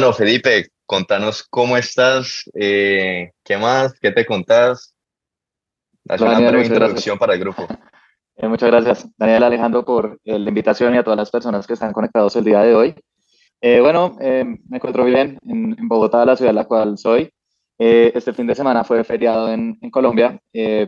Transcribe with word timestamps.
Bueno, 0.00 0.14
Felipe, 0.14 0.68
contanos 0.86 1.46
cómo 1.50 1.76
estás, 1.76 2.50
eh, 2.54 3.32
qué 3.44 3.58
más, 3.58 3.92
qué 4.00 4.10
te 4.10 4.24
contás. 4.24 4.96
Haz 6.08 6.22
una 6.22 6.38
breve 6.38 6.64
introducción 6.64 7.18
para 7.18 7.34
el 7.34 7.40
grupo. 7.40 7.66
Eh, 8.36 8.48
muchas 8.48 8.70
gracias, 8.70 9.06
Daniel 9.18 9.42
Alejandro, 9.42 9.84
por 9.84 10.18
eh, 10.24 10.38
la 10.38 10.48
invitación 10.48 10.94
y 10.94 10.96
a 10.96 11.04
todas 11.04 11.18
las 11.18 11.30
personas 11.30 11.66
que 11.66 11.74
están 11.74 11.92
conectados 11.92 12.34
el 12.36 12.44
día 12.44 12.62
de 12.62 12.74
hoy. 12.74 12.94
bueno, 13.60 14.16
me 14.18 14.78
encuentro 14.78 15.04
bien 15.04 15.38
en, 15.46 15.76
en, 15.78 15.88
Bogotá, 15.88 16.24
la 16.24 16.36
ciudad 16.36 16.48
en 16.48 16.56
la 16.56 16.64
cual 16.64 16.96
soy. 16.96 17.30
este 17.76 18.32
fin 18.32 18.46
de 18.46 18.54
semana 18.54 18.82
fue 18.82 19.04
feriado 19.04 19.52
en, 19.52 19.76
en 19.82 19.90
Colombia, 19.90 20.40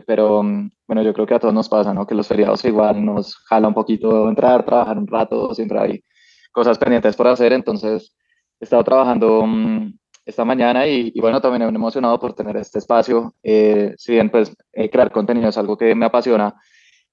pero 0.07 0.41
mm, 0.41 0.71
bueno, 0.87 1.03
yo 1.03 1.13
creo 1.13 1.27
que 1.27 1.35
a 1.35 1.39
todos 1.39 1.53
nos 1.53 1.69
pasa, 1.69 1.93
¿no? 1.93 2.07
Que 2.07 2.15
los 2.15 2.27
feriados 2.27 2.65
igual 2.65 3.05
nos 3.05 3.35
jala 3.47 3.67
un 3.67 3.75
poquito 3.75 4.27
entrar, 4.27 4.65
trabajar 4.65 4.97
un 4.97 5.05
rato, 5.05 5.53
siempre 5.53 5.77
hay 5.79 6.03
cosas 6.51 6.79
pendientes 6.79 7.15
por 7.15 7.27
hacer, 7.27 7.53
entonces 7.53 8.15
he 8.63 8.65
estado 8.65 8.83
trabajando 8.83 9.45
mm, 9.45 9.93
esta 10.25 10.45
mañana 10.45 10.87
y, 10.87 11.11
bueno, 11.19 11.41
también 11.41 11.69
me 11.69 11.75
emocionado 11.75 12.19
por 12.19 12.33
tener 12.33 12.55
este 12.57 12.79
espacio. 12.79 13.35
Eh, 13.43 13.93
si 13.97 14.13
bien, 14.13 14.29
pues, 14.29 14.55
eh, 14.71 14.89
crear 14.89 15.11
contenido 15.11 15.49
es 15.49 15.57
algo 15.57 15.77
que 15.77 15.93
me 15.93 16.05
apasiona. 16.05 16.55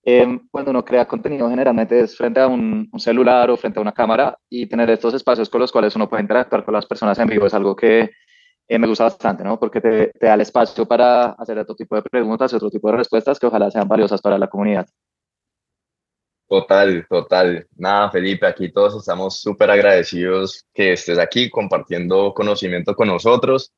Eh, 0.05 0.39
cuando 0.51 0.71
uno 0.71 0.85
crea 0.85 1.07
contenido, 1.07 1.51
generalmente 1.51 2.01
es 2.01 2.17
frente 2.17 2.41
a 2.41 2.47
un, 2.47 2.89
celular 2.99 3.51
o 3.51 3.57
frente 3.57 3.79
a 3.81 3.83
una 3.83 3.93
cámara 3.93 4.39
y 4.49 4.67
tener 4.67 4.89
estos 4.91 5.13
espacios 5.15 5.51
con 5.51 5.61
los 5.61 5.73
cuales 5.73 5.95
uno 5.97 6.09
puede 6.09 6.23
interactuar 6.23 6.65
con 6.65 6.73
las 6.73 6.87
personas 6.87 7.19
en 7.19 7.29
vivo 7.29 7.47
es 7.47 7.55
algo 7.55 7.75
que 7.77 8.11
me 8.69 8.87
gusta 8.87 9.05
bastante, 9.05 9.43
¿no? 9.43 9.59
Porque 9.59 9.80
te, 9.80 10.13
te, 10.19 10.27
da 10.27 10.35
el 10.35 10.43
espacio 10.43 10.87
para 10.87 11.33
hacer 11.33 11.59
otro 11.59 11.75
tipo 11.75 11.97
de 11.97 12.03
preguntas 12.03 12.53
y 12.53 12.57
otro 12.57 12.71
tipo 12.71 12.89
de 12.89 12.99
respuestas 12.99 13.41
que 13.41 13.47
ojalá 13.47 13.69
sean 13.71 13.89
valiosas 13.89 14.23
para 14.23 14.39
la 14.39 14.47
comunidad. 14.47 14.87
Total, 16.51 17.07
total. 17.09 17.69
Nada, 17.77 18.11
Felipe, 18.11 18.45
aquí 18.45 18.73
todos 18.73 18.97
estamos 18.97 19.41
súper 19.41 19.71
agradecidos 19.71 20.66
que 20.74 20.95
estés 20.95 21.16
aquí 21.16 21.49
compartiendo 21.49 22.35
conocimiento 22.35 22.97
con 22.97 23.07
nosotros. 23.07 23.73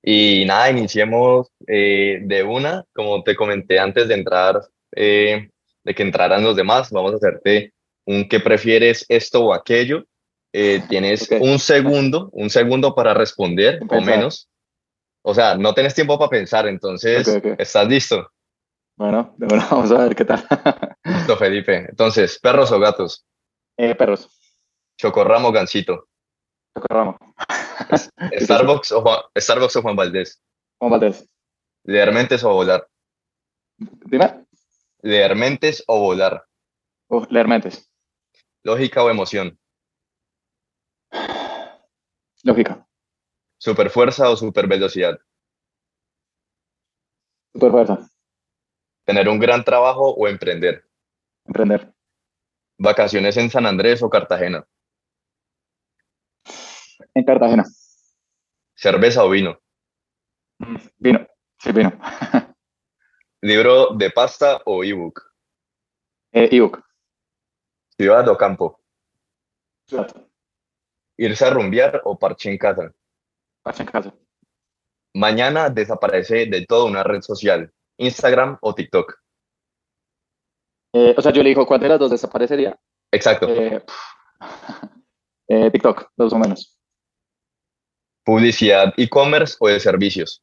Y 0.00 0.44
nada, 0.44 0.70
iniciemos 0.70 1.48
eh, 1.66 2.20
de 2.22 2.44
una, 2.44 2.84
como 2.94 3.24
te 3.24 3.34
comenté 3.34 3.80
antes 3.80 4.06
de 4.06 4.14
entrar, 4.14 4.62
eh, 4.94 5.50
de 5.82 5.94
que 5.96 6.04
entraran 6.04 6.44
los 6.44 6.54
demás, 6.54 6.92
vamos 6.92 7.12
a 7.12 7.16
hacerte 7.16 7.72
un 8.06 8.28
qué 8.28 8.38
prefieres 8.38 9.04
esto 9.08 9.46
o 9.46 9.52
aquello. 9.52 10.04
Eh, 10.52 10.80
tienes 10.88 11.28
un 11.40 11.58
segundo, 11.58 12.30
un 12.34 12.50
segundo 12.50 12.94
para 12.94 13.14
responder 13.14 13.80
o 13.88 14.00
menos. 14.00 14.48
O 15.22 15.34
sea, 15.34 15.56
no 15.56 15.74
tienes 15.74 15.92
tiempo 15.92 16.16
para 16.20 16.30
pensar, 16.30 16.68
entonces, 16.68 17.26
¿estás 17.58 17.88
listo? 17.88 18.30
Bueno, 19.02 19.34
bueno, 19.36 19.64
vamos 19.72 19.90
a 19.90 19.98
ver 19.98 20.14
qué 20.14 20.24
tal. 20.24 20.46
Listo, 21.02 21.36
Felipe. 21.36 21.86
Entonces, 21.88 22.38
¿perros 22.38 22.70
o 22.70 22.78
gatos? 22.78 23.26
Eh, 23.76 23.96
perros. 23.96 24.28
Chocorramo 24.96 25.48
o 25.48 25.52
Gancito. 25.52 26.06
Chocorramo. 26.72 27.18
Starbucks, 28.38 28.92
o 28.92 29.02
Juan, 29.02 29.18
Starbucks 29.36 29.74
o 29.74 29.82
Juan 29.82 29.96
Valdés. 29.96 30.40
Juan 30.78 30.92
Valdés. 30.92 31.28
Leermentes 31.82 32.44
o 32.44 32.52
volar. 32.52 32.86
Dime. 33.76 34.46
Leermentes 35.00 35.82
o 35.88 35.98
volar. 35.98 36.46
Uh, 37.08 37.26
leermentes. 37.28 37.90
Lógica 38.62 39.02
o 39.02 39.10
emoción. 39.10 39.58
Lógica. 42.44 42.86
Superfuerza 43.58 44.30
o 44.30 44.36
supervelocidad. 44.36 45.18
Superfuerza. 47.52 48.11
¿Tener 49.04 49.28
un 49.28 49.38
gran 49.38 49.64
trabajo 49.64 50.14
o 50.14 50.28
emprender? 50.28 50.84
Emprender. 51.44 51.92
¿Vacaciones 52.78 53.36
en 53.36 53.50
San 53.50 53.66
Andrés 53.66 54.02
o 54.02 54.10
Cartagena? 54.10 54.66
En 57.14 57.24
Cartagena. 57.24 57.64
¿Cerveza 58.74 59.24
o 59.24 59.30
vino? 59.30 59.60
Mm, 60.58 60.76
vino, 60.98 61.26
sí, 61.58 61.72
vino. 61.72 61.92
¿Libro 63.42 63.94
de 63.94 64.10
pasta 64.10 64.62
o 64.64 64.84
ebook? 64.84 65.20
Eh, 66.32 66.48
ebook. 66.52 66.80
¿Ciudad 67.96 68.28
o 68.28 68.36
campo? 68.36 68.80
Ciudad. 69.86 70.14
¿Irse 71.16 71.44
a 71.44 71.50
rumbear 71.50 72.00
o 72.04 72.18
parche 72.18 72.50
en 72.50 72.58
casa? 72.58 72.94
Parche 73.62 73.82
en 73.82 73.88
casa. 73.88 74.14
Mañana 75.14 75.68
desaparece 75.70 76.46
de 76.46 76.64
toda 76.66 76.84
una 76.84 77.02
red 77.02 77.20
social. 77.20 77.72
Instagram 77.98 78.58
o 78.60 78.74
TikTok? 78.74 79.18
Eh, 80.94 81.14
o 81.16 81.22
sea, 81.22 81.32
yo 81.32 81.42
le 81.42 81.48
digo, 81.50 81.66
¿cuál 81.66 81.80
de 81.80 81.88
las 81.88 81.98
dos 81.98 82.10
desaparecería? 82.10 82.78
Exacto. 83.10 83.48
Eh, 83.48 83.82
eh, 85.48 85.70
TikTok, 85.70 86.10
dos 86.16 86.32
o 86.32 86.38
menos. 86.38 86.78
¿Publicidad 88.24 88.92
e-commerce 88.96 89.56
o 89.58 89.68
de 89.68 89.80
servicios? 89.80 90.42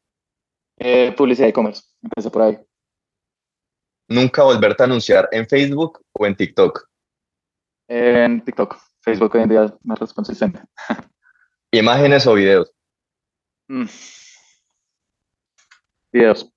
publicidad 1.17 1.49
e-commerce, 1.49 1.83
empecé 2.01 2.31
por 2.31 2.41
ahí. 2.41 2.57
¿Nunca 4.07 4.43
volverte 4.43 4.81
a 4.81 4.85
anunciar 4.85 5.27
en 5.31 5.45
Facebook 5.45 6.01
o 6.13 6.25
en 6.25 6.35
TikTok? 6.35 6.87
En 7.89 8.43
TikTok. 8.43 8.77
Facebook 9.01 9.35
hoy 9.35 9.41
en 9.43 9.49
día 9.49 9.63
es 9.65 9.73
más 9.83 10.13
consistente. 10.13 10.61
¿Imágenes 11.71 12.25
o 12.27 12.33
videos? 12.33 12.73
Mm. 13.67 13.85
Videos. 16.11 16.51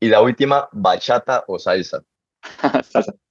Y 0.00 0.08
la 0.08 0.20
última, 0.20 0.68
bachata 0.72 1.44
o 1.46 1.58
salsa. 1.58 2.02
salsa. 2.84 3.14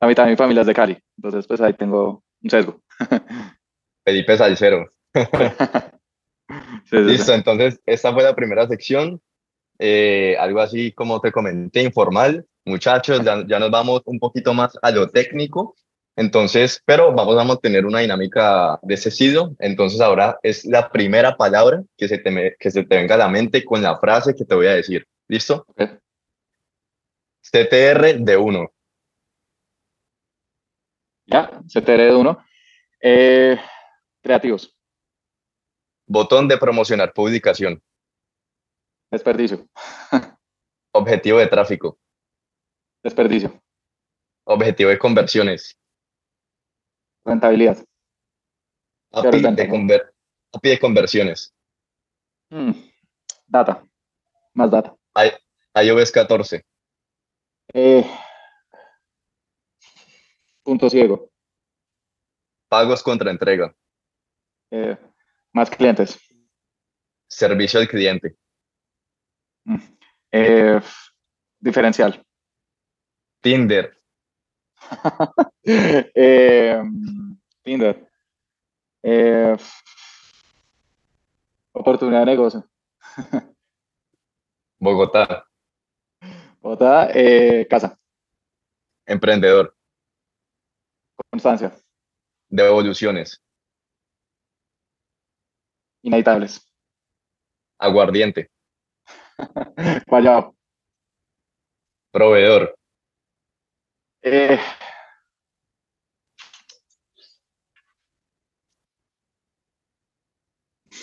A 0.00 0.06
mí 0.06 0.14
también 0.14 0.34
mi 0.34 0.36
familia 0.36 0.60
es 0.60 0.66
de 0.66 0.74
Cali, 0.74 0.98
entonces 1.16 1.46
pues 1.46 1.60
ahí 1.60 1.72
tengo 1.72 2.22
un 2.42 2.50
sesgo. 2.50 2.82
Felipe 4.04 4.36
Salcero. 4.36 4.92
Listo, 6.92 7.32
entonces 7.32 7.80
esta 7.86 8.12
fue 8.12 8.22
la 8.22 8.34
primera 8.34 8.68
sección. 8.68 9.20
Eh, 9.78 10.36
algo 10.38 10.60
así 10.60 10.92
como 10.92 11.20
te 11.20 11.32
comenté, 11.32 11.82
informal. 11.82 12.46
Muchachos, 12.64 13.22
ya, 13.24 13.44
ya, 13.46 13.58
nos 13.58 13.70
vamos 13.70 14.02
un 14.04 14.18
poquito 14.18 14.52
más 14.54 14.78
a 14.82 14.90
lo 14.90 15.08
técnico. 15.08 15.74
Entonces, 16.14 16.82
pero 16.84 17.12
vamos 17.12 17.38
a 17.38 17.44
mantener 17.44 17.84
una 17.84 18.00
dinámica 18.00 18.78
de 18.82 18.94
ese 18.94 19.08
estilo. 19.08 19.54
Entonces 19.58 20.00
ahora 20.00 20.38
es 20.42 20.64
la 20.64 20.88
primera 20.90 21.36
palabra 21.36 21.82
que 21.96 22.08
se 22.08 22.18
te, 22.18 22.56
que 22.58 22.70
se 22.70 22.84
te 22.84 22.96
venga 22.96 23.16
a 23.16 23.18
la 23.18 23.28
mente 23.28 23.64
con 23.64 23.82
la 23.82 23.98
frase 23.98 24.34
que 24.34 24.44
te 24.44 24.54
voy 24.54 24.66
a 24.66 24.74
decir. 24.74 25.06
¿Listo? 25.28 25.66
CTR 27.42 28.18
de 28.18 28.36
1. 28.36 28.72
Ya, 31.26 31.60
CTR 31.66 32.02
de 32.02 32.14
1. 32.14 32.44
Eh, 33.00 33.58
creativos. 34.22 34.76
Botón 36.06 36.46
de 36.46 36.58
promocionar 36.58 37.12
publicación. 37.12 37.82
Desperdicio. 39.10 39.68
Objetivo 40.92 41.38
de 41.38 41.48
tráfico. 41.48 41.98
Desperdicio. 43.02 43.60
Objetivo 44.44 44.90
de 44.90 44.98
conversiones. 44.98 45.76
Rentabilidad. 47.24 47.84
API 49.12 49.40
de, 49.40 49.68
conver 49.68 50.14
API 50.52 50.70
de 50.70 50.78
conversiones. 50.78 51.54
Mm, 52.50 52.72
data. 53.48 53.84
Más 54.54 54.70
data 54.70 54.95
iOS 55.74 56.12
14. 56.12 56.64
Eh, 57.72 58.04
punto 60.62 60.90
ciego. 60.90 61.30
Pagos 62.68 63.02
contra 63.02 63.30
entrega. 63.30 63.74
Eh, 64.70 64.96
más 65.52 65.70
clientes. 65.70 66.18
Servicio 67.28 67.80
al 67.80 67.88
cliente. 67.88 68.36
Mm, 69.64 69.76
eh, 70.32 70.80
diferencial. 71.58 72.24
Tinder. 73.40 73.96
Tinder. 77.62 78.10
oportunidad 81.72 82.20
de 82.20 82.26
negocio. 82.26 82.68
Bogotá. 84.78 85.46
Bogotá, 86.60 87.08
eh, 87.14 87.66
casa. 87.68 87.98
Emprendedor. 89.06 89.74
Constancia. 91.30 91.72
Devoluciones. 92.48 93.40
Inevitables. 96.02 96.64
Aguardiente. 97.78 98.50
Guayabo. 100.06 100.56
Proveedor. 102.12 102.74
Eh, 104.22 104.58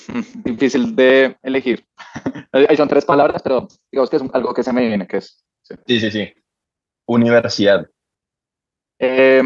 difícil 0.44 0.96
de 0.96 1.38
elegir. 1.42 1.86
Ahí 2.52 2.78
son 2.78 2.88
tres 2.88 3.06
palabras, 3.06 3.42
pero 3.42 3.68
digamos 3.92 4.10
que 4.10 4.18
es 4.18 4.24
algo 4.34 4.54
que 4.54 4.64
se 4.64 4.74
me 4.74 4.88
viene, 4.88 5.08
que 5.08 5.18
es... 5.18 5.44
Sí, 5.88 6.00
sí, 6.00 6.12
sí. 6.12 6.34
Universidad. 7.06 7.90
Eh, 9.00 9.44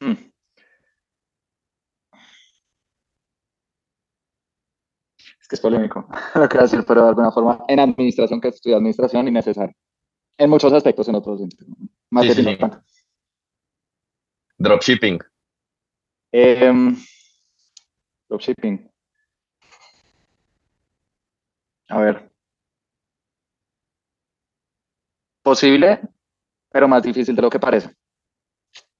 hmm. 0.00 0.34
es 5.54 5.60
polémico 5.60 6.06
lo 6.34 6.48
que 6.48 6.58
decir, 6.58 6.84
pero 6.86 7.02
de 7.02 7.08
alguna 7.08 7.32
forma 7.32 7.64
en 7.68 7.80
administración, 7.80 8.40
que 8.40 8.48
estudia 8.48 8.76
administración, 8.76 9.28
innecesario. 9.28 9.74
En 10.36 10.50
muchos 10.50 10.72
aspectos, 10.72 11.08
en 11.08 11.14
otros. 11.14 11.42
Más 12.10 12.26
sí, 12.26 12.34
sí. 12.34 12.58
Dropshipping. 14.58 15.20
Em, 16.32 16.96
dropshipping. 18.28 18.90
A 21.88 22.00
ver. 22.00 22.30
Posible, 25.42 26.00
pero 26.70 26.88
más 26.88 27.02
difícil 27.02 27.36
de 27.36 27.42
lo 27.42 27.50
que 27.50 27.60
parece. 27.60 27.94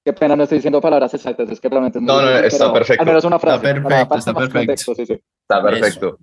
Qué 0.03 0.13
pena, 0.13 0.35
no 0.35 0.43
estoy 0.43 0.59
diciendo 0.59 0.79
palabras 0.79 1.11
exactas, 1.15 1.49
es 1.49 1.59
que 1.59 1.67
realmente 1.67 1.99
No, 1.99 2.21
no, 2.21 2.29
está 2.37 2.71
perfecto. 2.71 3.01
Al 3.01 3.07
menos 3.07 3.23
una 3.23 3.39
frase. 3.39 3.67
Está 3.67 3.73
perfecto, 3.73 4.17
está 4.17 4.33
perfecto. 4.35 5.21
Está 5.41 5.63
perfecto. 5.63 6.19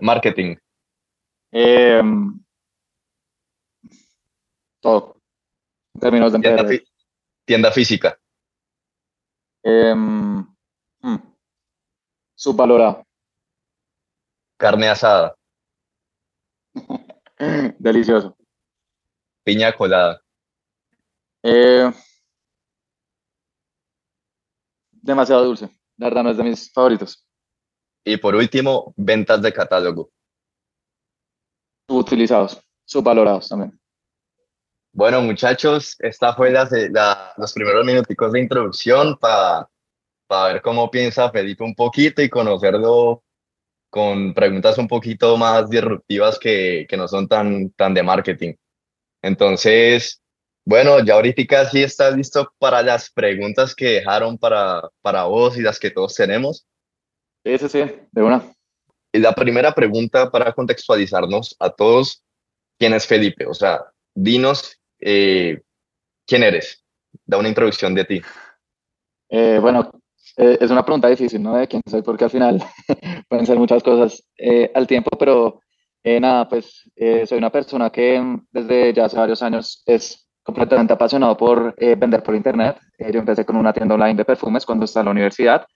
Marketing. 0.00 0.56
Em, 1.50 2.40
todo. 4.80 5.16
En 5.94 6.00
términos 6.00 6.32
de 6.32 6.38
tienda, 6.38 6.64
tienda 7.44 7.72
física. 7.72 8.18
Eh, 9.64 9.94
subvalorado. 12.36 13.04
Carne 14.56 14.88
asada. 14.88 15.34
Delicioso. 17.78 18.36
Piña 19.42 19.72
colada. 19.72 20.22
Eh, 21.42 21.92
demasiado 24.90 25.44
dulce. 25.44 25.68
La 25.96 26.08
verdad 26.08 26.24
no 26.24 26.30
es 26.30 26.36
de 26.36 26.44
mis 26.44 26.72
favoritos. 26.72 27.26
Y 28.04 28.16
por 28.16 28.34
último, 28.34 28.92
ventas 28.96 29.40
de 29.40 29.52
catálogo. 29.52 30.10
Utilizados, 31.88 32.60
subvalorados 32.84 33.48
también. 33.48 33.78
Bueno, 34.92 35.20
muchachos, 35.22 35.96
esta 35.98 36.34
fue 36.34 36.50
la, 36.50 37.34
los 37.36 37.52
primeros 37.52 37.84
minuticos 37.84 38.32
de 38.32 38.40
introducción 38.40 39.18
para 39.18 39.68
ver 40.28 40.62
cómo 40.62 40.90
piensa 40.90 41.30
Felipe 41.30 41.64
un 41.64 41.74
poquito 41.74 42.22
y 42.22 42.30
conocerlo 42.30 43.24
con 43.94 44.34
preguntas 44.34 44.76
un 44.76 44.88
poquito 44.88 45.36
más 45.36 45.70
disruptivas 45.70 46.36
que, 46.40 46.84
que 46.88 46.96
no 46.96 47.06
son 47.06 47.28
tan, 47.28 47.70
tan 47.70 47.94
de 47.94 48.02
marketing. 48.02 48.54
Entonces, 49.22 50.20
bueno, 50.64 50.98
ya 51.04 51.14
ahorita 51.14 51.70
sí 51.70 51.80
estás 51.80 52.16
listo 52.16 52.52
para 52.58 52.82
las 52.82 53.08
preguntas 53.12 53.72
que 53.72 54.00
dejaron 54.00 54.36
para, 54.36 54.82
para 55.00 55.26
vos 55.26 55.56
y 55.56 55.62
las 55.62 55.78
que 55.78 55.92
todos 55.92 56.12
tenemos. 56.12 56.66
Sí, 57.44 57.56
sí, 57.56 57.68
sí, 57.68 57.84
de 58.10 58.20
una. 58.20 58.42
Y 59.12 59.20
la 59.20 59.32
primera 59.32 59.72
pregunta 59.72 60.28
para 60.28 60.52
contextualizarnos 60.52 61.54
a 61.60 61.70
todos, 61.70 62.24
¿quién 62.76 62.94
es 62.94 63.06
Felipe? 63.06 63.46
O 63.46 63.54
sea, 63.54 63.80
dinos 64.12 64.76
eh, 64.98 65.62
quién 66.26 66.42
eres. 66.42 66.84
Da 67.24 67.38
una 67.38 67.48
introducción 67.48 67.94
de 67.94 68.04
ti. 68.06 68.22
Eh, 69.28 69.60
bueno, 69.60 69.88
eh, 70.36 70.58
es 70.60 70.70
una 70.70 70.84
pregunta 70.84 71.08
difícil, 71.08 71.42
¿no? 71.42 71.56
De 71.56 71.68
quién 71.68 71.82
soy, 71.88 72.02
porque 72.02 72.24
al 72.24 72.30
final 72.30 72.62
pueden 73.28 73.46
ser 73.46 73.58
muchas 73.58 73.82
cosas 73.82 74.22
al 74.74 74.86
tiempo, 74.86 75.10
pero 75.18 75.60
nada, 76.04 76.48
pues 76.48 76.90
soy 77.26 77.38
una 77.38 77.50
persona 77.50 77.90
que 77.90 78.22
desde 78.52 78.92
ya 78.92 79.06
hace 79.06 79.16
varios 79.16 79.42
años 79.42 79.82
es 79.86 80.28
completamente 80.42 80.92
apasionado 80.92 81.36
por 81.36 81.74
vender 81.76 82.22
por 82.22 82.34
internet. 82.34 82.76
yo 82.98 83.20
empecé 83.20 83.46
con 83.46 83.56
una 83.56 83.72
tienda 83.72 83.94
online 83.94 84.14
de 84.14 84.24
perfumes 84.24 84.66
cuando 84.66 84.84
estaba 84.84 85.02
en 85.02 85.06
la 85.06 85.12
universidad 85.12 85.66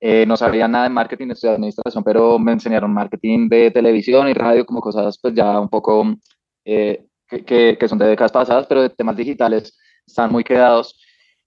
eh, 0.00 0.24
no 0.26 0.36
sabía 0.36 0.68
nada 0.68 0.84
de 0.84 0.90
marketing, 0.90 1.30
estudié 1.30 1.54
administración, 1.54 2.04
pero 2.04 2.38
me 2.38 2.52
enseñaron 2.52 2.92
marketing 2.92 3.48
de 3.48 3.70
televisión 3.72 4.28
y 4.28 4.32
radio, 4.32 4.64
como 4.64 4.80
cosas 4.80 5.18
pues 5.20 5.34
ya 5.34 5.58
un 5.58 5.68
poco 5.68 6.14
eh, 6.64 7.04
que, 7.26 7.76
que, 7.78 7.88
son 7.88 7.98
de 7.98 8.06
décadas 8.06 8.30
pasadas, 8.30 8.66
pero 8.68 8.82
de 8.82 8.90
temas 8.90 9.16
digitales 9.16 9.76
están 10.06 10.30
muy 10.30 10.44
quedados. 10.44 11.00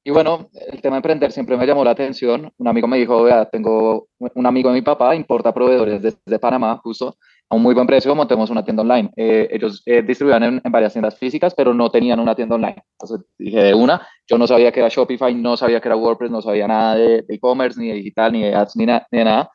Y 0.04 0.10
bueno, 0.10 0.50
el 0.68 0.82
tema 0.82 0.96
de 0.96 1.00
emprender 1.00 1.32
siempre 1.32 1.56
me 1.58 1.68
llamó 1.68 1.84
la 1.84 1.92
atención. 1.92 2.52
Un 2.58 2.68
amigo 2.68 2.88
me 2.88 2.98
dijo, 2.98 3.22
vea, 3.24 3.46
tengo 3.46 4.08
un 4.18 4.46
amigo 4.46 4.70
de 4.70 4.76
mi 4.76 4.82
papá, 4.82 5.16
importa 5.16 5.54
proveedores 5.54 6.02
desde 6.02 6.40
Panamá, 6.40 6.78
justo, 6.84 7.18
a 7.52 7.56
un 7.56 7.62
muy 7.62 7.76
buen 7.76 7.86
precio, 7.86 8.16
montemos 8.16 8.50
una 8.50 8.64
tienda 8.64 8.82
online. 8.82 9.12
Eh, 9.16 9.50
ellos 9.52 9.84
eh, 9.86 10.02
distribuían 10.02 10.44
en, 10.44 10.62
varias 10.72 10.94
tiendas 10.94 11.18
físicas, 11.20 11.54
pero 11.54 11.74
no 11.74 11.92
tenían 11.92 12.20
una 12.20 12.34
tienda 12.34 12.56
online. 12.56 12.84
Entonces 12.94 13.28
dije 13.38 13.62
de 13.62 13.74
una, 13.76 14.08
yo 14.28 14.40
no 14.40 14.48
sabía 14.48 14.72
que 14.72 14.80
era 14.80 14.90
Shopify, 14.90 15.36
no 15.36 15.56
sabía 15.56 15.80
que 15.80 15.88
era 15.88 15.98
WordPress, 15.98 16.32
no 16.32 16.42
sabía 16.42 16.68
nada 16.68 16.96
de 16.96 17.24
e-commerce, 17.28 17.80
ni 17.80 17.90
de 17.90 17.94
digital, 17.96 18.32
ni 18.32 18.42
de 18.42 18.56
ads, 18.56 18.76
ni, 18.78 18.86
de 18.86 19.24
nada. 19.24 19.52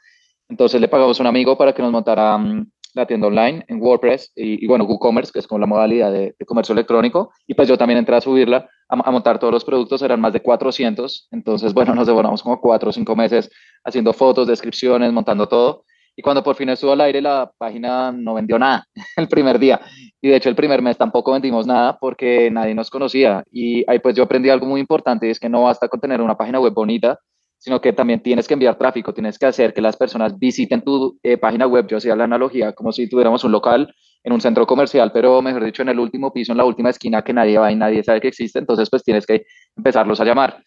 Entonces 0.49 0.81
le 0.81 0.87
pagamos 0.87 1.19
a 1.19 1.23
un 1.23 1.27
amigo 1.27 1.59
para 1.59 1.73
que 1.73 1.83
nos 1.83 1.91
montara 1.91 2.39
mm, 2.39 2.71
la 2.97 3.07
tienda 3.07 3.29
online 3.29 3.65
en 3.69 3.81
WordPress 3.81 4.33
y, 4.35 4.67
bueno, 4.67 4.85
WooCommerce, 4.85 5.33
que 5.33 5.39
es 5.39 5.47
como 5.47 5.59
la 5.61 5.67
modalidad 5.67 6.11
de, 6.11 6.35
comercio 6.47 6.73
electrónico. 6.73 7.31
Y 7.47 7.55
pues 7.55 7.69
yo 7.69 7.77
también 7.77 7.99
entré 7.99 8.17
a 8.17 8.21
subirla, 8.21 8.69
a, 8.89 9.09
a, 9.09 9.11
montar 9.11 9.39
todos 9.39 9.53
los 9.53 9.65
productos, 9.65 10.03
eran 10.03 10.21
más 10.21 10.33
de 10.33 10.41
400. 10.41 11.29
Entonces, 11.31 11.75
bueno, 11.75 11.95
nos 11.95 12.07
devoramos 12.07 12.43
como 12.43 12.61
cuatro 12.61 12.91
o 12.91 12.93
cinco 12.93 13.15
meses 13.15 13.51
haciendo 13.85 14.13
fotos, 14.13 14.47
descripciones, 14.47 15.13
montando 15.13 15.47
todo. 15.47 15.85
Y 16.19 16.23
cuando 16.23 16.43
por 16.43 16.57
fin 16.57 16.71
estuvo 16.71 16.93
al 16.93 17.01
aire, 17.03 17.21
la 17.21 17.53
página 17.59 18.11
no 18.11 18.33
vendió 18.33 18.59
nada 18.59 18.87
el 19.17 19.29
primer 19.29 19.59
día. 19.59 19.81
Y 20.23 20.29
de 20.29 20.37
hecho 20.37 20.49
el 20.49 20.57
primer 20.57 20.81
mes 20.81 20.97
tampoco 20.97 21.33
vendimos 21.33 21.67
nada 21.67 21.99
porque 21.99 22.51
nadie 22.51 22.75
nos 22.75 22.91
conocía. 22.91 23.45
Y 23.53 23.89
ahí 23.89 23.99
pues 23.99 24.17
yo 24.17 24.23
aprendí 24.25 24.49
algo 24.49 24.67
muy 24.67 24.81
importante, 24.81 25.27
y 25.27 25.31
es 25.31 25.39
que 25.39 25.51
no 25.51 25.65
basta 25.65 25.89
con 25.89 26.01
tener 26.01 26.23
una 26.23 26.37
página 26.37 26.59
web 26.59 26.73
bonita, 26.73 27.21
sino 27.67 27.81
que 27.81 27.93
también 27.93 28.21
tienes 28.21 28.47
que 28.47 28.55
enviar 28.55 28.79
tráfico, 28.79 29.13
tienes 29.13 29.41
que 29.41 29.47
hacer 29.47 29.75
que 29.75 29.81
las 29.81 29.97
personas 29.97 30.39
visiten 30.39 30.83
tu 30.83 31.19
eh, 31.21 31.37
página 31.37 31.67
web. 31.67 31.85
Yo 31.89 31.97
hacía 31.97 32.15
la 32.15 32.23
analogía 32.23 32.73
como 32.73 32.93
si 32.93 33.09
tuviéramos 33.09 33.43
un 33.43 33.51
local 33.51 33.93
en 34.23 34.33
un 34.33 34.41
centro 34.41 34.69
comercial, 34.69 35.11
pero 35.13 35.43
mejor 35.43 35.65
dicho, 35.65 35.83
en 35.83 35.89
el 35.89 35.99
último 35.99 36.33
piso, 36.33 36.53
en 36.53 36.59
la 36.59 36.65
última 36.65 36.91
esquina 36.91 37.23
que 37.23 37.33
nadie 37.33 37.59
va 37.59 37.73
y 37.73 37.75
nadie 37.75 38.05
sabe 38.05 38.21
que 38.21 38.29
existe. 38.29 38.61
Entonces 38.61 38.89
pues 38.89 39.03
tienes 39.03 39.27
que 39.27 39.47
empezarlos 39.77 40.21
a 40.21 40.25
llamar. 40.25 40.63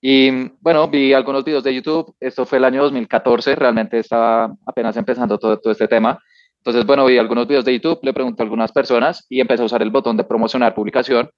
Y 0.00 0.48
bueno, 0.60 0.88
vi 0.88 1.12
algunos 1.12 1.44
videos 1.44 1.64
de 1.64 1.74
YouTube, 1.74 2.14
esto 2.18 2.46
fue 2.46 2.56
el 2.56 2.64
año 2.64 2.82
2014, 2.82 3.54
realmente 3.54 3.98
estaba 3.98 4.50
apenas 4.64 4.96
empezando 4.96 5.36
todo, 5.36 5.58
todo 5.58 5.70
este 5.74 5.86
tema. 5.86 6.18
Entonces, 6.60 6.86
bueno, 6.86 7.04
vi 7.04 7.18
algunos 7.18 7.46
videos 7.46 7.66
de 7.66 7.74
YouTube, 7.74 7.98
le 8.00 8.14
pregunté 8.14 8.42
a 8.42 8.44
algunas 8.44 8.72
personas 8.72 9.26
y 9.28 9.40
empecé 9.40 9.62
a 9.62 9.66
usar 9.66 9.82
el 9.82 9.90
botón 9.90 10.16
de 10.16 10.24
promocionar 10.24 10.74
publicación. 10.74 11.28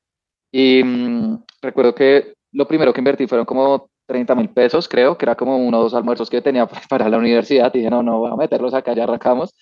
Y 0.53 0.85
mm, 0.85 1.43
recuerdo 1.63 1.97
que 1.97 2.35
lo 2.53 2.69
primero 2.69 2.93
que 2.93 3.01
invertí 3.01 3.27
fueron 3.27 3.45
como 3.45 3.90
30 4.11 4.35
mil 4.35 4.49
pesos, 4.49 4.89
creo, 4.89 5.17
que 5.17 5.25
era 5.25 5.37
como 5.37 5.57
uno 5.57 5.79
o 5.79 5.83
dos 5.85 5.95
almuerzos 5.95 6.29
que 6.29 6.43
tenía 6.43 6.67
para 6.89 7.09
la 7.09 7.17
universidad. 7.17 7.73
Y 7.73 7.79
dije, 7.79 7.91
no, 7.91 8.03
no, 8.03 8.19
voy 8.19 8.33
a 8.33 8.37
meterlos 8.37 8.75
acá, 8.75 8.93
ya 8.93 9.05
arrancamos. 9.05 9.55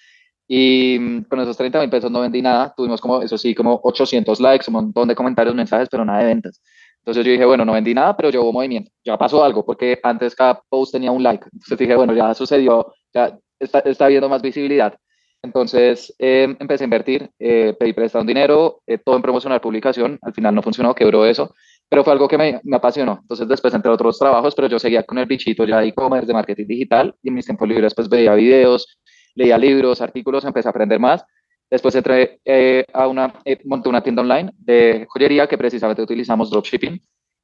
Y 0.48 0.96
mm, 0.98 1.24
con 1.24 1.40
esos 1.40 1.54
30 1.58 1.80
mil 1.80 1.90
pesos 1.90 2.10
no 2.10 2.20
vendí 2.20 2.40
nada. 2.40 2.72
Tuvimos 2.74 3.00
como, 3.00 3.20
eso 3.20 3.36
sí, 3.36 3.54
como 3.54 3.78
800 3.82 4.40
likes, 4.40 4.64
un 4.68 4.74
montón 4.74 5.06
de 5.08 5.14
comentarios, 5.14 5.54
mensajes, 5.54 5.88
pero 5.90 6.02
nada 6.02 6.20
de 6.20 6.24
ventas. 6.24 6.62
Entonces 7.00 7.26
yo 7.26 7.32
dije, 7.32 7.44
bueno, 7.44 7.66
no 7.66 7.72
vendí 7.72 7.92
nada, 7.92 8.16
pero 8.16 8.30
llevo 8.30 8.50
movimiento. 8.50 8.90
Ya 9.04 9.18
pasó 9.18 9.44
algo, 9.44 9.66
porque 9.66 10.00
antes 10.02 10.34
cada 10.34 10.62
post 10.70 10.92
tenía 10.92 11.12
un 11.12 11.22
like. 11.22 11.44
Entonces 11.52 11.78
dije, 11.78 11.94
bueno, 11.94 12.14
ya 12.14 12.32
sucedió, 12.32 12.94
ya 13.12 13.38
está, 13.58 13.80
está 13.80 14.06
habiendo 14.06 14.30
más 14.30 14.40
visibilidad. 14.40 14.94
Entonces 15.42 16.14
eh, 16.18 16.56
empecé 16.58 16.84
a 16.84 16.86
invertir, 16.86 17.30
eh, 17.38 17.76
pedí 17.78 17.92
prestado 17.92 18.24
dinero, 18.24 18.80
eh, 18.86 18.98
todo 18.98 19.16
en 19.16 19.22
promocionar 19.22 19.60
publicación. 19.60 20.18
Al 20.22 20.32
final 20.32 20.54
no 20.54 20.62
funcionó, 20.62 20.94
quebró 20.94 21.26
eso, 21.26 21.54
pero 21.88 22.04
fue 22.04 22.12
algo 22.12 22.28
que 22.28 22.38
me, 22.38 22.60
me, 22.64 22.76
apasionó. 22.76 23.18
Entonces 23.22 23.48
después 23.48 23.72
entre 23.74 23.90
otros 23.90 24.18
trabajos, 24.18 24.54
pero 24.54 24.68
yo 24.68 24.78
seguía 24.78 25.02
con 25.02 25.18
el 25.18 25.26
bichito 25.26 25.64
ya 25.64 25.80
de 25.80 25.88
e-commerce, 25.88 26.26
de 26.26 26.34
marketing 26.34 26.66
digital, 26.66 27.14
y 27.22 27.28
en 27.28 27.34
mis 27.34 27.46
tiempos 27.46 27.68
libres 27.68 27.94
pues 27.94 28.08
veía 28.08 28.34
videos, 28.34 28.98
leía 29.34 29.56
libros, 29.56 30.00
artículos, 30.00 30.44
empecé 30.44 30.68
a 30.68 30.70
aprender 30.70 30.98
más. 30.98 31.24
Después 31.70 31.94
entré 31.94 32.40
eh, 32.44 32.84
a 32.92 33.06
una, 33.06 33.34
eh, 33.44 33.58
monté 33.64 33.88
una 33.88 34.02
tienda 34.02 34.22
online 34.22 34.52
de 34.58 35.06
joyería 35.08 35.46
que 35.46 35.58
precisamente 35.58 36.02
utilizamos 36.02 36.50
dropshipping. 36.50 37.00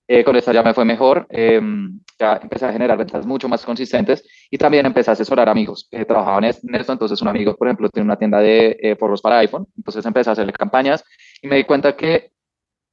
Eh, 0.07 0.23
con 0.23 0.37
esta 0.37 0.53
ya 0.53 0.63
me 0.63 0.75
fue 0.75 0.85
mejor, 0.85 1.27
em, 1.31 1.99
ya 2.19 2.39
empecé 2.43 2.67
a 2.67 2.73
generar 2.73 2.99
ventas 2.99 3.25
mucho 3.25 3.49
más 3.49 3.65
consistentes 3.65 4.23
y 4.51 4.59
también 4.59 4.85
empecé 4.85 5.11
a 5.11 5.15
asesorar 5.15 5.49
amigos 5.49 5.89
que 5.91 6.05
trabajaban 6.05 6.45
en 6.45 6.75
esto. 6.75 6.93
Entonces, 6.93 7.23
un 7.23 7.29
amigo, 7.29 7.57
por 7.57 7.69
ejemplo, 7.69 7.89
tiene 7.89 8.05
una 8.05 8.17
tienda 8.17 8.41
de 8.41 8.97
forros 9.01 9.23
para 9.23 9.39
iPhone, 9.39 9.67
entonces 9.79 10.05
empecé 10.05 10.29
a 10.29 10.35
hacerle 10.35 10.53
campañas 10.53 11.03
y 11.41 11.49
me 11.49 11.57
di 11.57 11.65
cuenta 11.65 11.97
que 11.97 12.33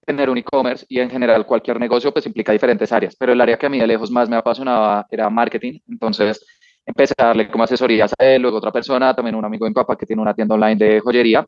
tener 0.06 0.30
un 0.30 0.38
e-commerce 0.38 0.86
y 0.90 1.00
en 1.00 1.10
general 1.10 1.46
cualquier 1.46 1.80
negocio 1.80 2.12
pues 2.12 2.26
implica 2.26 2.52
diferentes 2.52 2.92
áreas, 2.92 3.16
pero 3.16 3.34
el 3.34 3.42
área 3.42 3.58
que 3.58 3.66
a 3.66 3.70
mí 3.70 3.80
de 3.80 3.88
lejos 3.88 4.12
más 4.12 4.30
me 4.30 4.36
apasionaba 4.36 5.06
era 5.10 5.30
marketing. 5.30 5.80
Entonces, 5.88 6.44
empecé 6.86 7.14
a 7.18 7.28
darle 7.28 7.50
como 7.50 7.64
asesorías 7.64 8.12
a 8.18 8.26
él, 8.26 8.42
luego 8.42 8.58
otra 8.58 8.72
persona, 8.72 9.14
también 9.14 9.36
un 9.36 9.46
amigo 9.46 9.66
de 9.66 9.72
mi 9.72 9.76
papá 9.76 9.96
que 9.96 10.06
tiene 10.06 10.22
una 10.22 10.34
tienda 10.34 10.56
online 10.56 10.76
de 10.76 11.00
joyería, 11.00 11.46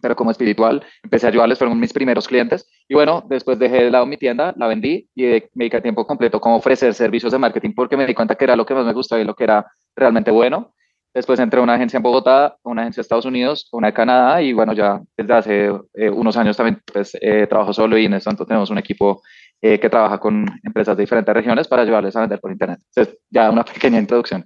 pero 0.00 0.16
como 0.16 0.30
espiritual, 0.30 0.84
empecé 1.02 1.26
a 1.26 1.30
ayudarles, 1.30 1.58
fueron 1.58 1.78
mis 1.80 1.92
primeros 1.92 2.28
clientes. 2.28 2.68
Y 2.88 2.94
bueno, 2.94 3.24
después 3.26 3.58
dejé 3.58 3.84
de 3.84 3.90
lado 3.90 4.04
mi 4.06 4.18
tienda, 4.18 4.52
la 4.56 4.66
vendí 4.66 5.08
y 5.14 5.22
me 5.24 5.64
dediqué 5.64 5.80
tiempo 5.80 6.06
completo 6.06 6.40
como 6.40 6.56
ofrecer 6.56 6.92
servicios 6.94 7.32
de 7.32 7.38
marketing 7.38 7.72
porque 7.74 7.96
me 7.96 8.06
di 8.06 8.14
cuenta 8.14 8.34
que 8.34 8.44
era 8.44 8.56
lo 8.56 8.66
que 8.66 8.74
más 8.74 8.84
me 8.84 8.92
gustaba 8.92 9.22
y 9.22 9.24
lo 9.24 9.34
que 9.34 9.44
era 9.44 9.66
realmente 9.96 10.30
bueno. 10.30 10.74
Después 11.14 11.38
entré 11.38 11.60
a 11.60 11.62
una 11.62 11.74
agencia 11.74 11.96
en 11.96 12.02
Bogotá, 12.02 12.56
una 12.64 12.82
agencia 12.82 13.00
de 13.00 13.02
Estados 13.02 13.24
Unidos, 13.24 13.68
una 13.72 13.86
de 13.88 13.94
Canadá 13.94 14.42
y 14.42 14.52
bueno, 14.52 14.72
ya 14.72 15.00
desde 15.16 15.32
hace 15.32 15.66
eh, 15.94 16.10
unos 16.10 16.36
años 16.36 16.56
también 16.56 16.82
pues, 16.92 17.16
eh, 17.20 17.46
trabajo 17.46 17.72
solo 17.72 17.96
y 17.96 18.06
en 18.06 18.14
esto 18.14 18.30
tanto 18.30 18.44
tenemos 18.44 18.68
un 18.70 18.78
equipo 18.78 19.22
eh, 19.62 19.78
que 19.78 19.88
trabaja 19.88 20.18
con 20.18 20.44
empresas 20.62 20.96
de 20.96 21.04
diferentes 21.04 21.32
regiones 21.32 21.68
para 21.68 21.82
ayudarles 21.82 22.16
a 22.16 22.20
vender 22.20 22.40
por 22.40 22.50
Internet. 22.50 22.80
Entonces, 22.88 23.18
ya 23.30 23.50
una 23.50 23.64
pequeña 23.64 23.98
introducción. 23.98 24.44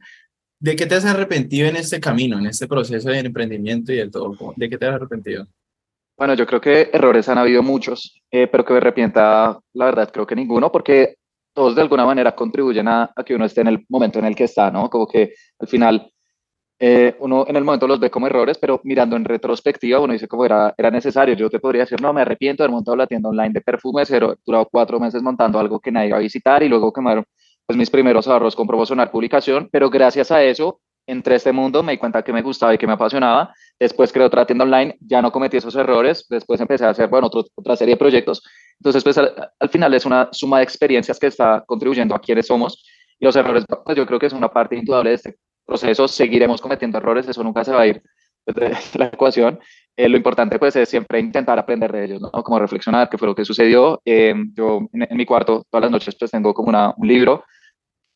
¿De 0.60 0.76
qué 0.76 0.86
te 0.86 0.96
has 0.96 1.04
arrepentido 1.04 1.68
en 1.68 1.76
este 1.76 2.00
camino, 2.00 2.38
en 2.38 2.46
este 2.46 2.66
proceso 2.68 3.08
de 3.08 3.20
emprendimiento 3.20 3.92
y 3.92 3.96
del 3.96 4.10
todo? 4.10 4.36
¿De 4.56 4.68
qué 4.68 4.76
te 4.76 4.86
has 4.86 4.94
arrepentido? 4.94 5.46
Bueno, 6.18 6.34
yo 6.34 6.46
creo 6.46 6.60
que 6.60 6.90
errores 6.92 7.28
han 7.28 7.38
habido 7.38 7.62
muchos, 7.62 8.20
eh, 8.30 8.48
pero 8.48 8.64
que 8.64 8.72
me 8.72 8.78
arrepienta, 8.78 9.58
la 9.72 9.84
verdad, 9.84 10.10
creo 10.12 10.26
que 10.26 10.34
ninguno, 10.34 10.70
porque 10.72 11.14
todos 11.54 11.76
de 11.76 11.82
alguna 11.82 12.04
manera 12.04 12.34
contribuyen 12.34 12.88
a, 12.88 13.12
que 13.24 13.36
uno 13.36 13.44
esté 13.44 13.60
en 13.60 13.68
el 13.68 13.86
momento 13.88 14.18
en 14.18 14.24
el 14.24 14.34
que 14.34 14.44
está, 14.44 14.70
¿no? 14.70 14.90
Como 14.90 15.06
que 15.06 15.34
al 15.60 15.68
final 15.68 16.12
eh, 16.80 17.16
uno 17.18 17.44
en 17.48 17.56
el 17.56 17.64
momento 17.64 17.88
los 17.88 17.98
ve 17.98 18.10
como 18.10 18.26
errores, 18.26 18.56
pero 18.58 18.80
mirando 18.84 19.16
en 19.16 19.24
retrospectiva, 19.24 19.98
uno 19.98 20.12
dice 20.12 20.28
como 20.28 20.44
era, 20.44 20.74
era 20.76 20.90
necesario. 20.90 21.34
Yo 21.34 21.50
te 21.50 21.58
podría 21.58 21.82
decir, 21.82 22.00
no, 22.00 22.12
me 22.12 22.20
arrepiento 22.20 22.62
de 22.62 22.66
haber 22.66 22.74
montado 22.74 22.96
la 22.96 23.06
tienda 23.06 23.28
online 23.28 23.50
de 23.52 23.60
perfumes, 23.60 24.08
pero 24.08 24.32
he 24.32 24.36
durado 24.46 24.68
cuatro 24.70 25.00
meses 25.00 25.22
montando 25.22 25.58
algo 25.58 25.80
que 25.80 25.90
nadie 25.90 26.08
iba 26.08 26.18
a 26.18 26.20
visitar 26.20 26.62
y 26.62 26.68
luego 26.68 26.92
quemaron 26.92 27.24
pues, 27.66 27.76
mis 27.76 27.90
primeros 27.90 28.28
ahorros 28.28 28.54
con 28.54 28.66
promocionar 28.66 29.10
publicación, 29.10 29.68
pero 29.72 29.90
gracias 29.90 30.30
a 30.30 30.42
eso 30.42 30.80
entré 31.08 31.34
a 31.34 31.36
este 31.38 31.52
mundo, 31.52 31.82
me 31.82 31.92
di 31.92 31.98
cuenta 31.98 32.22
que 32.22 32.32
me 32.32 32.42
gustaba 32.42 32.74
y 32.74 32.78
que 32.78 32.86
me 32.86 32.92
apasionaba. 32.92 33.52
Después 33.80 34.12
creé 34.12 34.26
otra 34.26 34.46
tienda 34.46 34.64
online, 34.64 34.96
ya 35.00 35.22
no 35.22 35.32
cometí 35.32 35.56
esos 35.56 35.74
errores. 35.74 36.26
Después 36.28 36.60
empecé 36.60 36.84
a 36.84 36.90
hacer, 36.90 37.08
bueno, 37.08 37.30
otra 37.32 37.76
serie 37.76 37.94
de 37.94 37.98
proyectos. 37.98 38.42
Entonces, 38.78 39.02
pues 39.02 39.16
al, 39.16 39.68
final 39.70 39.94
es 39.94 40.04
una 40.04 40.28
suma 40.32 40.58
de 40.58 40.64
experiencias 40.64 41.18
que 41.18 41.28
está 41.28 41.64
contribuyendo 41.66 42.14
a 42.14 42.20
quienes 42.20 42.46
somos. 42.46 42.84
Y 43.18 43.24
los 43.24 43.34
errores, 43.34 43.64
pues 43.84 43.96
yo 43.96 44.06
creo 44.06 44.18
que 44.18 44.26
es 44.26 44.32
una 44.34 44.48
parte 44.48 44.76
indudable 44.76 45.10
de 45.10 45.16
este 45.16 45.36
proceso. 45.68 46.08
Seguiremos 46.08 46.60
cometiendo 46.60 46.98
errores, 46.98 47.28
eso 47.28 47.44
nunca 47.44 47.62
se 47.62 47.72
va 47.72 47.82
a 47.82 47.86
ir 47.86 48.02
de 48.46 48.76
la 48.94 49.06
ecuación. 49.06 49.60
Eh, 49.96 50.08
lo 50.08 50.16
importante 50.16 50.58
pues 50.58 50.76
es 50.76 50.88
siempre 50.88 51.20
intentar 51.20 51.58
aprender 51.58 51.92
de 51.92 52.04
ellos, 52.04 52.20
¿no? 52.20 52.30
Como 52.30 52.58
reflexionar 52.58 53.08
qué 53.08 53.18
fue 53.18 53.28
lo 53.28 53.34
que 53.34 53.44
sucedió. 53.44 54.00
Eh, 54.04 54.34
yo 54.54 54.88
en, 54.92 55.16
mi 55.16 55.26
cuarto 55.26 55.64
todas 55.70 55.82
las 55.82 55.90
noches 55.90 56.16
pues 56.18 56.30
tengo 56.30 56.54
como 56.54 56.68
una, 56.68 56.94
un 56.96 57.06
libro 57.06 57.44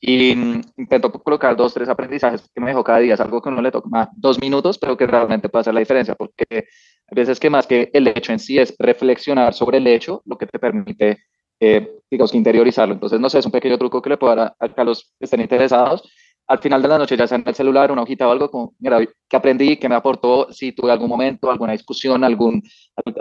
y 0.05 0.33
intento 0.77 1.13
colocar 1.13 1.57
dos, 1.57 1.75
tres 1.75 1.89
aprendizajes 1.89 2.51
que 2.53 2.61
me 2.61 2.69
dejo 2.69 2.83
cada 2.83 2.99
día. 2.99 3.15
Es 3.15 3.21
algo 3.21 3.41
que 3.41 3.51
no 3.51 3.63
le 3.63 3.71
toma 3.71 4.11
dos 4.17 4.41
minutos, 4.41 4.79
pero 4.79 4.97
que 4.97 5.07
realmente 5.07 5.49
puede 5.49 5.61
hacer 5.61 5.75
la 5.75 5.81
diferencia, 5.81 6.17
porque 6.17 6.45
a 7.09 7.15
veces 7.15 7.39
que 7.39 7.51
más 7.51 7.69
que 7.69 7.89
el 7.93 8.09
hecho 8.09 8.33
en 8.33 8.41
sí 8.41 8.59
es 8.59 8.75
reflexionar 8.79 9.55
sobre 9.55 9.79
el 9.79 9.87
hecho, 9.87 10.23
lo 10.25 10.37
que 10.37 10.47
te 10.47 10.59
permite, 10.59 11.25
eh, 11.61 11.89
digamos, 12.11 12.33
que 12.33 12.39
interiorizarlo. 12.39 12.95
Entonces, 12.95 13.21
no 13.21 13.31
sé, 13.31 13.39
es 13.39 13.47
un 13.47 13.53
pequeño 13.53 13.79
truco 13.79 14.03
que 14.03 14.11
le 14.11 14.17
puedo 14.17 14.35
dar 14.35 14.57
a, 14.59 14.85
los 14.85 15.05
que 15.19 15.25
estén 15.27 15.41
interesados. 15.41 16.03
Al 16.53 16.59
final 16.59 16.83
de 16.83 16.89
la 16.89 16.99
noche, 16.99 17.17
ya 17.17 17.27
sea 17.27 17.39
en 17.39 17.45
el 17.47 17.55
celular, 17.55 17.91
una 17.91 18.03
hojita 18.03 18.29
o 18.29 18.31
algo, 18.31 18.51
como, 18.51 18.75
mira, 18.79 18.99
que 19.27 19.37
aprendí, 19.37 19.79
que 19.79 19.89
me 19.89 19.95
aportó, 19.95 20.53
si 20.53 20.73
tuve 20.73 20.93
algún 20.93 21.09
momento, 21.09 21.51
alguna 21.51 21.73
discusión, 21.73 22.23
algún, 22.25 22.63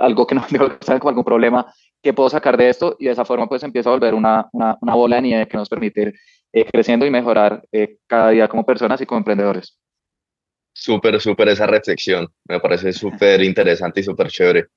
algo 0.01 0.27
que 0.27 0.35
no 0.35 0.45
me 0.51 0.99
como 0.99 1.09
algún 1.09 1.23
problema, 1.23 1.73
que 2.03 2.11
puedo 2.11 2.29
sacar 2.29 2.57
de 2.57 2.67
esto 2.67 2.97
y 2.99 3.05
de 3.05 3.11
esa 3.11 3.23
forma 3.23 3.47
pues 3.47 3.63
empieza 3.63 3.89
a 3.89 3.93
volver 3.93 4.15
una, 4.15 4.49
una, 4.51 4.77
una 4.81 4.95
bola 4.95 5.15
de 5.15 5.21
nieve 5.21 5.47
que 5.47 5.55
nos 5.55 5.69
permite 5.69 6.13
eh, 6.51 6.65
creciendo 6.65 7.05
y 7.05 7.09
mejorar 7.09 7.63
eh, 7.71 7.99
cada 8.05 8.31
día 8.31 8.49
como 8.49 8.65
personas 8.65 8.99
y 8.99 9.05
como 9.05 9.19
emprendedores. 9.19 9.79
Súper, 10.73 11.21
súper 11.21 11.47
esa 11.47 11.67
reflexión. 11.67 12.27
Me 12.49 12.59
parece 12.59 12.91
súper 12.91 13.41
interesante 13.45 14.01
y 14.01 14.03
súper 14.03 14.27
chévere. 14.27 14.67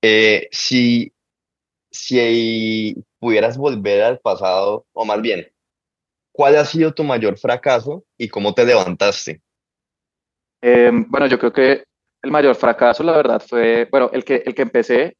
Eh, 0.00 0.46
si, 0.52 1.12
si 1.90 2.94
pudieras 3.18 3.58
volver 3.58 4.02
al 4.04 4.20
pasado, 4.20 4.86
o 4.92 5.04
más 5.04 5.20
bien, 5.20 5.50
¿cuál 6.34 6.56
ha 6.56 6.64
sido 6.64 6.92
tu 6.92 7.04
mayor 7.04 7.38
fracaso 7.38 8.04
y 8.18 8.28
cómo 8.28 8.52
te 8.52 8.64
levantaste? 8.64 9.40
bueno, 10.62 11.26
yo 11.26 11.38
creo 11.38 11.52
que 11.52 11.84
el 12.22 12.30
mayor 12.30 12.54
fracaso, 12.54 13.02
la 13.02 13.14
verdad, 13.14 13.42
fue, 13.46 13.86
bueno, 13.90 14.08
el 14.14 14.24
que, 14.24 14.42
el 14.46 14.54
que 14.54 14.62
empecé, 14.62 15.14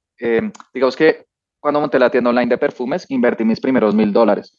digamos 0.72 0.96
que 0.96 1.26
cuando 1.60 1.80
monté 1.80 1.98
la 1.98 2.10
tienda 2.10 2.30
online 2.30 2.48
de 2.48 2.58
perfumes, 2.58 3.06
invertí 3.10 3.44
mis 3.44 3.60
primeros 3.60 3.94
mil 3.94 4.10
dólares. 4.10 4.56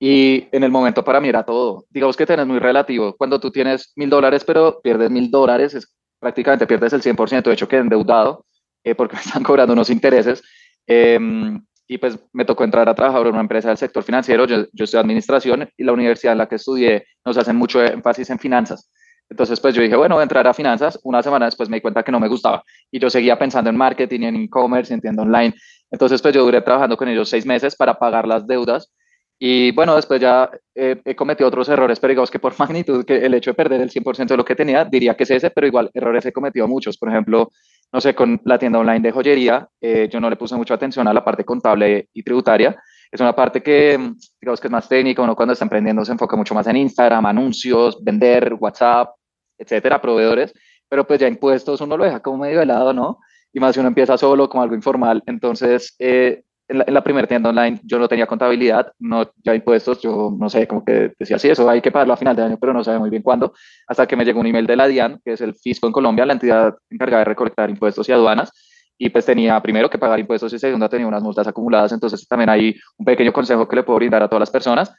Y 0.00 0.48
en 0.50 0.64
el 0.64 0.70
momento 0.70 1.04
para 1.04 1.20
mí 1.20 1.28
era 1.28 1.44
todo. 1.44 1.86
Digamos 1.90 2.16
que 2.16 2.26
tenés 2.26 2.46
muy 2.46 2.58
relativo. 2.58 3.14
Cuando 3.16 3.38
tú 3.38 3.50
tienes 3.50 3.92
mil 3.96 4.10
dólares, 4.10 4.44
pero 4.44 4.80
pierdes 4.82 5.10
mil 5.10 5.30
dólares, 5.30 5.74
es, 5.74 5.94
prácticamente 6.18 6.66
pierdes 6.66 6.92
el 6.92 7.02
100%, 7.02 7.44
de 7.44 7.52
hecho 7.52 7.68
que 7.68 7.76
endeudado, 7.76 8.46
eh, 8.82 8.94
porque 8.94 9.14
me 9.16 9.22
están 9.22 9.42
cobrando 9.42 9.72
unos 9.74 9.90
intereses. 9.90 10.42
Em, 10.86 11.64
y 11.86 11.98
pues 11.98 12.18
me 12.32 12.44
tocó 12.44 12.64
entrar 12.64 12.88
a 12.88 12.94
trabajar 12.94 13.22
en 13.22 13.32
una 13.32 13.40
empresa 13.40 13.68
del 13.68 13.76
sector 13.76 14.02
financiero. 14.02 14.46
Yo, 14.46 14.64
yo 14.72 14.84
estoy 14.84 15.00
administración 15.00 15.68
y 15.76 15.84
la 15.84 15.92
universidad 15.92 16.32
en 16.32 16.38
la 16.38 16.48
que 16.48 16.56
estudié 16.56 17.06
nos 17.24 17.36
hacen 17.36 17.56
mucho 17.56 17.82
énfasis 17.84 18.30
en 18.30 18.38
finanzas. 18.38 18.90
Entonces, 19.28 19.58
pues 19.60 19.74
yo 19.74 19.82
dije, 19.82 19.96
bueno, 19.96 20.16
voy 20.16 20.22
a 20.22 20.24
entrar 20.24 20.46
a 20.46 20.54
finanzas. 20.54 20.98
Una 21.02 21.22
semana 21.22 21.46
después 21.46 21.68
me 21.68 21.78
di 21.78 21.80
cuenta 21.80 22.02
que 22.02 22.12
no 22.12 22.20
me 22.20 22.28
gustaba. 22.28 22.62
Y 22.90 22.98
yo 22.98 23.10
seguía 23.10 23.38
pensando 23.38 23.70
en 23.70 23.76
marketing, 23.76 24.20
en 24.20 24.36
e-commerce, 24.36 24.92
en 24.92 25.00
tienda 25.00 25.22
online. 25.22 25.54
Entonces, 25.90 26.20
pues 26.20 26.34
yo 26.34 26.44
duré 26.44 26.60
trabajando 26.62 26.96
con 26.96 27.08
ellos 27.08 27.28
seis 27.28 27.46
meses 27.46 27.76
para 27.76 27.98
pagar 27.98 28.26
las 28.26 28.46
deudas 28.46 28.92
y 29.38 29.72
bueno, 29.72 29.96
después 29.96 30.20
ya 30.20 30.50
he 30.74 31.14
cometido 31.14 31.48
otros 31.48 31.68
errores, 31.68 31.98
pero 31.98 32.12
digamos 32.12 32.30
que 32.30 32.38
por 32.38 32.54
magnitud, 32.58 33.04
que 33.04 33.16
el 33.26 33.34
hecho 33.34 33.50
de 33.50 33.54
perder 33.54 33.80
el 33.80 33.90
100% 33.90 34.26
de 34.26 34.36
lo 34.36 34.44
que 34.44 34.54
tenía, 34.54 34.84
diría 34.84 35.14
que 35.14 35.24
es 35.24 35.30
ese, 35.30 35.50
pero 35.50 35.66
igual 35.66 35.90
errores 35.92 36.24
he 36.26 36.32
cometido 36.32 36.68
muchos. 36.68 36.96
Por 36.96 37.10
ejemplo, 37.10 37.50
no 37.94 38.00
sé, 38.00 38.12
con 38.12 38.40
la 38.44 38.58
tienda 38.58 38.80
online 38.80 38.98
de 38.98 39.12
joyería, 39.12 39.68
eh, 39.80 40.08
yo 40.10 40.18
no 40.18 40.28
le 40.28 40.34
puse 40.34 40.56
mucha 40.56 40.74
atención 40.74 41.06
a 41.06 41.14
la 41.14 41.24
parte 41.24 41.44
contable 41.44 42.08
y 42.12 42.24
tributaria. 42.24 42.76
Es 43.08 43.20
una 43.20 43.36
parte 43.36 43.62
que, 43.62 43.96
digamos 44.40 44.60
que 44.60 44.66
es 44.66 44.72
más 44.72 44.88
técnica, 44.88 45.22
uno 45.22 45.36
cuando 45.36 45.52
está 45.52 45.64
emprendiendo 45.64 46.04
se 46.04 46.10
enfoca 46.10 46.34
mucho 46.34 46.56
más 46.56 46.66
en 46.66 46.74
Instagram, 46.74 47.24
anuncios, 47.24 48.02
vender, 48.02 48.54
WhatsApp, 48.58 49.14
etcétera, 49.56 50.02
proveedores, 50.02 50.52
pero 50.88 51.06
pues 51.06 51.20
ya 51.20 51.28
impuestos 51.28 51.80
uno 51.82 51.96
lo 51.96 52.02
deja 52.02 52.18
como 52.18 52.38
medio 52.38 52.58
de 52.58 52.66
lado, 52.66 52.92
¿no? 52.92 53.20
Y 53.52 53.60
más 53.60 53.74
si 53.74 53.78
uno 53.78 53.90
empieza 53.90 54.18
solo 54.18 54.48
como 54.48 54.64
algo 54.64 54.74
informal. 54.74 55.22
Entonces, 55.26 55.94
eh, 56.00 56.42
en 56.68 56.94
la, 56.94 57.04
primera 57.04 57.26
tienda 57.26 57.50
online 57.50 57.80
yo 57.84 57.98
no 57.98 58.08
tenía 58.08 58.26
contabilidad, 58.26 58.92
no 58.98 59.30
ya 59.42 59.54
impuestos, 59.54 60.00
yo 60.00 60.34
no 60.38 60.48
sé, 60.48 60.66
como 60.66 60.84
que 60.84 61.12
decía, 61.18 61.38
sí, 61.38 61.48
eso 61.50 61.68
hay 61.68 61.80
que 61.80 61.92
pagarlo 61.92 62.14
a 62.14 62.16
final 62.16 62.34
de 62.34 62.42
año, 62.42 62.58
pero 62.58 62.72
no 62.72 62.82
sabía 62.82 62.98
muy 62.98 63.10
bien 63.10 63.22
cuándo, 63.22 63.52
hasta 63.86 64.06
que 64.06 64.16
me 64.16 64.24
llegó 64.24 64.40
un 64.40 64.46
email 64.46 64.66
de 64.66 64.76
la 64.76 64.88
DIAN, 64.88 65.20
que 65.24 65.32
es 65.32 65.40
el 65.40 65.54
fisco 65.54 65.86
en 65.86 65.92
Colombia, 65.92 66.24
la 66.24 66.32
entidad 66.32 66.74
encargada 66.88 67.20
de 67.20 67.24
recolectar 67.26 67.68
impuestos 67.68 68.08
y 68.08 68.12
aduanas, 68.12 68.50
y 68.96 69.10
pues 69.10 69.26
tenía 69.26 69.60
primero 69.60 69.90
que 69.90 69.98
pagar 69.98 70.18
impuestos 70.20 70.52
y 70.52 70.58
segundo 70.58 70.88
tenía 70.88 71.06
unas 71.06 71.22
multas 71.22 71.46
acumuladas, 71.46 71.92
entonces 71.92 72.26
también 72.26 72.48
hay 72.48 72.74
un 72.96 73.04
pequeño 73.04 73.32
consejo 73.32 73.68
que 73.68 73.76
le 73.76 73.82
puedo 73.82 73.98
brindar 73.98 74.22
a 74.22 74.28
todas 74.28 74.40
las 74.40 74.50
personas, 74.50 74.94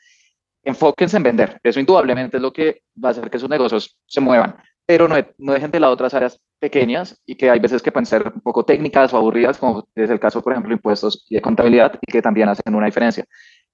enfóquense 0.63 1.17
en 1.17 1.23
vender, 1.23 1.59
eso 1.63 1.79
indudablemente 1.79 2.37
es 2.37 2.43
lo 2.43 2.53
que 2.53 2.81
va 3.03 3.09
a 3.09 3.11
hacer 3.11 3.29
que 3.29 3.39
sus 3.39 3.49
negocios 3.49 3.97
se 4.05 4.21
muevan, 4.21 4.55
pero 4.85 5.07
no, 5.07 5.15
no 5.37 5.53
dejen 5.53 5.71
de 5.71 5.79
lado 5.79 5.93
otras 5.93 6.13
áreas 6.13 6.39
pequeñas 6.59 7.21
y 7.25 7.35
que 7.35 7.49
hay 7.49 7.59
veces 7.59 7.81
que 7.81 7.91
pueden 7.91 8.05
ser 8.05 8.31
un 8.33 8.41
poco 8.41 8.63
técnicas 8.63 9.13
o 9.13 9.17
aburridas, 9.17 9.57
como 9.57 9.87
es 9.95 10.09
el 10.09 10.19
caso, 10.19 10.41
por 10.41 10.53
ejemplo, 10.53 10.73
impuestos 10.73 11.25
y 11.29 11.35
de 11.35 11.41
contabilidad, 11.41 11.99
y 12.01 12.11
que 12.11 12.21
también 12.21 12.49
hacen 12.49 12.73
una 12.73 12.85
diferencia. 12.85 13.25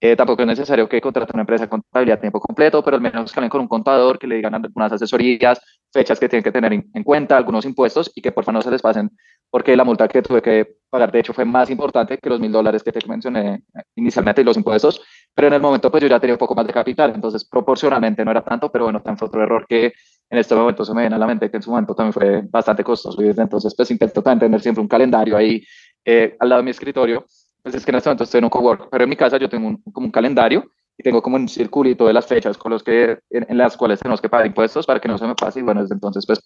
Eh, 0.03 0.15
tampoco 0.15 0.41
es 0.41 0.47
necesario 0.47 0.89
que 0.89 0.99
contraten 0.99 1.35
una 1.35 1.43
empresa 1.43 1.65
de 1.65 1.69
contabilidad 1.69 2.17
a 2.17 2.21
tiempo 2.21 2.39
completo, 2.39 2.83
pero 2.83 2.95
al 2.95 3.01
menos 3.01 3.31
que 3.31 3.39
hablen 3.39 3.51
con 3.51 3.61
un 3.61 3.67
contador, 3.67 4.17
que 4.17 4.25
le 4.25 4.35
digan 4.37 4.55
algunas 4.55 4.91
asesorías, 4.91 5.61
fechas 5.93 6.19
que 6.19 6.27
tienen 6.27 6.43
que 6.43 6.51
tener 6.51 6.73
en, 6.73 7.03
cuenta, 7.03 7.37
algunos 7.37 7.65
impuestos 7.65 8.11
y 8.15 8.21
que 8.21 8.31
por 8.31 8.43
favor 8.43 8.55
no 8.55 8.61
se 8.63 8.71
les 8.71 8.81
pasen, 8.81 9.11
porque 9.51 9.75
la 9.75 9.83
multa 9.83 10.07
que 10.07 10.23
tuve 10.23 10.41
que 10.41 10.77
pagar, 10.89 11.11
de 11.11 11.19
hecho, 11.19 11.33
fue 11.33 11.45
más 11.45 11.69
importante 11.69 12.17
que 12.17 12.29
los 12.29 12.39
mil 12.39 12.51
dólares 12.51 12.81
que 12.81 12.91
te 12.91 13.07
mencioné 13.07 13.63
inicialmente 13.95 14.41
y 14.41 14.43
los 14.43 14.57
impuestos, 14.57 15.01
pero 15.35 15.49
en 15.49 15.53
el 15.53 15.61
momento 15.61 15.91
pues 15.91 16.01
yo 16.01 16.09
ya 16.09 16.19
tenía 16.19 16.33
un 16.33 16.39
poco 16.39 16.55
más 16.55 16.65
de 16.65 16.73
capital, 16.73 17.11
entonces 17.13 17.47
proporcionalmente 17.47 18.25
no 18.25 18.31
era 18.31 18.41
tanto, 18.41 18.71
pero 18.71 18.85
bueno, 18.85 19.01
también 19.01 19.19
fue 19.19 19.27
otro 19.27 19.43
error 19.43 19.67
que 19.69 19.93
en 20.31 20.37
este 20.37 20.55
momento 20.55 20.85
se 20.85 20.93
me 20.93 21.01
viene 21.01 21.15
a 21.15 21.19
la 21.19 21.27
mente 21.27 21.51
que 21.51 21.57
en 21.57 21.63
su 21.63 21.69
momento 21.69 21.93
también 21.93 22.13
fue 22.13 22.41
bastante 22.49 22.85
costoso 22.85 23.21
y 23.21 23.25
desde 23.25 23.41
entonces 23.41 23.75
pues 23.75 23.91
intento 23.91 24.23
también 24.23 24.39
tener 24.39 24.61
siempre 24.61 24.81
un 24.81 24.87
calendario 24.87 25.35
ahí 25.35 25.61
eh, 26.05 26.37
al 26.39 26.49
lado 26.49 26.61
de 26.61 26.65
mi 26.65 26.71
escritorio. 26.71 27.25
Pues 27.61 27.75
es 27.75 27.85
que 27.85 27.91
en 27.91 27.97
este 27.97 28.09
momento 28.09 28.23
estoy 28.23 28.39
en 28.39 28.45
un 28.45 28.49
cowork, 28.49 28.87
pero 28.89 29.03
en 29.03 29.09
mi 29.09 29.17
casa 29.17 29.37
yo 29.37 29.49
tengo 29.49 29.77
como 29.91 30.05
un 30.05 30.11
calendario 30.11 30.71
y 30.97 31.03
tengo 31.03 31.21
como 31.21 31.35
un 31.35 31.49
circulito 31.49 32.07
de 32.07 32.13
las 32.13 32.25
fechas 32.25 32.57
con 32.57 32.71
los 32.71 32.81
que, 32.81 33.19
en, 33.29 33.57
las 33.57 33.75
cuales 33.75 33.99
tenemos 33.99 34.21
que 34.21 34.29
pagar 34.29 34.47
impuestos 34.47 34.85
para 34.85 35.01
que 35.01 35.09
no 35.09 35.17
se 35.17 35.27
me 35.27 35.35
pase 35.35 35.59
y 35.59 35.63
bueno, 35.63 35.81
desde 35.81 35.95
entonces 35.95 36.25
pues 36.25 36.39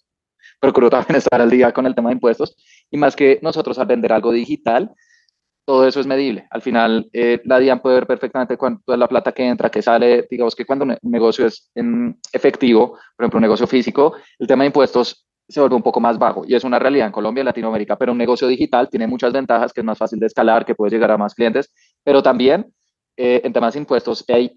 procuro 0.60 0.90
también 0.90 1.16
estar 1.16 1.40
al 1.40 1.48
día 1.48 1.72
con 1.72 1.86
el 1.86 1.94
tema 1.94 2.08
de 2.08 2.14
impuestos. 2.14 2.56
Y 2.90 2.96
más 2.96 3.14
que 3.14 3.38
nosotros 3.40 3.78
al 3.78 3.86
vender 3.86 4.12
algo 4.12 4.32
digital, 4.32 4.92
todo 5.66 5.86
eso 5.86 5.98
es 5.98 6.06
medible. 6.06 6.46
Al 6.50 6.62
final, 6.62 7.10
eh, 7.12 7.42
la 7.44 7.58
DIAN 7.58 7.80
puede 7.80 7.96
ver 7.96 8.06
perfectamente 8.06 8.56
cuánto 8.56 8.92
es 8.92 8.98
la 8.98 9.08
plata 9.08 9.32
que 9.32 9.44
entra, 9.44 9.68
que 9.68 9.82
sale. 9.82 10.26
Digamos 10.30 10.54
que 10.54 10.64
cuando 10.64 10.84
un 10.84 10.96
negocio 11.02 11.44
es 11.44 11.70
en 11.74 12.18
efectivo, 12.32 12.92
por 13.16 13.24
ejemplo, 13.24 13.38
un 13.38 13.42
negocio 13.42 13.66
físico, 13.66 14.14
el 14.38 14.46
tema 14.46 14.62
de 14.62 14.68
impuestos 14.68 15.26
se 15.48 15.60
vuelve 15.60 15.74
un 15.74 15.82
poco 15.82 16.00
más 16.00 16.18
bajo 16.18 16.44
y 16.46 16.54
es 16.54 16.62
una 16.62 16.78
realidad 16.78 17.06
en 17.06 17.12
Colombia 17.12 17.42
y 17.42 17.44
Latinoamérica, 17.44 17.96
pero 17.96 18.12
un 18.12 18.18
negocio 18.18 18.46
digital 18.46 18.88
tiene 18.88 19.08
muchas 19.08 19.32
ventajas, 19.32 19.72
que 19.72 19.80
es 19.80 19.84
más 19.84 19.98
fácil 19.98 20.20
de 20.20 20.26
escalar, 20.26 20.64
que 20.64 20.74
puedes 20.74 20.92
llegar 20.92 21.10
a 21.10 21.18
más 21.18 21.34
clientes, 21.34 21.72
pero 22.04 22.22
también 22.22 22.72
eh, 23.16 23.40
en 23.44 23.52
temas 23.52 23.74
de 23.74 23.80
impuestos 23.80 24.24
hay, 24.28 24.52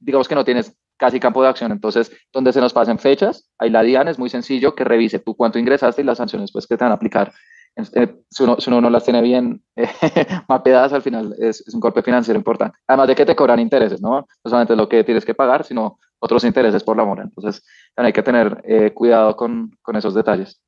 digamos 0.00 0.28
que 0.28 0.34
no 0.36 0.44
tienes 0.44 0.76
casi 0.96 1.18
campo 1.18 1.42
de 1.42 1.48
acción, 1.48 1.72
entonces 1.72 2.12
donde 2.32 2.52
se 2.52 2.60
nos 2.60 2.72
pasen 2.72 2.98
fechas, 3.00 3.50
ahí 3.58 3.70
la 3.70 3.82
DIAN 3.82 4.06
es 4.06 4.18
muy 4.20 4.30
sencillo 4.30 4.76
que 4.76 4.84
revise 4.84 5.18
tú 5.18 5.34
cuánto 5.34 5.58
ingresaste 5.58 6.02
y 6.02 6.04
las 6.04 6.18
sanciones 6.18 6.52
pues 6.52 6.66
que 6.66 6.76
te 6.76 6.84
van 6.84 6.92
a 6.92 6.96
aplicar. 6.96 7.32
Eh, 7.76 8.14
si, 8.30 8.42
uno, 8.44 8.56
si, 8.60 8.70
uno, 8.70 8.80
no 8.80 8.90
las 8.90 9.04
tiene 9.04 9.20
bien 9.20 9.62
eh, 9.74 9.88
mapeadas, 10.48 10.92
al 10.92 11.02
final 11.02 11.34
es, 11.38 11.66
es, 11.66 11.74
un 11.74 11.80
golpe 11.80 12.02
financiero 12.02 12.38
importante. 12.38 12.78
Además 12.86 13.08
de 13.08 13.14
que 13.16 13.26
te 13.26 13.34
cobran 13.34 13.58
intereses, 13.58 14.00
¿no? 14.00 14.20
No 14.20 14.26
solamente 14.44 14.76
lo 14.76 14.88
que 14.88 15.02
tienes 15.02 15.24
que 15.24 15.34
pagar, 15.34 15.64
sino 15.64 15.98
otros 16.20 16.44
intereses 16.44 16.82
por 16.82 16.96
la 16.96 17.04
mora. 17.04 17.24
Entonces, 17.24 17.64
hay 17.96 18.12
que 18.12 18.22
tener 18.22 18.62
eh, 18.64 18.92
cuidado 18.92 19.36
con, 19.36 19.76
con, 19.82 19.96
esos 19.96 20.14
detalles. 20.14 20.60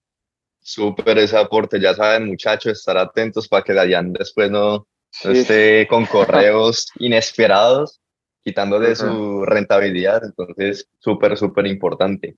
Súper 0.61 1.19
ese 1.19 1.39
aporte, 1.39 1.81
ya 1.81 1.95
saben 1.95 2.27
muchachos, 2.27 2.79
estar 2.79 2.99
atentos 2.99 3.49
para 3.49 3.63
que 3.63 3.73
Dayan 3.73 4.13
después 4.13 4.51
no, 4.51 4.87
no 5.25 5.31
esté 5.31 5.87
con 5.89 6.07
correos 6.07 6.87
inesperados 6.99 8.01
quitándole 8.47 8.95
su 8.95 9.45
rentabilidad, 9.45 10.23
entonces 10.23 10.89
súper, 11.01 11.37
súper 11.37 11.67
importante. 11.67 12.37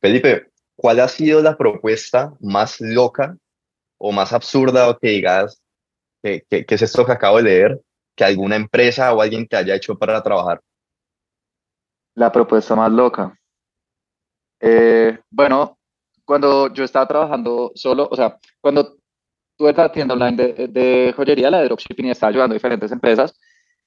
Felipe, 0.00 0.48
¿cuál 0.74 0.98
ha 0.98 1.06
sido 1.06 1.40
la 1.42 1.56
propuesta 1.56 2.32
más 2.40 2.80
loca 2.80 3.36
o 3.98 4.12
más 4.12 4.32
absurda 4.32 4.88
o 4.88 4.98
que 4.98 5.08
digas 5.08 5.62
que, 6.22 6.42
que, 6.48 6.64
es 6.68 6.82
esto 6.82 7.04
que 7.04 7.12
acabo 7.12 7.36
de 7.38 7.42
leer, 7.44 7.80
que 8.16 8.24
alguna 8.24 8.56
empresa 8.56 9.12
o 9.12 9.20
alguien 9.20 9.46
te 9.46 9.56
haya 9.56 9.74
hecho 9.74 9.96
para 9.96 10.22
trabajar? 10.22 10.60
La 12.14 12.32
propuesta 12.32 12.74
más 12.74 12.90
loca. 12.90 13.36
Eh, 14.60 15.18
bueno, 15.30 15.78
cuando 16.24 16.72
yo 16.72 16.84
estaba 16.84 17.06
trabajando 17.06 17.72
solo, 17.74 18.08
o 18.10 18.16
sea, 18.16 18.38
cuando 18.60 18.96
tuve 19.56 19.72
la 19.72 19.92
tienda 19.92 20.14
online 20.14 20.36
de, 20.36 20.68
de 20.68 21.12
joyería, 21.14 21.50
la 21.50 21.60
de 21.60 21.66
dropshipping, 21.66 22.06
y 22.06 22.10
estaba 22.10 22.30
ayudando 22.30 22.54
diferentes 22.54 22.90
empresas, 22.90 23.38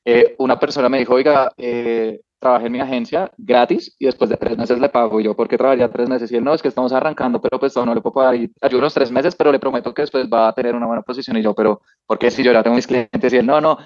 eh, 0.06 0.36
una 0.38 0.60
persona 0.60 0.88
me 0.88 1.00
dijo, 1.00 1.16
oiga, 1.16 1.52
eh, 1.58 2.22
trabajé 2.39 2.67
en 2.67 2.72
mi 2.72 2.79
agencia 2.79 3.32
gratis 3.38 3.96
y 4.00 4.06
después 4.06 4.29
de 4.29 4.38
tres 4.38 4.58
meses 4.58 4.79
le 4.79 4.89
pago. 4.89 5.20
Yo, 5.20 5.36
¿por 5.36 5.48
qué 5.48 5.58
trabajaría 5.58 5.89
tres 5.89 6.10
meses? 6.10 6.32
Y 6.32 6.36
él, 6.36 6.44
no, 6.44 6.53
es 6.53 6.62
que 6.62 6.67
estamos 6.67 6.94
arrancando, 6.94 7.41
pero 7.41 7.60
pues 7.60 7.75
no 7.75 7.94
le 7.94 8.01
puedo 8.01 8.13
pagar. 8.13 8.36
Y 8.36 8.51
ayudo 8.62 8.79
unos 8.79 8.94
tres 8.94 9.12
meses, 9.12 9.36
pero 9.36 9.51
le 9.51 9.60
prometo 9.60 9.94
que 9.94 10.03
después 10.03 10.27
va 10.32 10.50
a 10.50 10.53
tener 10.53 10.75
una 10.75 10.86
buena 10.86 11.01
posición. 11.01 11.38
Y 11.38 11.41
yo, 11.41 11.53
pero 11.53 11.82
¿por 12.06 12.20
qué 12.20 12.32
si 12.32 12.44
yo 12.44 12.51
ya 12.51 12.63
tengo 12.63 12.75
mis 12.75 12.88
clientes? 12.88 13.34
Y 13.34 13.38
él, 13.38 13.46
no, 13.46 13.60
no, 13.62 13.77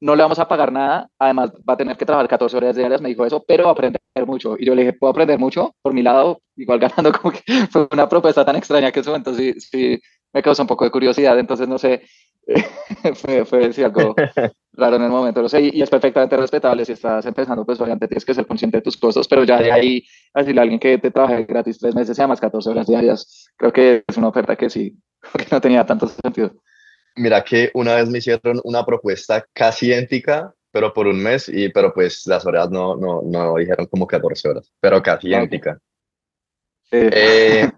no 0.00 0.16
le 0.16 0.22
vamos 0.22 0.38
a 0.38 0.48
pagar 0.48 0.72
nada. 0.72 1.08
Además, 1.18 1.52
va 1.68 1.74
a 1.74 1.76
tener 1.76 1.96
que 1.96 2.04
trabajar 2.04 2.28
14 2.28 2.56
horas 2.56 2.76
diarias. 2.76 3.00
Me 3.00 3.10
dijo 3.10 3.24
eso, 3.24 3.44
pero 3.46 3.64
va 3.64 3.70
a 3.70 3.72
aprender 3.72 4.00
mucho. 4.26 4.56
Y 4.58 4.66
yo 4.66 4.74
le 4.74 4.82
dije, 4.82 4.92
puedo 4.94 5.12
aprender 5.12 5.38
mucho 5.38 5.74
por 5.82 5.94
mi 5.94 6.02
lado, 6.02 6.40
igual 6.56 6.78
ganando 6.78 7.12
fue 7.70 7.88
una 7.92 8.08
propuesta 8.08 8.44
tan 8.44 8.56
extraña 8.56 8.92
que 8.92 9.00
eso. 9.00 9.14
Entonces, 9.14 9.68
sí 9.70 10.00
me 10.32 10.42
causó 10.42 10.62
un 10.62 10.68
poco 10.68 10.84
de 10.84 10.90
curiosidad. 10.90 11.38
Entonces, 11.38 11.68
no 11.68 11.78
sé, 11.78 12.02
fue, 13.14 13.44
fue 13.44 13.70
algo 13.84 14.14
raro 14.72 14.96
en 14.96 15.02
el 15.02 15.10
momento, 15.10 15.42
lo 15.42 15.48
sé, 15.48 15.62
y, 15.62 15.82
es 15.82 15.90
perfectamente 15.90 16.36
respetable 16.36 16.84
si 16.84 16.92
estás 16.92 17.24
empezando, 17.26 17.64
pues 17.64 17.80
obviamente 17.80 18.08
tienes 18.08 18.24
que 18.24 18.34
ser 18.34 18.46
consciente 18.46 18.78
de 18.78 18.82
tus 18.82 18.96
costos, 18.96 19.28
pero 19.28 19.44
ya 19.44 19.60
de 19.60 19.72
ahí, 19.72 20.04
decirle 20.34 20.60
a 20.60 20.62
alguien 20.62 20.80
que 20.80 20.98
te 20.98 21.10
trabaje 21.10 21.44
gratis 21.44 21.78
tres 21.78 21.94
meses 21.94 22.18
y 22.18 22.26
más 22.26 22.40
14 22.40 22.70
horas 22.70 22.86
diarias, 22.86 23.48
creo 23.56 23.72
que 23.72 24.04
es 24.06 24.16
una 24.16 24.28
oferta 24.28 24.56
que 24.56 24.70
sí, 24.70 24.96
que 25.36 25.46
no 25.50 25.60
tenía 25.60 25.84
tanto 25.84 26.08
sentido. 26.08 26.52
Mira 27.16 27.42
que 27.42 27.70
una 27.74 27.96
vez 27.96 28.08
me 28.08 28.18
hicieron 28.18 28.60
una 28.64 28.84
propuesta 28.84 29.44
casi 29.52 29.86
idéntica, 29.86 30.54
pero 30.72 30.94
por 30.94 31.08
un 31.08 31.20
mes, 31.20 31.48
y, 31.48 31.68
pero 31.68 31.92
pues 31.92 32.26
las 32.26 32.46
horas 32.46 32.70
no, 32.70 32.96
no, 32.96 33.22
no 33.24 33.56
dijeron 33.56 33.86
como 33.86 34.06
14 34.06 34.48
horas, 34.48 34.72
pero 34.80 35.02
casi 35.02 35.28
idéntica. 35.28 35.78
Eh, 36.92 37.70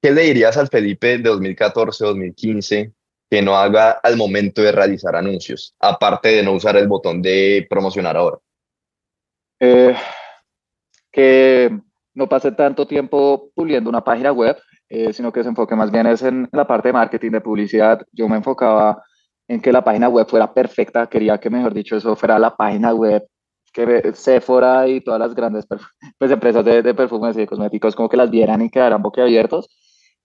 ¿Qué 0.00 0.12
le 0.12 0.22
dirías 0.22 0.56
al 0.56 0.68
Felipe 0.68 1.18
de 1.18 1.30
2014-2015 1.30 2.92
que 3.28 3.42
no 3.42 3.56
haga 3.56 3.90
al 3.90 4.16
momento 4.16 4.62
de 4.62 4.70
realizar 4.70 5.16
anuncios, 5.16 5.74
aparte 5.80 6.28
de 6.28 6.42
no 6.42 6.52
usar 6.52 6.76
el 6.76 6.86
botón 6.86 7.20
de 7.20 7.66
promocionar 7.68 8.16
ahora? 8.16 8.38
Eh, 9.58 9.96
que 11.10 11.76
no 12.14 12.28
pase 12.28 12.52
tanto 12.52 12.86
tiempo 12.86 13.50
puliendo 13.54 13.90
una 13.90 14.04
página 14.04 14.30
web, 14.30 14.56
eh, 14.88 15.12
sino 15.12 15.32
que 15.32 15.42
se 15.42 15.48
enfoque 15.48 15.74
más 15.74 15.90
bien 15.90 16.06
es 16.06 16.22
en 16.22 16.48
la 16.52 16.66
parte 16.66 16.88
de 16.88 16.92
marketing, 16.92 17.32
de 17.32 17.40
publicidad. 17.40 18.00
Yo 18.12 18.28
me 18.28 18.36
enfocaba 18.36 19.02
en 19.48 19.60
que 19.60 19.72
la 19.72 19.82
página 19.82 20.08
web 20.08 20.28
fuera 20.28 20.54
perfecta, 20.54 21.08
quería 21.08 21.38
que, 21.38 21.50
mejor 21.50 21.74
dicho, 21.74 21.96
eso 21.96 22.14
fuera 22.14 22.38
la 22.38 22.56
página 22.56 22.94
web 22.94 23.26
que 23.72 24.12
Sephora 24.14 24.88
y 24.88 25.00
todas 25.00 25.20
las 25.20 25.34
grandes 25.34 25.66
pues, 25.66 26.30
empresas 26.30 26.64
de, 26.64 26.82
de 26.82 26.94
perfumes 26.94 27.36
y 27.36 27.40
de 27.40 27.46
cosméticos 27.46 27.94
como 27.96 28.08
que 28.08 28.16
las 28.16 28.30
vieran 28.30 28.62
y 28.62 28.70
quedaran 28.70 29.02
boquiabiertos 29.02 29.68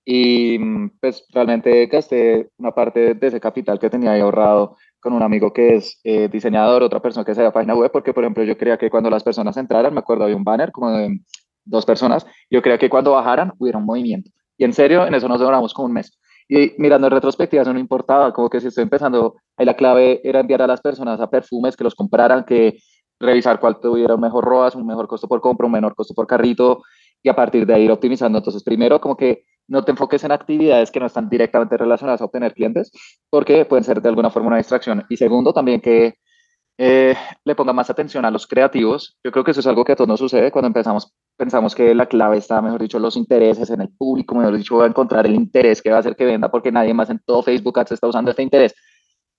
y 0.06 0.58
mm, 0.60 0.98
pues 1.00 1.26
realmente 1.32 1.86
gasté 1.88 2.50
una 2.58 2.72
parte 2.72 3.14
de 3.14 3.28
ese 3.28 3.40
capital 3.40 3.80
que 3.80 3.90
tenía 3.90 4.12
ahí 4.12 4.22
ahorrado 4.22 4.76
con 5.00 5.14
un 5.14 5.22
amigo 5.22 5.52
que 5.54 5.76
es 5.76 6.00
eh, 6.04 6.30
diseñador, 6.30 6.84
otra 6.84 7.02
persona 7.02 7.26
que 7.26 7.32
hace 7.32 7.44
la 7.44 7.52
página 7.52 7.76
web, 7.76 7.92
porque 7.92 8.14
por 8.14 8.24
ejemplo 8.24 8.44
yo 8.44 8.58
quería 8.58 8.78
que 8.78 8.90
cuando 8.90 9.10
las 9.10 9.24
personas 9.24 9.58
entraran, 9.58 9.94
me 9.94 10.00
acuerdo 10.00 10.24
había 10.24 10.36
un 10.36 10.44
banner 10.44 10.72
como 10.72 10.92
de 10.92 11.20
dos 11.66 11.86
personas, 11.86 12.26
yo 12.50 12.62
quería 12.62 12.78
que 12.78 12.90
cuando 12.90 13.12
bajaran 13.12 13.54
hubiera 13.58 13.78
un 13.78 13.86
movimiento. 13.86 14.30
Y 14.58 14.66
en 14.66 14.74
serio, 14.74 15.06
en 15.06 15.14
eso 15.14 15.28
nos 15.28 15.40
demoramos 15.40 15.74
como 15.74 15.88
un 15.88 15.94
mes. 15.94 16.20
Y 16.48 16.74
mirando 16.78 17.08
en 17.08 17.14
retrospectiva, 17.14 17.64
eso 17.64 17.74
no 17.74 17.80
importaba, 17.80 18.34
como 18.34 18.50
que 18.50 18.60
si 18.60 18.68
estoy 18.68 18.84
empezando, 18.84 19.36
ahí 19.58 19.66
la 19.66 19.76
clave 19.76 20.22
era 20.24 20.42
enviar 20.42 20.62
a 20.62 20.68
las 20.68 20.82
personas 20.82 21.20
a 21.20 21.30
perfumes 21.30 21.76
que 21.76 21.84
los 21.84 21.96
compraran, 21.96 22.44
que 22.44 22.78
revisar 23.20 23.60
cuál 23.60 23.80
tuviera 23.80 24.16
un 24.16 24.22
mejor 24.22 24.44
ROAS, 24.44 24.76
un 24.76 24.86
mejor 24.86 25.08
costo 25.08 25.28
por 25.28 25.42
compra, 25.42 25.66
un 25.66 25.72
menor 25.72 25.96
costo 25.96 26.14
por 26.14 26.28
carrito, 26.28 26.84
y 27.22 27.30
a 27.30 27.36
partir 27.36 27.66
de 27.66 27.74
ahí 27.74 27.84
ir 27.86 27.92
optimizando. 27.92 28.38
Entonces, 28.38 28.64
primero, 28.64 29.00
como 29.00 29.16
que 29.16 29.46
no 29.68 29.84
te 29.84 29.92
enfoques 29.92 30.24
en 30.24 30.32
actividades 30.32 30.92
que 30.92 31.00
no 31.00 31.06
están 31.06 31.30
directamente 31.30 31.78
relacionadas 31.78 32.22
a 32.22 32.26
obtener 32.26 32.54
clientes, 32.54 32.92
porque 33.30 33.66
pueden 33.66 33.84
ser 33.84 34.02
de 34.02 34.10
alguna 34.10 34.30
forma 34.30 34.50
una 34.50 34.58
distracción. 34.58 35.06
Y 35.10 35.18
segundo, 35.18 35.54
también 35.54 35.82
que 35.82 36.16
eh, 36.78 37.16
le 37.46 37.56
ponga 37.56 37.72
más 37.72 37.90
atención 37.90 38.26
a 38.26 38.32
los 38.32 38.48
creativos. 38.48 39.18
Yo 39.24 39.32
creo 39.32 39.44
que 39.44 39.52
eso 39.52 39.60
es 39.60 39.68
algo 39.68 39.86
que 39.86 39.92
a 39.92 39.96
todos 39.96 40.08
nos 40.08 40.20
sucede 40.20 40.52
cuando 40.52 40.68
empezamos, 40.68 41.14
pensamos 41.38 41.76
que 41.76 41.94
la 41.94 42.08
clave 42.08 42.38
está, 42.38 42.62
mejor 42.62 42.82
dicho, 42.82 43.00
los 43.00 43.16
intereses 43.16 43.70
en 43.70 43.82
el 43.82 43.90
público, 43.90 44.36
mejor 44.36 44.58
dicho, 44.58 44.82
a 44.82 44.88
encontrar 44.88 45.26
el 45.26 45.36
interés 45.36 45.82
que 45.82 45.92
va 45.92 45.98
a 45.98 46.00
hacer 46.00 46.16
que 46.16 46.26
venda, 46.26 46.50
porque 46.50 46.72
nadie 46.72 46.94
más 46.94 47.10
en 47.10 47.20
todo 47.20 47.44
Facebook 47.44 47.80
Ads 47.80 47.94
está 47.94 48.08
usando 48.08 48.32
este 48.32 48.44
interés. 48.44 48.74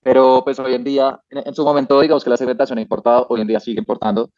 Pero 0.01 0.43
pues 0.43 0.59
hoy 0.59 0.75
en 0.75 0.83
día, 0.83 1.19
en, 1.29 1.53
su 1.55 1.63
momento, 1.65 1.99
digamos 1.99 2.23
que 2.23 2.29
la 2.29 2.37
segmentación 2.37 2.77
ha 2.77 2.81
importado, 2.81 3.25
hoy 3.29 3.41
en 3.41 3.47
día 3.47 3.59
sigue 3.59 3.79
importando, 3.79 4.29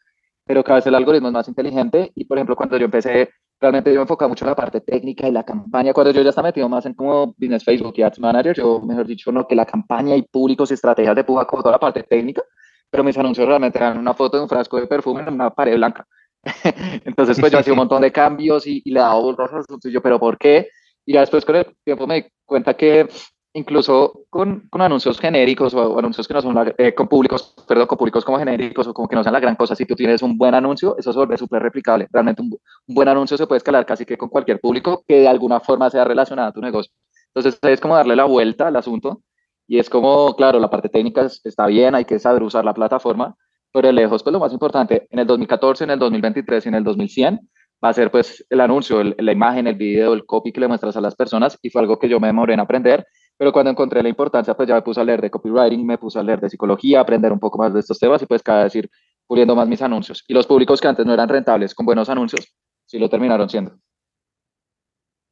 pero 0.44 0.64
cada 0.64 0.76
vez 0.76 0.86
el 0.86 0.94
algoritmo 0.94 1.28
es 1.28 1.34
más 1.34 1.48
inteligente 1.48 2.10
y, 2.14 2.24
por 2.24 2.38
ejemplo, 2.38 2.56
cuando 2.56 2.78
yo 2.78 2.86
empecé 2.86 3.30
realmente 3.60 3.90
yo 3.92 3.96
me 3.96 4.02
enfocaba 4.02 4.28
mucho 4.28 4.44
en 4.44 4.50
la 4.50 4.56
parte 4.56 4.80
técnica 4.80 5.28
y 5.28 5.32
la 5.32 5.44
campaña. 5.44 5.92
Cuando 5.92 6.12
yo 6.12 6.22
ya 6.22 6.30
estaba 6.30 6.48
metido 6.48 6.68
más 6.68 6.86
en 6.86 6.94
como 6.94 7.34
Business 7.38 7.64
Facebook 7.64 7.94
y 7.96 8.02
Ads 8.02 8.20
Manager, 8.20 8.56
yo, 8.56 8.80
mejor 8.80 9.06
dicho, 9.06 9.32
no, 9.32 9.46
que 9.46 9.54
la 9.54 9.66
campaña 9.66 10.14
y 10.16 10.22
públicos 10.22 10.70
y 10.70 10.74
estrategias 10.74 11.16
de 11.16 11.24
Puja, 11.24 11.46
como 11.46 11.62
toda 11.62 11.72
la 11.72 11.80
parte 11.80 12.02
técnica, 12.02 12.42
pero 12.90 13.04
mis 13.04 13.18
anuncios 13.18 13.46
realmente 13.46 13.78
eran 13.78 13.98
una 13.98 14.14
foto 14.14 14.36
de 14.36 14.44
un 14.44 14.48
frasco 14.48 14.80
de 14.80 14.86
perfume 14.86 15.22
en 15.22 15.34
una 15.34 15.50
pared 15.50 15.76
blanca. 15.76 16.06
Entonces, 17.04 17.38
pues 17.38 17.52
yo 17.52 17.58
hacía 17.58 17.72
un 17.72 17.78
montón 17.78 18.02
de 18.02 18.12
cambios 18.12 18.66
y, 18.66 18.80
y 18.84 18.90
le 18.90 19.00
daba 19.00 19.20
rostro, 19.36 19.90
yo, 19.90 20.00
pero 20.00 20.18
¿por 20.18 20.38
qué? 20.38 20.68
Y 21.04 21.14
ya 21.14 21.20
después 21.20 21.44
con 21.44 21.56
el 21.56 21.66
tiempo 21.84 22.06
me 22.06 22.14
di 22.16 22.26
cuenta 22.44 22.74
que 22.74 23.08
incluso 23.54 24.24
con, 24.30 24.68
con, 24.68 24.80
anuncios 24.82 25.18
genéricos 25.18 25.74
o, 25.74 25.98
anuncios 25.98 26.28
que 26.28 26.34
no 26.34 26.42
son 26.42 26.74
eh, 26.76 26.94
con 26.94 27.08
públicos, 27.08 27.54
perdón, 27.66 27.86
con 27.86 27.98
públicos 27.98 28.24
como 28.24 28.38
genéricos 28.38 28.86
o 28.86 28.94
como 28.94 29.08
que 29.08 29.16
no 29.16 29.22
sean 29.22 29.32
la 29.32 29.40
gran 29.40 29.56
cosa, 29.56 29.74
si 29.74 29.84
tú 29.84 29.94
tienes 29.94 30.22
un 30.22 30.36
buen 30.36 30.54
anuncio, 30.54 30.96
eso 30.98 31.12
se 31.12 31.18
vuelve 31.18 31.38
súper 31.38 31.62
replicable. 31.62 32.08
Realmente 32.12 32.42
un, 32.42 32.56
buen 32.86 33.08
anuncio 33.08 33.36
se 33.36 33.46
puede 33.46 33.58
escalar 33.58 33.86
casi 33.86 34.04
que 34.04 34.16
con 34.16 34.28
cualquier 34.28 34.60
público 34.60 35.04
que 35.06 35.20
de 35.20 35.28
alguna 35.28 35.60
forma 35.60 35.90
sea 35.90 36.04
relacionado 36.04 36.48
a 36.48 36.52
tu 36.52 36.60
negocio. 36.60 36.92
Entonces 37.34 37.58
es 37.62 37.80
como 37.80 37.94
darle 37.94 38.16
la 38.16 38.24
vuelta 38.24 38.68
al 38.68 38.76
asunto 38.76 39.22
y 39.66 39.78
es 39.78 39.90
como, 39.90 40.34
claro, 40.34 40.58
la 40.60 40.70
parte 40.70 40.88
técnica 40.88 41.28
está 41.44 41.66
bien, 41.66 41.94
hay 41.94 42.04
que 42.04 42.18
saber 42.18 42.42
usar 42.42 42.64
la 42.64 42.74
plataforma, 42.74 43.36
pero 43.72 43.88
de 43.88 43.92
lejos, 43.92 44.22
pues 44.22 44.32
lo 44.32 44.40
más 44.40 44.52
importante, 44.52 45.06
en 45.10 45.18
el 45.18 45.26
2014, 45.26 45.84
en 45.84 45.90
el 45.90 45.98
2023 45.98 46.64
y 46.64 46.68
en 46.68 46.74
el 46.74 46.84
2100 46.84 47.40
va 47.84 47.90
a 47.90 47.92
ser 47.92 48.10
pues 48.10 48.44
el 48.50 48.60
anuncio, 48.60 49.02
la 49.04 49.32
imagen, 49.32 49.66
el 49.66 49.76
video, 49.76 50.12
el 50.12 50.24
copy 50.24 50.52
que 50.52 50.60
le 50.60 50.68
muestras 50.68 50.96
a 50.96 51.00
las 51.00 51.14
personas 51.14 51.58
y 51.62 51.70
fue 51.70 51.82
algo 51.82 51.98
que 51.98 52.08
yo 52.08 52.18
me 52.18 52.26
demoré 52.26 52.54
en 52.54 52.60
aprender 52.60 53.06
pero 53.38 53.52
cuando 53.52 53.70
encontré 53.70 54.02
la 54.02 54.08
importancia, 54.08 54.54
pues 54.54 54.68
ya 54.68 54.74
me 54.74 54.82
puse 54.82 55.00
a 55.00 55.04
leer 55.04 55.22
de 55.22 55.30
copywriting, 55.30 55.86
me 55.86 55.96
puse 55.96 56.18
a 56.18 56.24
leer 56.24 56.40
de 56.40 56.50
psicología, 56.50 57.00
aprender 57.00 57.32
un 57.32 57.38
poco 57.38 57.56
más 57.56 57.72
de 57.72 57.78
estos 57.78 57.98
temas 57.98 58.20
y 58.20 58.26
pues 58.26 58.42
cada 58.42 58.64
vez 58.64 58.74
ir 58.74 58.90
puliendo 59.28 59.54
más 59.54 59.68
mis 59.68 59.80
anuncios. 59.80 60.24
Y 60.26 60.34
los 60.34 60.46
públicos 60.46 60.80
que 60.80 60.88
antes 60.88 61.06
no 61.06 61.14
eran 61.14 61.28
rentables 61.28 61.72
con 61.72 61.86
buenos 61.86 62.08
anuncios, 62.08 62.52
sí 62.84 62.98
lo 62.98 63.08
terminaron 63.08 63.48
siendo. 63.48 63.78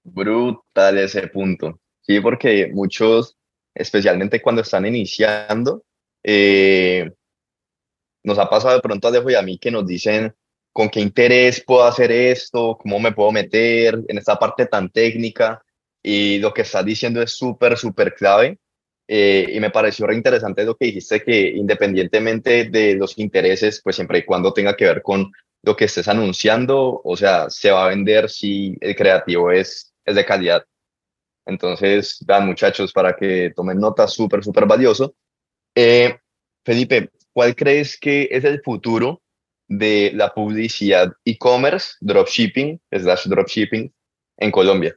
Brutal 0.05 0.99
ese 0.99 1.27
punto. 1.27 1.81
Sí, 2.01 2.21
porque 2.21 2.71
muchos, 2.73 3.37
especialmente 3.75 4.41
cuando 4.41 4.63
están 4.63 4.87
iniciando, 4.87 5.83
eh, 6.23 7.11
nos 8.23 8.39
ha 8.39 8.49
pasado 8.49 8.77
de 8.77 8.83
pronto 8.83 9.09
a 9.09 9.11
Dejo 9.11 9.31
y 9.31 9.35
a 9.35 9.43
mí 9.43 9.59
que 9.59 9.73
nos 9.73 9.85
dicen 9.85 10.33
con 10.73 10.91
qué 10.91 11.01
interés 11.01 11.65
puedo 11.67 11.83
hacer 11.83 12.13
esto, 12.13 12.79
cómo 12.81 13.01
me 13.01 13.11
puedo 13.11 13.33
meter 13.33 14.01
en 14.07 14.19
esta 14.19 14.39
parte 14.39 14.67
tan 14.67 14.91
técnica 14.91 15.61
y 16.07 16.39
lo 16.39 16.55
que 16.55 16.63
estás 16.63 16.85
diciendo 16.85 17.21
es 17.21 17.33
súper, 17.33 17.77
súper 17.77 18.15
clave. 18.15 18.61
Eh, 19.09 19.51
y 19.53 19.59
me 19.59 19.71
pareció 19.71 20.07
re 20.07 20.15
interesante 20.15 20.65
lo 20.65 20.77
que 20.77 20.87
dijiste, 20.87 21.25
que 21.25 21.49
independientemente 21.49 22.67
de 22.67 22.95
los 22.95 23.19
intereses, 23.19 23.81
pues 23.83 23.97
siempre 23.97 24.19
y 24.19 24.25
cuando 24.25 24.53
tenga 24.53 24.77
que 24.77 24.85
ver 24.85 25.03
con 25.03 25.33
lo 25.63 25.75
que 25.77 25.87
estés 25.87 26.07
anunciando, 26.07 27.01
o 27.03 27.17
sea, 27.17 27.51
se 27.51 27.73
va 27.73 27.87
a 27.87 27.89
vender 27.89 28.31
si 28.31 28.77
el 28.81 28.95
creativo 28.95 29.51
es, 29.51 29.93
es 30.05 30.15
de 30.15 30.25
calidad. 30.25 30.65
Entonces, 31.45 32.19
dan 32.25 32.47
muchachos 32.47 32.93
para 32.93 33.17
que 33.17 33.53
tomen 33.57 33.81
nota, 33.81 34.07
súper, 34.07 34.45
súper 34.45 34.65
valioso. 34.65 35.17
Eh, 35.75 36.17
Felipe, 36.65 37.11
¿cuál 37.33 37.57
crees 37.57 37.99
que 37.99 38.29
es 38.31 38.45
el 38.45 38.63
futuro 38.63 39.23
de 39.67 40.13
la 40.15 40.33
publicidad 40.33 41.13
e-commerce, 41.25 41.95
dropshipping, 42.01 42.81
slash 42.93 43.27
dropshipping 43.27 43.93
en 44.37 44.51
Colombia? 44.53 44.97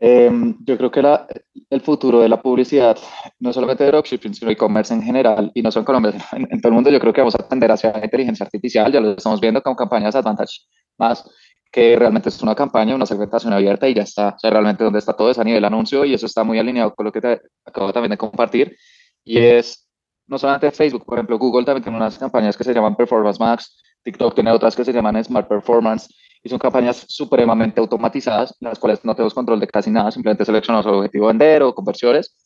Em, 0.00 0.56
yo 0.64 0.76
creo 0.76 0.90
que 0.92 1.02
la, 1.02 1.26
el 1.70 1.80
futuro 1.80 2.20
de 2.20 2.28
la 2.28 2.40
publicidad, 2.40 2.96
no 3.40 3.52
solamente 3.52 3.82
de 3.82 3.90
dropshipping, 3.90 4.32
sino 4.32 4.50
e-commerce 4.50 4.94
en 4.94 5.02
general, 5.02 5.50
y 5.54 5.62
no 5.62 5.72
solo 5.72 5.82
en 5.82 5.86
Colombia, 5.86 6.12
en, 6.32 6.46
en, 6.50 6.60
todo 6.60 6.68
el 6.68 6.74
mundo, 6.74 6.90
yo 6.90 7.00
creo 7.00 7.12
que 7.12 7.20
vamos 7.20 7.34
a 7.34 7.48
tender 7.48 7.72
hacia 7.72 7.92
la 7.92 8.04
inteligencia 8.04 8.44
artificial, 8.44 8.92
ya 8.92 9.00
lo 9.00 9.12
estamos 9.12 9.40
viendo 9.40 9.60
con 9.60 9.74
campañas 9.74 10.14
Advantage, 10.14 10.60
más 10.98 11.28
que 11.70 11.96
realmente 11.96 12.28
es 12.28 12.40
una 12.42 12.54
campaña, 12.54 12.94
una 12.94 13.06
segmentación 13.06 13.52
abierta 13.52 13.88
y 13.88 13.94
ya 13.94 14.02
está, 14.02 14.28
o 14.36 14.38
sea, 14.38 14.50
realmente 14.50 14.84
donde 14.84 15.00
está 15.00 15.14
todo 15.14 15.30
es 15.30 15.38
a 15.38 15.44
nivel 15.44 15.64
anuncio 15.64 16.04
y 16.04 16.14
eso 16.14 16.26
está 16.26 16.44
muy 16.44 16.58
alineado 16.58 16.94
con 16.94 17.04
lo 17.04 17.12
que 17.12 17.20
te 17.20 17.40
acabo 17.66 17.92
también 17.92 18.10
de 18.10 18.18
compartir, 18.18 18.76
y 19.24 19.38
es 19.38 19.88
no 20.28 20.38
solamente 20.38 20.70
Facebook, 20.70 21.04
por 21.04 21.18
ejemplo, 21.18 21.38
Google 21.38 21.64
también 21.64 21.82
tiene 21.82 21.96
unas 21.96 22.18
campañas 22.18 22.56
que 22.56 22.62
se 22.62 22.72
llaman 22.72 22.94
Performance 22.94 23.40
Max, 23.40 23.82
TikTok 24.04 24.34
tiene 24.34 24.52
otras 24.52 24.76
que 24.76 24.84
se 24.84 24.92
llaman 24.92 25.22
Smart 25.24 25.48
Performance, 25.48 26.08
y 26.42 26.48
son 26.48 26.58
campañas 26.58 27.04
supremamente 27.08 27.80
automatizadas, 27.80 28.54
en 28.60 28.68
las 28.68 28.78
cuales 28.78 29.04
no 29.04 29.14
tenemos 29.14 29.34
control 29.34 29.60
de 29.60 29.66
casi 29.66 29.90
nada, 29.90 30.10
simplemente 30.10 30.44
seleccionamos 30.44 30.86
el 30.86 30.94
objetivo 30.94 31.26
vender 31.26 31.62
o 31.62 31.74
conversiones, 31.74 32.36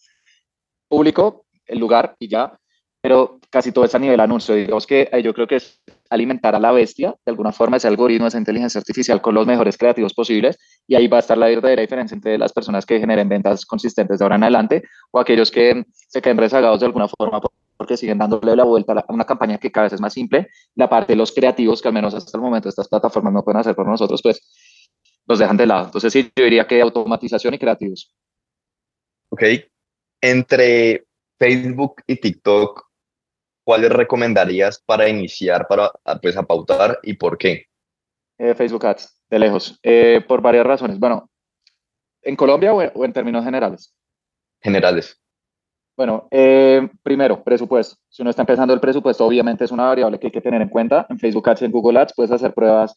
público, 0.89 1.47
el 1.67 1.79
lugar 1.79 2.17
y 2.19 2.29
ya, 2.29 2.59
pero 3.01 3.41
casi 3.51 3.73
todo 3.73 3.85
es 3.85 3.95
a 3.95 3.99
nivel 3.99 4.21
anuncio. 4.21 4.55
Digamos 4.55 4.87
que 4.87 5.11
yo 5.25 5.35
creo 5.35 5.49
que 5.49 5.57
es 5.57 5.83
alimentar 6.09 6.55
a 6.55 6.61
la 6.61 6.71
bestia, 6.71 7.15
de 7.25 7.31
alguna 7.31 7.51
forma, 7.51 7.77
ese 7.77 7.89
algoritmo, 7.89 8.29
esa 8.29 8.39
inteligencia 8.39 8.79
artificial 8.79 9.21
con 9.21 9.35
los 9.35 9.47
mejores 9.47 9.77
creativos 9.77 10.15
posibles, 10.15 10.57
y 10.87 10.95
ahí 10.95 11.09
va 11.09 11.17
a 11.17 11.21
estar 11.21 11.37
la 11.37 11.47
verdadera 11.47 11.83
diferencia 11.83 12.15
entre 12.15 12.39
las 12.39 12.53
personas 12.53 12.87
que 12.87 13.01
generen 13.01 13.29
ventas 13.29 13.67
consistentes 13.67 14.19
de 14.19 14.25
ahora 14.25 14.37
en 14.37 14.45
adelante 14.45 14.85
o 15.11 15.19
aquellos 15.19 15.51
que 15.51 15.85
se 16.09 16.23
queden 16.23 16.39
rezagados 16.39 16.81
de 16.81 16.87
alguna 16.87 17.09
forma 17.09 17.41
porque 17.83 17.97
siguen 17.97 18.19
dándole 18.19 18.55
la 18.55 18.63
vuelta 18.63 18.93
a 18.93 19.13
una 19.13 19.25
campaña 19.25 19.59
que 19.59 19.73
cada 19.73 19.87
vez 19.87 19.95
es 19.95 20.01
más 20.01 20.13
simple. 20.13 20.47
La 20.77 20.89
parte 20.89 21.15
de 21.15 21.17
los 21.17 21.33
creativos, 21.33 21.83
que 21.83 21.89
al 21.89 21.95
menos 21.95 22.15
hasta 22.15 22.39
el 22.39 22.41
momento 22.41 22.69
estas 22.69 22.87
plataformas 22.87 23.33
no 23.33 23.43
pueden 23.43 23.59
hacer 23.59 23.75
por 23.75 23.89
nosotros, 23.89 24.21
pues 24.23 24.41
los 25.27 25.41
dejan 25.41 25.57
de 25.57 25.67
lado. 25.67 25.87
Entonces 25.87 26.13
sí, 26.13 26.31
yo 26.37 26.45
diría 26.45 26.65
que 26.65 26.81
automatización 26.81 27.55
y 27.55 27.59
creativos. 27.59 28.15
Ok. 29.31 29.43
Entre 30.21 31.07
Facebook 31.41 32.03
y 32.07 32.21
TikTok, 32.21 32.87
¿cuáles 33.65 33.91
recomendarías 33.91 34.81
para 34.87 35.09
iniciar, 35.09 35.67
para 35.67 35.91
pues, 36.23 36.37
a 36.37 36.45
pautar 36.45 37.01
y 37.03 37.15
por 37.15 37.37
qué? 37.37 37.67
Eh, 38.39 38.55
Facebook 38.55 38.87
Ads, 38.87 39.25
de 39.29 39.39
lejos, 39.41 39.81
eh, 39.83 40.25
por 40.29 40.41
varias 40.41 40.65
razones. 40.65 41.01
Bueno, 41.01 41.29
¿en 42.23 42.37
Colombia 42.37 42.73
o 42.73 43.05
en, 43.05 43.13
términos 43.13 43.45
generales? 43.45 43.93
Generales. 44.61 45.21
Bueno, 45.97 46.29
eh, 46.31 46.89
primero, 47.03 47.43
presupuesto. 47.43 47.97
Si 48.09 48.23
uno 48.23 48.31
está 48.31 48.43
empezando 48.43 48.73
el 48.73 48.81
presupuesto, 48.81 49.27
obviamente 49.27 49.65
es 49.65 49.71
una 49.71 49.85
variable 49.85 50.19
que 50.19 50.29
hay 50.29 50.33
que 50.33 50.41
tener 50.41 50.63
en 50.63 50.69
cuenta. 50.69 51.07
En 51.09 51.19
Facebook 51.19 51.49
Ads 51.49 51.63
en 51.63 51.73
Google 51.73 52.01
Ads 52.01 52.15
puedes 52.17 52.33
hacer 52.33 52.55
pruebas 52.55 52.95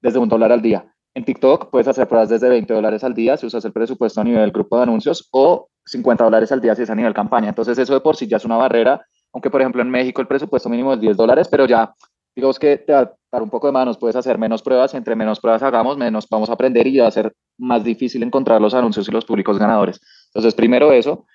desde 0.00 0.18
un 0.18 0.28
dólar 0.28 0.52
al 0.52 0.60
día. 0.60 0.86
En 1.14 1.24
TikTok 1.24 1.70
puedes 1.70 1.88
hacer 1.88 2.06
pruebas 2.08 2.28
desde 2.28 2.48
20 2.48 2.74
dólares 2.74 3.04
al 3.04 3.14
día 3.14 3.36
si 3.36 3.46
usas 3.46 3.64
el 3.64 3.72
presupuesto 3.72 4.20
a 4.20 4.24
nivel 4.24 4.50
grupo 4.50 4.76
de 4.76 4.82
anuncios 4.82 5.28
o 5.30 5.68
50 5.86 6.24
dólares 6.24 6.50
al 6.52 6.60
día 6.60 6.74
si 6.74 6.82
es 6.82 6.90
a 6.90 6.94
nivel 6.94 7.14
campaña. 7.14 7.48
Entonces 7.48 7.78
eso 7.78 7.94
de 7.94 8.00
por 8.00 8.16
sí 8.16 8.26
ya 8.26 8.36
es 8.36 8.44
una 8.44 8.56
barrera 8.56 9.00
aunque 9.34 9.50
por 9.50 9.60
ejemplo 9.60 9.82
en 9.82 9.90
México 9.90 10.22
el 10.22 10.28
presupuesto 10.28 10.70
mínimo 10.70 10.94
es 10.94 11.00
10 11.00 11.16
dólares, 11.16 11.48
pero 11.50 11.66
ya 11.66 11.92
digamos 12.34 12.58
que 12.58 12.78
te 12.78 12.92
va 12.92 13.12
dar 13.30 13.42
un 13.42 13.50
poco 13.50 13.66
de 13.66 13.72
manos, 13.72 13.98
puedes 13.98 14.14
hacer 14.14 14.38
menos 14.38 14.62
pruebas 14.62 14.94
entre 14.94 15.16
menos 15.16 15.40
pruebas 15.40 15.62
hagamos, 15.62 15.96
menos 15.96 16.28
vamos 16.28 16.48
a 16.50 16.52
aprender 16.52 16.86
y 16.86 16.98
va 16.98 17.08
a 17.08 17.10
ser 17.10 17.34
más 17.58 17.82
difícil 17.82 18.22
encontrar 18.22 18.60
los 18.60 18.74
anuncios 18.74 19.08
y 19.08 19.12
los 19.12 19.24
públicos 19.24 19.58
ganadores. 19.58 20.00
Entonces, 20.26 20.54
primero 20.54 20.92
eso, 20.92 21.26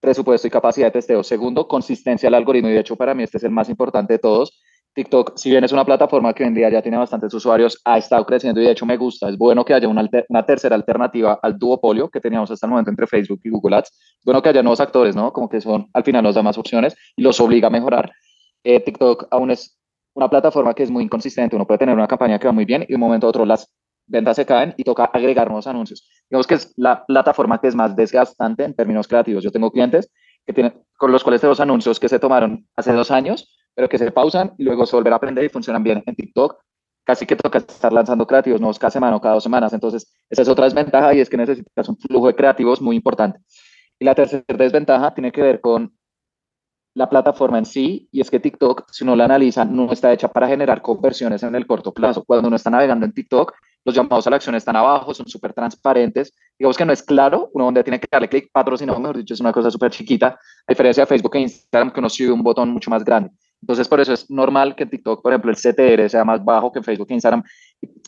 presupuesto 0.00 0.46
y 0.46 0.50
capacidad 0.50 0.86
de 0.88 0.92
testeo. 0.92 1.22
Segundo, 1.22 1.66
consistencia 1.68 2.26
del 2.26 2.34
algoritmo 2.34 2.68
y 2.68 2.72
de 2.72 2.80
hecho 2.80 2.96
para 2.96 3.14
mí 3.14 3.22
este 3.22 3.38
es 3.38 3.44
el 3.44 3.50
más 3.50 3.68
importante 3.68 4.14
de 4.14 4.18
todos. 4.18 4.60
TikTok, 4.94 5.36
si 5.36 5.50
bien 5.50 5.62
es 5.62 5.70
una 5.70 5.84
plataforma 5.84 6.32
que 6.32 6.42
hoy 6.42 6.48
en 6.48 6.54
día 6.54 6.70
ya 6.70 6.82
tiene 6.82 6.96
bastantes 6.96 7.32
usuarios, 7.32 7.80
ha 7.84 7.98
estado 7.98 8.24
creciendo 8.26 8.60
y 8.60 8.64
de 8.64 8.72
hecho 8.72 8.86
me 8.86 8.96
gusta. 8.96 9.28
Es 9.28 9.36
bueno 9.36 9.64
que 9.64 9.74
haya 9.74 9.86
una, 9.86 10.08
una, 10.28 10.44
tercera 10.44 10.74
alternativa 10.74 11.38
al 11.40 11.56
duopolio 11.56 12.08
que 12.08 12.20
teníamos 12.20 12.50
hasta 12.50 12.66
el 12.66 12.70
momento 12.70 12.90
entre 12.90 13.06
Facebook 13.06 13.40
y 13.44 13.50
Google 13.50 13.76
Ads. 13.76 14.18
Bueno 14.24 14.42
que 14.42 14.48
haya 14.48 14.62
nuevos 14.62 14.80
actores, 14.80 15.14
¿no? 15.14 15.32
Como 15.32 15.48
que 15.48 15.60
son, 15.60 15.88
al 15.92 16.02
final 16.02 16.24
nos 16.24 16.34
da 16.34 16.42
más 16.42 16.58
opciones 16.58 16.96
y 17.16 17.22
los 17.22 17.38
obliga 17.40 17.68
a 17.68 17.70
mejorar. 17.70 18.10
Eh, 18.64 18.80
TikTok 18.80 19.28
aún 19.30 19.52
es 19.52 19.78
una 20.14 20.28
plataforma 20.28 20.74
que 20.74 20.82
es 20.82 20.90
muy 20.90 21.04
inconsistente. 21.04 21.54
Uno 21.54 21.66
puede 21.66 21.78
tener 21.78 21.94
una 21.94 22.08
campaña 22.08 22.38
que 22.38 22.48
va 22.48 22.52
muy 22.52 22.64
bien 22.64 22.82
y 22.82 22.86
de 22.86 22.94
un 22.94 23.00
momento 23.00 23.28
a 23.28 23.30
otro 23.30 23.44
las 23.44 23.72
ventas 24.08 24.36
se 24.36 24.46
caen 24.46 24.74
y 24.76 24.84
toca 24.84 25.04
agregar 25.04 25.46
nuevos 25.48 25.66
anuncios. 25.66 26.08
Digamos 26.28 26.46
que 26.46 26.54
es 26.54 26.72
la 26.76 27.04
plataforma 27.06 27.60
que 27.60 27.68
es 27.68 27.74
más 27.74 27.94
desgastante 27.94 28.64
en 28.64 28.74
términos 28.74 29.06
creativos. 29.06 29.44
Yo 29.44 29.50
tengo 29.50 29.70
clientes 29.70 30.10
que 30.46 30.52
tienen, 30.52 30.74
con 30.96 31.12
los 31.12 31.22
cuales 31.22 31.40
tengo 31.40 31.54
anuncios 31.58 32.00
que 32.00 32.08
se 32.08 32.18
tomaron 32.18 32.66
hace 32.76 32.92
dos 32.92 33.10
años 33.10 33.54
pero 33.78 33.88
que 33.88 33.96
se 33.96 34.10
pausan 34.10 34.54
y 34.58 34.64
luego 34.64 34.86
se 34.86 34.96
volver 34.96 35.12
a 35.12 35.16
aprender 35.16 35.44
y 35.44 35.48
funcionan 35.48 35.84
bien. 35.84 36.02
En 36.04 36.16
TikTok 36.16 36.56
casi 37.04 37.26
que 37.26 37.36
toca 37.36 37.58
estar 37.58 37.92
lanzando 37.92 38.26
creativos 38.26 38.60
nuevos 38.60 38.76
cada 38.76 38.90
semana 38.90 39.14
o 39.14 39.20
cada 39.20 39.34
dos 39.34 39.44
semanas. 39.44 39.72
Entonces, 39.72 40.12
esa 40.28 40.42
es 40.42 40.48
otra 40.48 40.64
desventaja 40.64 41.14
y 41.14 41.20
es 41.20 41.30
que 41.30 41.36
necesitas 41.36 41.88
un 41.88 41.96
flujo 41.96 42.26
de 42.26 42.34
creativos 42.34 42.82
muy 42.82 42.96
importante. 42.96 43.38
Y 43.96 44.04
la 44.04 44.16
tercera 44.16 44.42
desventaja 44.48 45.14
tiene 45.14 45.30
que 45.30 45.42
ver 45.42 45.60
con 45.60 45.96
la 46.94 47.08
plataforma 47.08 47.58
en 47.58 47.66
sí, 47.66 48.08
y 48.10 48.20
es 48.20 48.32
que 48.32 48.40
TikTok, 48.40 48.90
si 48.90 49.04
uno 49.04 49.14
la 49.14 49.26
analiza, 49.26 49.64
no 49.64 49.92
está 49.92 50.12
hecha 50.12 50.26
para 50.26 50.48
generar 50.48 50.82
conversiones 50.82 51.44
en 51.44 51.54
el 51.54 51.64
corto 51.64 51.94
plazo. 51.94 52.24
Cuando 52.24 52.48
uno 52.48 52.56
está 52.56 52.70
navegando 52.70 53.06
en 53.06 53.12
TikTok, 53.12 53.54
los 53.84 53.94
llamados 53.94 54.26
a 54.26 54.30
la 54.30 54.36
acción 54.36 54.54
están 54.54 54.76
abajo, 54.76 55.14
son 55.14 55.26
súper 55.28 55.52
transparentes. 55.52 56.32
Digamos 56.58 56.76
que 56.76 56.84
no 56.84 56.92
es 56.92 57.02
claro, 57.02 57.50
uno 57.54 57.66
donde 57.66 57.84
tiene 57.84 57.98
que 57.98 58.08
darle 58.10 58.28
clic, 58.28 58.50
patrocinado, 58.52 58.98
mejor 59.00 59.16
dicho, 59.16 59.34
es 59.34 59.40
una 59.40 59.52
cosa 59.52 59.70
súper 59.70 59.90
chiquita, 59.90 60.28
a 60.28 60.72
diferencia 60.72 61.02
de 61.02 61.06
Facebook 61.06 61.36
e 61.36 61.40
Instagram, 61.40 61.92
que 61.92 62.00
uno 62.00 62.08
sigue 62.08 62.30
un 62.30 62.42
botón 62.42 62.70
mucho 62.70 62.90
más 62.90 63.04
grande. 63.04 63.30
Entonces, 63.60 63.88
por 63.88 64.00
eso 64.00 64.12
es 64.12 64.30
normal 64.30 64.76
que 64.76 64.84
en 64.84 64.90
TikTok, 64.90 65.22
por 65.22 65.32
ejemplo, 65.32 65.50
el 65.50 65.56
CTR 65.56 66.08
sea 66.08 66.24
más 66.24 66.44
bajo 66.44 66.70
que 66.70 66.82
Facebook 66.82 67.08
e 67.10 67.14
Instagram. 67.14 67.42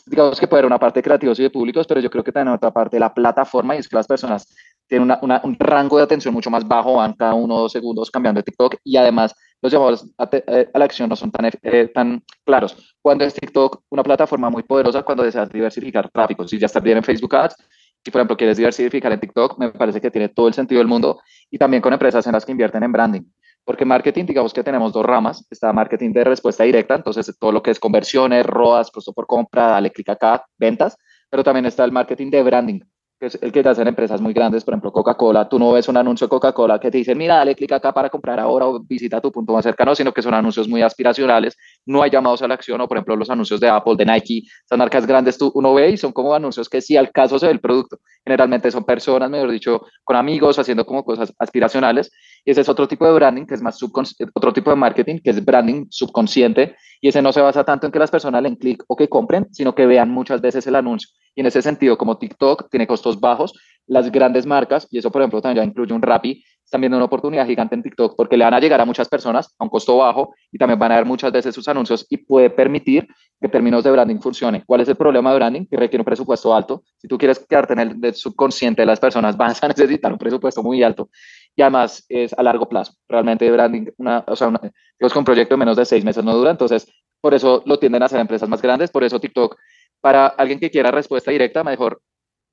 Digamos 0.06 0.38
que 0.38 0.46
puede 0.46 0.60
haber 0.60 0.66
una 0.66 0.78
parte 0.78 1.00
de 1.00 1.04
creativos 1.04 1.38
y 1.40 1.42
de 1.42 1.50
públicos, 1.50 1.86
pero 1.86 2.00
yo 2.00 2.10
creo 2.10 2.22
que 2.22 2.30
también 2.30 2.54
otra 2.54 2.70
parte 2.70 2.96
de 2.96 3.00
la 3.00 3.12
plataforma 3.12 3.74
y 3.74 3.78
es 3.78 3.88
que 3.88 3.96
las 3.96 4.06
personas 4.06 4.46
tienen 4.86 5.10
un 5.20 5.56
rango 5.58 5.96
de 5.96 6.02
atención 6.04 6.34
mucho 6.34 6.50
más 6.50 6.66
bajo, 6.66 6.94
van 6.94 7.14
cada 7.14 7.34
uno 7.34 7.54
o 7.56 7.60
dos 7.62 7.72
segundos 7.72 8.10
cambiando 8.10 8.40
de 8.40 8.44
TikTok 8.44 8.76
y 8.84 8.96
además 8.96 9.34
los 9.62 9.72
llamados 9.72 10.06
eh, 10.32 10.68
a, 10.72 10.78
la 10.78 10.84
acción 10.84 11.08
no 11.08 11.16
son 11.16 11.30
tan, 11.30 11.50
eh, 11.62 11.90
tan 11.94 12.22
claros. 12.44 12.96
Cuando 13.02 13.24
es 13.24 13.34
TikTok 13.34 13.82
una 13.90 14.02
plataforma 14.02 14.50
muy 14.50 14.62
poderosa, 14.62 15.02
cuando 15.02 15.22
deseas 15.22 15.50
diversificar 15.50 16.10
tráfico, 16.10 16.46
si 16.46 16.58
ya 16.58 16.66
estás 16.66 16.82
bien 16.82 16.98
en 16.98 17.04
Facebook 17.04 17.34
Ads, 17.34 17.56
y 18.04 18.10
por 18.10 18.20
ejemplo 18.20 18.36
quieres 18.36 18.56
diversificar 18.56 19.12
en 19.12 19.20
TikTok, 19.20 19.58
me 19.58 19.70
parece 19.70 20.00
que 20.00 20.10
tiene 20.10 20.30
todo 20.30 20.48
el 20.48 20.54
sentido 20.54 20.78
del 20.78 20.88
mundo 20.88 21.20
y 21.50 21.58
también 21.58 21.82
con 21.82 21.92
empresas 21.92 22.26
en 22.26 22.32
las 22.32 22.46
que 22.46 22.52
invierten 22.52 22.82
en 22.82 22.92
branding. 22.92 23.22
Porque 23.64 23.84
marketing, 23.84 24.24
digamos 24.24 24.54
que 24.54 24.64
tenemos 24.64 24.92
dos 24.92 25.04
ramas. 25.04 25.46
Está 25.50 25.72
marketing 25.72 26.12
de 26.12 26.24
respuesta 26.24 26.64
directa, 26.64 26.94
entonces 26.94 27.36
todo 27.38 27.52
lo 27.52 27.62
que 27.62 27.70
es 27.70 27.78
conversiones, 27.78 28.46
ROAS, 28.46 28.90
costo 28.90 29.12
por 29.12 29.26
compra, 29.26 29.68
dale 29.68 29.90
clic 29.90 30.08
acá, 30.08 30.46
ventas. 30.58 30.96
Pero 31.28 31.44
también 31.44 31.66
está 31.66 31.84
el 31.84 31.92
marketing 31.92 32.30
de 32.30 32.42
branding, 32.42 32.80
que 33.20 33.26
es 33.26 33.38
el 33.42 33.52
que 33.52 33.60
hacen 33.60 33.86
empresas 33.86 34.18
muy 34.22 34.32
grandes, 34.32 34.64
por 34.64 34.72
ejemplo 34.72 34.90
Coca-Cola, 34.90 35.46
tú 35.46 35.58
no 35.58 35.72
ves 35.72 35.86
un 35.88 35.98
anuncio 35.98 36.26
de 36.26 36.30
Coca-Cola 36.30 36.80
que 36.80 36.90
te 36.90 36.96
dice, 36.96 37.14
mira, 37.14 37.36
dale 37.36 37.54
clic 37.54 37.70
acá 37.70 37.92
para 37.92 38.08
comprar 38.08 38.40
ahora 38.40 38.66
o 38.66 38.80
visita 38.80 39.20
tu 39.20 39.30
punto 39.30 39.52
más 39.52 39.62
cercano, 39.62 39.94
sino 39.94 40.10
que 40.10 40.22
son 40.22 40.32
anuncios 40.32 40.66
muy 40.66 40.80
aspiracionales, 40.80 41.54
no 41.84 42.02
hay 42.02 42.10
llamados 42.10 42.40
a 42.40 42.48
la 42.48 42.54
acción, 42.54 42.80
o 42.80 42.88
por 42.88 42.96
ejemplo 42.96 43.16
los 43.16 43.28
anuncios 43.28 43.60
de 43.60 43.68
Apple, 43.68 43.96
de 43.98 44.06
Nike, 44.06 44.44
esas 44.64 44.78
marcas 44.78 45.06
grandes, 45.06 45.36
tú 45.36 45.52
uno 45.54 45.74
ve 45.74 45.90
y 45.90 45.98
son 45.98 46.12
como 46.12 46.34
anuncios 46.34 46.70
que 46.70 46.80
sí 46.80 46.96
al 46.96 47.12
caso 47.12 47.38
se 47.38 47.44
ve 47.44 47.52
el 47.52 47.60
producto, 47.60 47.98
generalmente 48.24 48.70
son 48.70 48.84
personas, 48.84 49.28
mejor 49.28 49.50
dicho, 49.50 49.82
con 50.02 50.16
amigos, 50.16 50.58
haciendo 50.58 50.86
como 50.86 51.04
cosas 51.04 51.34
aspiracionales, 51.38 52.10
y 52.42 52.52
ese 52.52 52.62
es 52.62 52.68
otro 52.70 52.88
tipo 52.88 53.06
de 53.06 53.12
branding, 53.12 53.44
que 53.44 53.54
es 53.54 53.60
más 53.60 53.78
otro 53.82 54.52
tipo 54.54 54.70
de 54.70 54.76
marketing, 54.76 55.18
que 55.22 55.28
es 55.28 55.44
branding 55.44 55.86
subconsciente, 55.90 56.74
y 57.02 57.08
ese 57.08 57.20
no 57.20 57.32
se 57.32 57.40
basa 57.40 57.64
tanto 57.64 57.86
en 57.86 57.92
que 57.92 57.98
las 57.98 58.10
personas 58.10 58.42
le 58.42 58.48
den 58.48 58.56
clic 58.56 58.82
o 58.86 58.96
que 58.96 59.08
compren, 59.08 59.46
sino 59.52 59.74
que 59.74 59.86
vean 59.86 60.10
muchas 60.10 60.40
veces 60.40 60.66
el 60.66 60.74
anuncio. 60.74 61.08
Y 61.34 61.40
en 61.40 61.46
ese 61.46 61.62
sentido, 61.62 61.96
como 61.96 62.18
TikTok 62.18 62.68
tiene 62.70 62.86
costos 62.86 63.09
bajos, 63.18 63.54
las 63.86 64.12
grandes 64.12 64.46
marcas, 64.46 64.86
y 64.90 64.98
eso 64.98 65.10
por 65.10 65.22
ejemplo 65.22 65.40
también 65.40 65.64
ya 65.64 65.68
incluye 65.68 65.92
un 65.92 66.02
Rappi, 66.02 66.44
están 66.70 66.82
viendo 66.82 66.96
una 66.96 67.06
oportunidad 67.06 67.46
gigante 67.46 67.74
en 67.74 67.82
TikTok 67.82 68.14
porque 68.16 68.36
le 68.36 68.44
van 68.44 68.54
a 68.54 68.60
llegar 68.60 68.80
a 68.80 68.84
muchas 68.84 69.08
personas 69.08 69.52
a 69.58 69.64
un 69.64 69.70
costo 69.70 69.96
bajo 69.96 70.36
y 70.52 70.58
también 70.58 70.78
van 70.78 70.92
a 70.92 70.96
ver 70.96 71.04
muchas 71.04 71.32
veces 71.32 71.52
sus 71.52 71.66
anuncios 71.66 72.06
y 72.08 72.18
puede 72.18 72.48
permitir 72.48 73.08
que 73.40 73.48
términos 73.48 73.82
de 73.82 73.90
branding 73.90 74.20
funcione. 74.20 74.62
¿Cuál 74.64 74.82
es 74.82 74.88
el 74.88 74.94
problema 74.94 75.30
de 75.30 75.36
branding? 75.36 75.66
Que 75.66 75.76
requiere 75.76 76.02
un 76.02 76.04
presupuesto 76.04 76.54
alto. 76.54 76.84
Si 76.96 77.08
tú 77.08 77.18
quieres 77.18 77.40
quedarte 77.40 77.72
en 77.72 78.04
el 78.04 78.14
subconsciente 78.14 78.82
de 78.82 78.86
las 78.86 79.00
personas, 79.00 79.36
vas 79.36 79.60
a 79.64 79.66
necesitar 79.66 80.12
un 80.12 80.18
presupuesto 80.18 80.62
muy 80.62 80.80
alto 80.84 81.10
y 81.56 81.62
además 81.62 82.04
es 82.08 82.32
a 82.34 82.42
largo 82.44 82.68
plazo. 82.68 82.92
Realmente 83.08 83.50
branding, 83.50 83.86
una, 83.96 84.22
o 84.28 84.36
sea, 84.36 84.46
una, 84.46 84.60
digamos 84.60 85.12
que 85.12 85.18
un 85.18 85.24
proyecto 85.24 85.54
de 85.54 85.58
menos 85.58 85.76
de 85.76 85.84
seis 85.84 86.04
meses 86.04 86.22
no 86.22 86.36
dura, 86.36 86.52
entonces 86.52 86.86
por 87.20 87.34
eso 87.34 87.64
lo 87.66 87.80
tienden 87.80 88.02
a 88.02 88.06
hacer 88.06 88.20
empresas 88.20 88.48
más 88.48 88.62
grandes, 88.62 88.92
por 88.92 89.02
eso 89.02 89.18
TikTok, 89.18 89.56
para 90.00 90.28
alguien 90.28 90.60
que 90.60 90.70
quiera 90.70 90.92
respuesta 90.92 91.32
directa, 91.32 91.64
mejor 91.64 92.00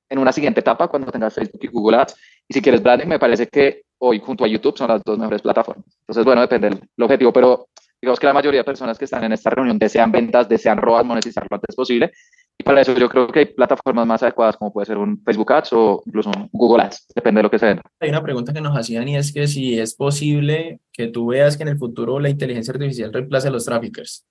en 0.08 0.18
una 0.18 0.32
siguiente 0.32 0.60
etapa 0.60 0.88
cuando 0.88 1.10
tengas 1.10 1.34
Facebook 1.34 1.60
y 1.62 1.68
Google 1.68 1.98
Ads. 1.98 2.16
Y 2.48 2.54
si 2.54 2.62
quieres 2.62 2.82
branding, 2.82 3.06
me 3.06 3.18
parece 3.18 3.46
que 3.46 3.82
hoy 3.98 4.20
junto 4.20 4.44
a 4.44 4.48
YouTube 4.48 4.76
son 4.76 4.88
las 4.88 5.02
dos 5.02 5.18
mejores 5.18 5.42
plataformas. 5.42 5.86
Entonces, 6.00 6.24
bueno, 6.24 6.40
depende 6.40 6.70
del 6.70 7.04
objetivo, 7.04 7.32
pero 7.32 7.68
digamos 8.00 8.18
que 8.20 8.26
la 8.26 8.32
mayoría 8.32 8.60
de 8.60 8.64
personas 8.64 8.98
que 8.98 9.04
están 9.04 9.24
en 9.24 9.32
esta 9.32 9.50
reunión 9.50 9.78
desean 9.78 10.12
ventas, 10.12 10.48
desean 10.48 10.78
ROAS, 10.78 11.04
monetizar 11.04 11.46
lo 11.48 11.54
antes 11.56 11.74
posible. 11.74 12.12
Y 12.60 12.64
para 12.64 12.80
eso 12.80 12.92
yo 12.94 13.08
creo 13.08 13.28
que 13.28 13.38
hay 13.38 13.44
plataformas 13.46 14.04
más 14.04 14.22
adecuadas 14.22 14.56
como 14.56 14.72
puede 14.72 14.86
ser 14.86 14.98
un 14.98 15.22
Facebook 15.22 15.52
Ads 15.52 15.72
o 15.74 16.02
incluso 16.06 16.30
un 16.30 16.48
Google 16.52 16.82
Ads, 16.82 17.06
depende 17.14 17.38
de 17.38 17.42
lo 17.44 17.50
que 17.50 17.58
se 17.58 17.66
venda. 17.66 17.82
Hay 18.00 18.10
una 18.10 18.22
pregunta 18.22 18.52
que 18.52 18.60
nos 18.60 18.76
hacían 18.76 19.06
y 19.06 19.16
es 19.16 19.32
que 19.32 19.46
si 19.46 19.78
es 19.78 19.94
posible 19.94 20.80
que 20.92 21.06
tú 21.06 21.28
veas 21.28 21.56
que 21.56 21.62
en 21.62 21.68
el 21.68 21.78
futuro 21.78 22.18
la 22.18 22.28
inteligencia 22.28 22.72
artificial 22.72 23.12
reemplace 23.12 23.46
a 23.46 23.52
los 23.52 23.64
traffickers. 23.64 24.26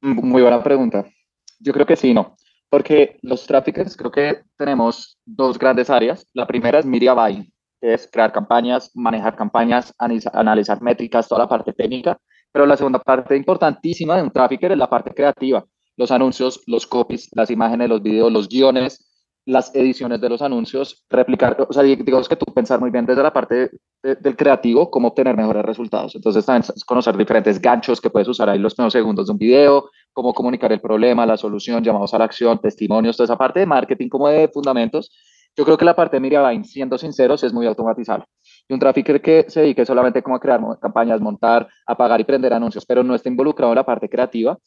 Muy 0.00 0.42
buena 0.42 0.62
pregunta. 0.62 1.06
Yo 1.60 1.72
creo 1.72 1.86
que 1.86 1.96
sí, 1.96 2.12
no. 2.12 2.36
Porque 2.74 3.20
los 3.22 3.46
traffickers 3.46 3.96
creo 3.96 4.10
que 4.10 4.42
tenemos 4.56 5.16
dos 5.24 5.60
grandes 5.60 5.88
áreas. 5.90 6.26
La 6.32 6.44
primera 6.44 6.80
es 6.80 6.84
media 6.84 7.14
buying, 7.14 7.48
que 7.80 7.94
es 7.94 8.08
crear 8.10 8.32
campañas, 8.32 8.90
manejar 8.96 9.36
campañas, 9.36 9.94
analizar 9.96 10.82
métricas, 10.82 11.28
toda 11.28 11.42
la 11.42 11.48
parte 11.48 11.72
técnica. 11.72 12.18
Pero 12.50 12.66
la 12.66 12.76
segunda 12.76 12.98
parte 12.98 13.36
importantísima 13.36 14.16
de 14.16 14.22
un 14.22 14.32
trafficker 14.32 14.72
es 14.72 14.78
la 14.78 14.90
parte 14.90 15.14
creativa. 15.14 15.64
Los 15.96 16.10
anuncios, 16.10 16.64
los 16.66 16.84
copies, 16.84 17.28
las 17.30 17.48
imágenes, 17.48 17.88
los 17.88 18.02
videos, 18.02 18.32
los 18.32 18.48
guiones, 18.48 19.08
las 19.46 19.74
ediciones 19.74 20.20
de 20.20 20.28
los 20.28 20.40
anuncios, 20.40 21.04
replicar, 21.10 21.56
o 21.68 21.72
sea, 21.72 21.82
digamos 21.82 22.28
que 22.28 22.36
tú 22.36 22.46
pensar 22.46 22.80
muy 22.80 22.90
bien 22.90 23.04
desde 23.04 23.22
la 23.22 23.32
parte 23.32 23.70
del 24.02 24.36
creativo, 24.36 24.90
cómo 24.90 25.08
obtener 25.08 25.36
mejores 25.36 25.64
resultados. 25.64 26.14
Entonces, 26.14 26.46
también 26.46 26.64
conocer 26.86 27.16
diferentes 27.16 27.60
ganchos 27.60 28.00
que 28.00 28.10
puedes 28.10 28.28
usar 28.28 28.48
ahí 28.48 28.58
los 28.58 28.74
primeros 28.74 28.92
segundos 28.92 29.26
de 29.26 29.32
un 29.32 29.38
video, 29.38 29.90
cómo 30.12 30.32
comunicar 30.32 30.72
el 30.72 30.80
problema, 30.80 31.26
la 31.26 31.36
solución, 31.36 31.84
llamados 31.84 32.14
a 32.14 32.18
la 32.18 32.24
acción, 32.24 32.58
testimonios, 32.58 33.16
toda 33.16 33.24
esa 33.24 33.36
parte 33.36 33.60
de 33.60 33.66
marketing 33.66 34.08
como 34.08 34.28
de 34.28 34.48
fundamentos. 34.48 35.10
Yo 35.56 35.64
creo 35.64 35.76
que 35.76 35.84
la 35.84 35.94
parte 35.94 36.16
de 36.16 36.20
Media 36.20 36.42
siendo 36.64 36.98
sinceros, 36.98 37.44
es 37.44 37.52
muy 37.52 37.66
automatizable. 37.66 38.26
Y 38.68 38.72
un 38.74 38.80
trafficker 38.80 39.20
que 39.20 39.44
se 39.48 39.60
dedique 39.60 39.84
solamente 39.84 40.22
como 40.22 40.36
a 40.36 40.40
crear 40.40 40.60
campañas, 40.80 41.20
montar, 41.20 41.68
apagar 41.86 42.20
y 42.20 42.24
prender 42.24 42.52
anuncios, 42.54 42.84
pero 42.86 43.04
no 43.04 43.14
está 43.14 43.28
involucrado 43.28 43.72
en 43.72 43.76
la 43.76 43.84
parte 43.84 44.08
creativa, 44.08 44.58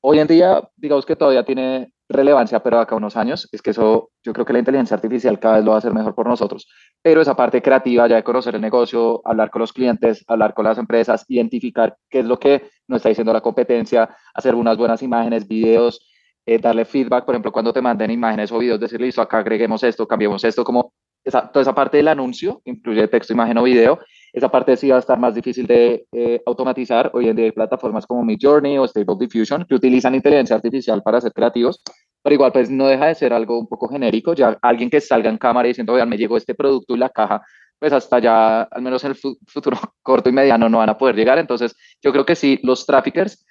hoy 0.00 0.18
en 0.18 0.28
día, 0.28 0.68
digamos 0.76 1.04
que 1.06 1.16
todavía 1.16 1.44
tiene 1.44 1.92
relevancia, 2.08 2.60
pero 2.60 2.80
acá 2.80 2.94
unos 2.96 3.16
años, 3.16 3.48
es 3.52 3.60
que 3.60 3.70
eso, 3.70 4.10
yo 4.22 4.32
creo 4.32 4.46
que 4.46 4.52
la 4.52 4.60
inteligencia 4.60 4.94
artificial 4.94 5.38
cada 5.38 5.56
vez 5.56 5.64
lo 5.64 5.72
va 5.72 5.76
a 5.76 5.78
hacer 5.78 5.92
mejor 5.92 6.14
por 6.14 6.26
nosotros. 6.26 6.66
Pero 7.02 7.20
esa 7.20 7.36
parte 7.36 7.60
creativa, 7.60 8.06
ya 8.08 8.16
de 8.16 8.24
conocer 8.24 8.54
el 8.54 8.60
negocio, 8.60 9.20
hablar 9.24 9.50
con 9.50 9.60
los 9.60 9.72
clientes, 9.72 10.24
hablar 10.26 10.54
con 10.54 10.64
las 10.64 10.78
empresas, 10.78 11.24
identificar 11.28 11.96
qué 12.08 12.20
es 12.20 12.24
lo 12.24 12.38
que 12.38 12.70
nos 12.86 12.98
está 12.98 13.10
diciendo 13.10 13.32
la 13.32 13.40
competencia, 13.40 14.08
hacer 14.34 14.54
unas 14.54 14.76
buenas 14.78 15.02
imágenes, 15.02 15.46
videos, 15.46 16.08
eh, 16.46 16.58
darle 16.58 16.86
feedback, 16.86 17.26
por 17.26 17.34
ejemplo, 17.34 17.52
cuando 17.52 17.72
te 17.72 17.82
manden 17.82 18.10
imágenes 18.10 18.50
o 18.52 18.58
videos, 18.58 18.80
decirle, 18.80 19.06
listo, 19.06 19.20
acá 19.20 19.38
agreguemos 19.38 19.82
esto, 19.82 20.08
cambiemos 20.08 20.42
esto, 20.44 20.64
como 20.64 20.94
esa, 21.22 21.46
toda 21.52 21.62
esa 21.62 21.74
parte 21.74 21.98
del 21.98 22.08
anuncio, 22.08 22.62
incluye 22.64 23.06
texto, 23.08 23.34
imagen 23.34 23.58
o 23.58 23.64
video, 23.64 23.98
esa 24.32 24.48
parte 24.48 24.76
sí 24.76 24.88
va 24.88 24.96
a 24.96 24.98
estar 25.00 25.18
más 25.18 25.34
difícil 25.34 25.66
de 25.66 26.06
eh, 26.12 26.42
automatizar. 26.46 27.10
Hoy 27.14 27.28
en 27.28 27.36
día 27.36 27.46
hay 27.46 27.52
plataformas 27.52 28.06
como 28.06 28.24
Midjourney 28.24 28.78
o 28.78 28.86
Stable 28.86 29.16
Diffusion 29.18 29.64
que 29.64 29.74
utilizan 29.74 30.14
inteligencia 30.14 30.56
artificial 30.56 31.02
para 31.02 31.20
ser 31.20 31.32
creativos, 31.32 31.82
pero 32.22 32.34
igual 32.34 32.52
pues 32.52 32.70
no 32.70 32.86
deja 32.86 33.06
de 33.06 33.14
ser 33.14 33.32
algo 33.32 33.58
un 33.58 33.66
poco 33.66 33.88
genérico. 33.88 34.34
Ya 34.34 34.58
alguien 34.62 34.90
que 34.90 35.00
salga 35.00 35.30
en 35.30 35.38
cámara 35.38 35.68
diciendo, 35.68 35.92
vean, 35.92 36.08
me 36.08 36.16
llegó 36.16 36.36
este 36.36 36.54
producto 36.54 36.94
y 36.94 36.98
la 36.98 37.08
caja, 37.08 37.42
pues 37.78 37.92
hasta 37.92 38.18
ya, 38.18 38.62
al 38.62 38.82
menos 38.82 39.04
en 39.04 39.12
el 39.12 39.16
futuro 39.16 39.78
corto 40.02 40.28
y 40.28 40.32
mediano, 40.32 40.68
no 40.68 40.78
van 40.78 40.90
a 40.90 40.98
poder 40.98 41.16
llegar. 41.16 41.38
Entonces, 41.38 41.76
yo 42.02 42.12
creo 42.12 42.26
que 42.26 42.34
sí, 42.34 42.58
los 42.62 42.84
traffickers 42.84 43.46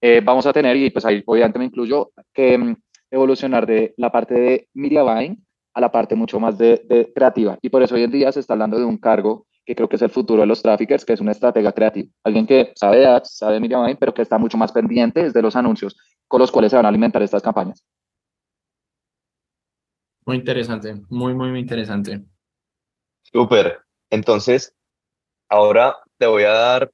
eh, 0.00 0.20
vamos 0.24 0.46
a 0.46 0.52
tener, 0.52 0.76
y 0.76 0.90
pues 0.90 1.04
ahí 1.04 1.22
obviamente 1.26 1.58
me 1.58 1.64
incluyo, 1.66 2.12
que 2.32 2.56
mm, 2.56 2.76
evolucionar 3.10 3.66
de 3.66 3.94
la 3.96 4.10
parte 4.10 4.34
de 4.34 4.68
media 4.74 5.02
buying 5.02 5.44
a 5.74 5.80
la 5.80 5.90
parte 5.90 6.14
mucho 6.14 6.40
más 6.40 6.58
de, 6.58 7.12
creativa. 7.14 7.58
Y 7.62 7.68
por 7.68 7.82
eso 7.82 7.94
hoy 7.94 8.02
en 8.02 8.10
día 8.10 8.32
se 8.32 8.40
está 8.40 8.54
hablando 8.54 8.78
de 8.78 8.84
un 8.84 8.98
cargo 8.98 9.46
que 9.68 9.76
creo 9.76 9.86
que 9.86 9.96
es 9.96 10.02
el 10.02 10.08
futuro 10.08 10.40
de 10.40 10.46
los 10.46 10.62
traffickers, 10.62 11.04
que 11.04 11.12
es 11.12 11.20
una 11.20 11.32
estratega 11.32 11.72
creativa. 11.72 12.08
Alguien 12.24 12.46
que 12.46 12.72
sabe 12.74 13.06
ads, 13.06 13.36
sabe 13.36 13.60
media 13.60 13.76
buying, 13.76 13.98
pero 13.98 14.14
que 14.14 14.22
está 14.22 14.38
mucho 14.38 14.56
más 14.56 14.72
pendiente 14.72 15.30
de 15.30 15.42
los 15.42 15.56
anuncios 15.56 15.94
con 16.26 16.40
los 16.40 16.50
cuales 16.50 16.70
se 16.70 16.76
van 16.76 16.86
a 16.86 16.88
alimentar 16.88 17.22
estas 17.22 17.42
campañas. 17.42 17.84
Muy 20.24 20.36
interesante, 20.36 20.94
muy, 21.10 21.34
muy, 21.34 21.50
muy 21.50 21.60
interesante. 21.60 22.24
Súper. 23.30 23.80
Entonces, 24.08 24.74
ahora 25.50 25.98
te 26.16 26.26
voy 26.26 26.44
a 26.44 26.52
dar 26.52 26.90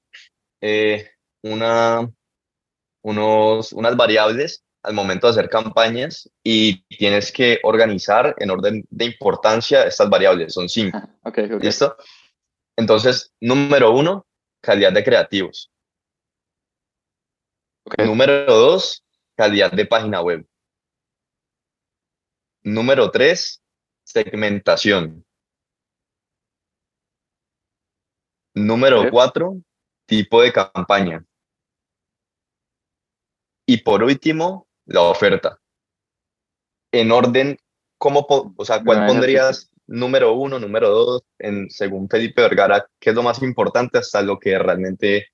eh, 0.60 1.10
una, 1.44 2.10
unos, 3.02 3.72
unas 3.72 3.96
variables 3.96 4.64
al 4.82 4.94
momento 4.94 5.28
de 5.28 5.30
hacer 5.30 5.48
campañas 5.48 6.28
y 6.42 6.82
tienes 6.88 7.30
que 7.30 7.60
organizar 7.62 8.34
en 8.38 8.50
orden 8.50 8.84
de 8.90 9.04
importancia 9.04 9.84
estas 9.84 10.10
variables. 10.10 10.54
Son 10.54 10.68
cinco. 10.68 11.00
Okay, 11.22 11.44
okay. 11.44 11.60
¿Listo? 11.60 11.96
Entonces, 12.76 13.32
número 13.40 13.92
uno, 13.92 14.26
calidad 14.60 14.92
de 14.92 15.04
creativos. 15.04 15.70
Número 17.98 18.46
dos, 18.46 19.04
calidad 19.36 19.70
de 19.72 19.86
página 19.86 20.20
web. 20.20 20.46
Número 22.62 23.10
tres, 23.10 23.62
segmentación. 24.04 25.24
Número 28.54 29.10
cuatro, 29.10 29.60
tipo 30.06 30.40
de 30.40 30.52
campaña. 30.52 31.24
Y 33.66 33.78
por 33.78 34.02
último, 34.02 34.66
la 34.86 35.02
oferta. 35.02 35.60
En 36.92 37.10
orden, 37.12 37.58
¿cómo, 37.98 38.26
o 38.56 38.64
sea, 38.64 38.82
cuál 38.82 39.06
pondrías 39.06 39.70
número 39.86 40.32
uno, 40.34 40.58
número 40.58 40.88
dos, 40.90 41.22
en, 41.38 41.70
según 41.70 42.08
Felipe 42.08 42.42
Vergara, 42.42 42.86
qué 42.98 43.10
es 43.10 43.16
lo 43.16 43.22
más 43.22 43.42
importante 43.42 43.98
hasta 43.98 44.22
lo 44.22 44.38
que 44.38 44.58
realmente 44.58 45.28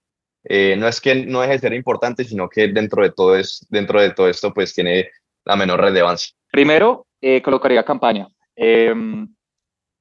eh, 0.44 0.76
no 0.76 0.88
es 0.88 1.00
que 1.00 1.26
no 1.26 1.40
deje 1.40 1.54
de 1.54 1.58
ser 1.58 1.74
importante, 1.74 2.24
sino 2.24 2.48
que 2.48 2.68
dentro 2.68 3.02
de 3.02 3.10
todo 3.10 3.36
es, 3.36 3.66
dentro 3.70 4.00
de 4.00 4.10
todo 4.10 4.28
esto, 4.28 4.52
pues 4.52 4.74
tiene 4.74 5.10
la 5.44 5.56
menor 5.56 5.80
relevancia. 5.80 6.34
Primero, 6.50 7.06
eh, 7.20 7.42
colocaría 7.42 7.84
campaña. 7.84 8.28
Em, 8.56 9.28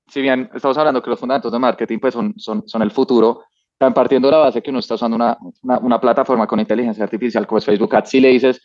si 0.07 0.21
bien 0.21 0.49
estamos 0.53 0.77
hablando 0.77 1.01
que 1.01 1.09
los 1.09 1.19
fundamentos 1.19 1.51
de 1.51 1.59
marketing 1.59 1.99
pues 1.99 2.13
son, 2.13 2.33
son, 2.37 2.67
son 2.67 2.81
el 2.81 2.91
futuro, 2.91 3.43
están 3.73 3.93
partiendo 3.93 4.27
de 4.27 4.33
la 4.33 4.39
base 4.39 4.61
que 4.61 4.71
uno 4.71 4.79
está 4.79 4.95
usando 4.95 5.15
una, 5.15 5.37
una, 5.61 6.01
plataforma 6.01 6.47
con 6.47 6.59
inteligencia 6.59 7.03
artificial 7.03 7.47
como 7.47 7.59
es 7.59 7.65
Facebook 7.65 7.95
Ads. 7.95 8.09
Si 8.09 8.19
le 8.19 8.29
dices 8.29 8.61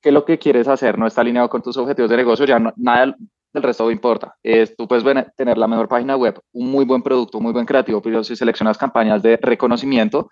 que 0.00 0.12
lo 0.12 0.24
que 0.24 0.38
quieres 0.38 0.68
hacer 0.68 0.98
no 0.98 1.06
está 1.06 1.22
alineado 1.22 1.48
con 1.48 1.62
tus 1.62 1.76
objetivos 1.76 2.10
de 2.10 2.16
negocio, 2.16 2.44
ya 2.44 2.60
nada 2.76 3.16
del 3.52 3.62
resto 3.62 3.90
importa. 3.90 4.36
Es, 4.42 4.74
tú 4.76 4.88
puedes 4.88 5.04
tener 5.36 5.58
la 5.58 5.68
mejor 5.68 5.88
página 5.88 6.16
web, 6.16 6.40
un 6.52 6.70
muy 6.70 6.84
buen 6.84 7.02
producto, 7.02 7.40
muy 7.40 7.52
buen 7.52 7.66
creativo, 7.66 8.00
pero 8.00 8.24
si 8.24 8.36
seleccionas 8.36 8.78
campañas 8.78 9.22
de 9.22 9.36
reconocimiento, 9.36 10.30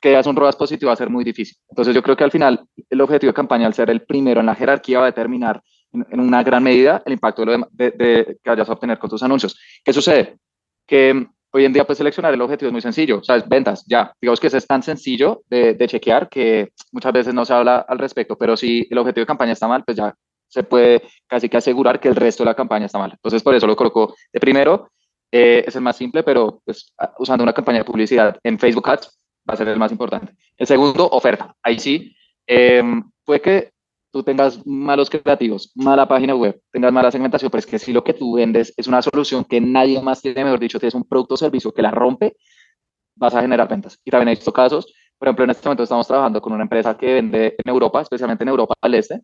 que 0.00 0.18
es 0.18 0.26
un 0.26 0.36
ROAS 0.36 0.56
positivo 0.56 0.88
va 0.88 0.94
a 0.94 0.96
ser 0.96 1.10
muy 1.10 1.24
difícil. 1.24 1.56
Entonces 1.68 1.94
yo 1.94 2.02
creo 2.02 2.16
que 2.16 2.24
al 2.24 2.30
final 2.30 2.64
el 2.88 3.00
objetivo 3.00 3.30
de 3.30 3.34
campaña, 3.34 3.66
al 3.66 3.74
ser 3.74 3.90
el 3.90 4.02
primero 4.02 4.40
en 4.40 4.46
la 4.46 4.54
jerarquía, 4.54 4.98
va 4.98 5.04
a 5.04 5.10
determinar 5.10 5.62
en, 5.92 6.20
una 6.20 6.42
gran 6.42 6.62
medida 6.62 7.02
el 7.04 7.12
impacto 7.12 7.44
de, 7.44 8.38
que 8.42 8.50
vayas 8.50 8.68
a 8.68 8.72
obtener 8.72 8.98
con 8.98 9.10
tus 9.10 9.22
anuncios. 9.22 9.58
¿Qué 9.84 9.92
sucede? 9.92 10.38
Que 10.86 11.26
hoy 11.52 11.64
en 11.64 11.72
día 11.72 11.84
pues 11.84 11.98
seleccionar 11.98 12.32
el 12.32 12.40
objetivo 12.40 12.68
es 12.68 12.72
muy 12.72 12.80
sencillo, 12.80 13.18
o 13.18 13.22
sea, 13.22 13.36
es 13.36 13.46
ventas, 13.46 13.84
ya. 13.86 14.12
Digamos 14.20 14.40
que 14.40 14.46
es 14.46 14.66
tan 14.66 14.82
sencillo 14.82 15.42
de, 15.48 15.74
de, 15.74 15.86
chequear 15.86 16.28
que 16.28 16.72
muchas 16.92 17.12
veces 17.12 17.34
no 17.34 17.44
se 17.44 17.52
habla 17.52 17.84
al 17.86 17.98
respecto, 17.98 18.38
pero 18.38 18.56
si 18.56 18.86
el 18.88 18.98
objetivo 18.98 19.22
de 19.22 19.26
campaña 19.26 19.52
está 19.52 19.68
mal, 19.68 19.84
pues 19.84 19.98
ya 19.98 20.14
se 20.50 20.64
puede 20.64 21.02
casi 21.26 21.48
que 21.48 21.56
asegurar 21.56 22.00
que 22.00 22.08
el 22.08 22.16
resto 22.16 22.42
de 22.42 22.50
la 22.50 22.54
campaña 22.54 22.86
está 22.86 22.98
mal. 22.98 23.12
Entonces, 23.12 23.42
por 23.42 23.54
eso 23.54 23.66
lo 23.66 23.76
colocó 23.76 24.14
de 24.32 24.40
primero. 24.40 24.90
Eh, 25.32 25.64
es 25.66 25.76
el 25.76 25.82
más 25.82 25.96
simple, 25.96 26.24
pero 26.24 26.60
pues, 26.64 26.92
usando 27.18 27.44
una 27.44 27.52
campaña 27.52 27.78
de 27.78 27.84
publicidad 27.84 28.36
en 28.42 28.58
Facebook 28.58 28.88
Ads 28.88 29.16
va 29.48 29.54
a 29.54 29.56
ser 29.56 29.68
el 29.68 29.78
más 29.78 29.92
importante. 29.92 30.34
El 30.56 30.66
segundo, 30.66 31.08
oferta. 31.08 31.54
Ahí 31.62 31.78
sí, 31.78 32.14
eh, 32.46 32.82
puede 33.24 33.40
que 33.40 33.70
tú 34.10 34.24
tengas 34.24 34.66
malos 34.66 35.08
creativos, 35.08 35.70
mala 35.76 36.08
página 36.08 36.34
web, 36.34 36.60
tengas 36.72 36.92
mala 36.92 37.12
segmentación, 37.12 37.48
pero 37.48 37.60
es 37.60 37.66
que 37.66 37.78
si 37.78 37.92
lo 37.92 38.02
que 38.02 38.12
tú 38.12 38.34
vendes 38.34 38.74
es 38.76 38.88
una 38.88 39.00
solución 39.02 39.44
que 39.44 39.60
nadie 39.60 40.02
más 40.02 40.20
tiene, 40.20 40.42
mejor 40.42 40.58
dicho, 40.58 40.80
tienes 40.80 40.94
un 40.94 41.04
producto 41.04 41.34
o 41.34 41.36
servicio 41.36 41.72
que 41.72 41.82
la 41.82 41.92
rompe, 41.92 42.36
vas 43.14 43.34
a 43.36 43.40
generar 43.40 43.68
ventas. 43.68 44.00
Y 44.04 44.10
también 44.10 44.28
he 44.28 44.32
visto 44.32 44.52
casos, 44.52 44.92
por 45.16 45.28
ejemplo, 45.28 45.44
en 45.44 45.50
este 45.50 45.68
momento 45.68 45.82
estamos 45.82 46.08
trabajando 46.08 46.40
con 46.40 46.52
una 46.52 46.62
empresa 46.62 46.96
que 46.96 47.14
vende 47.14 47.54
en 47.62 47.70
Europa, 47.70 48.00
especialmente 48.00 48.42
en 48.42 48.48
Europa 48.48 48.74
del 48.82 48.94
Este, 48.94 49.20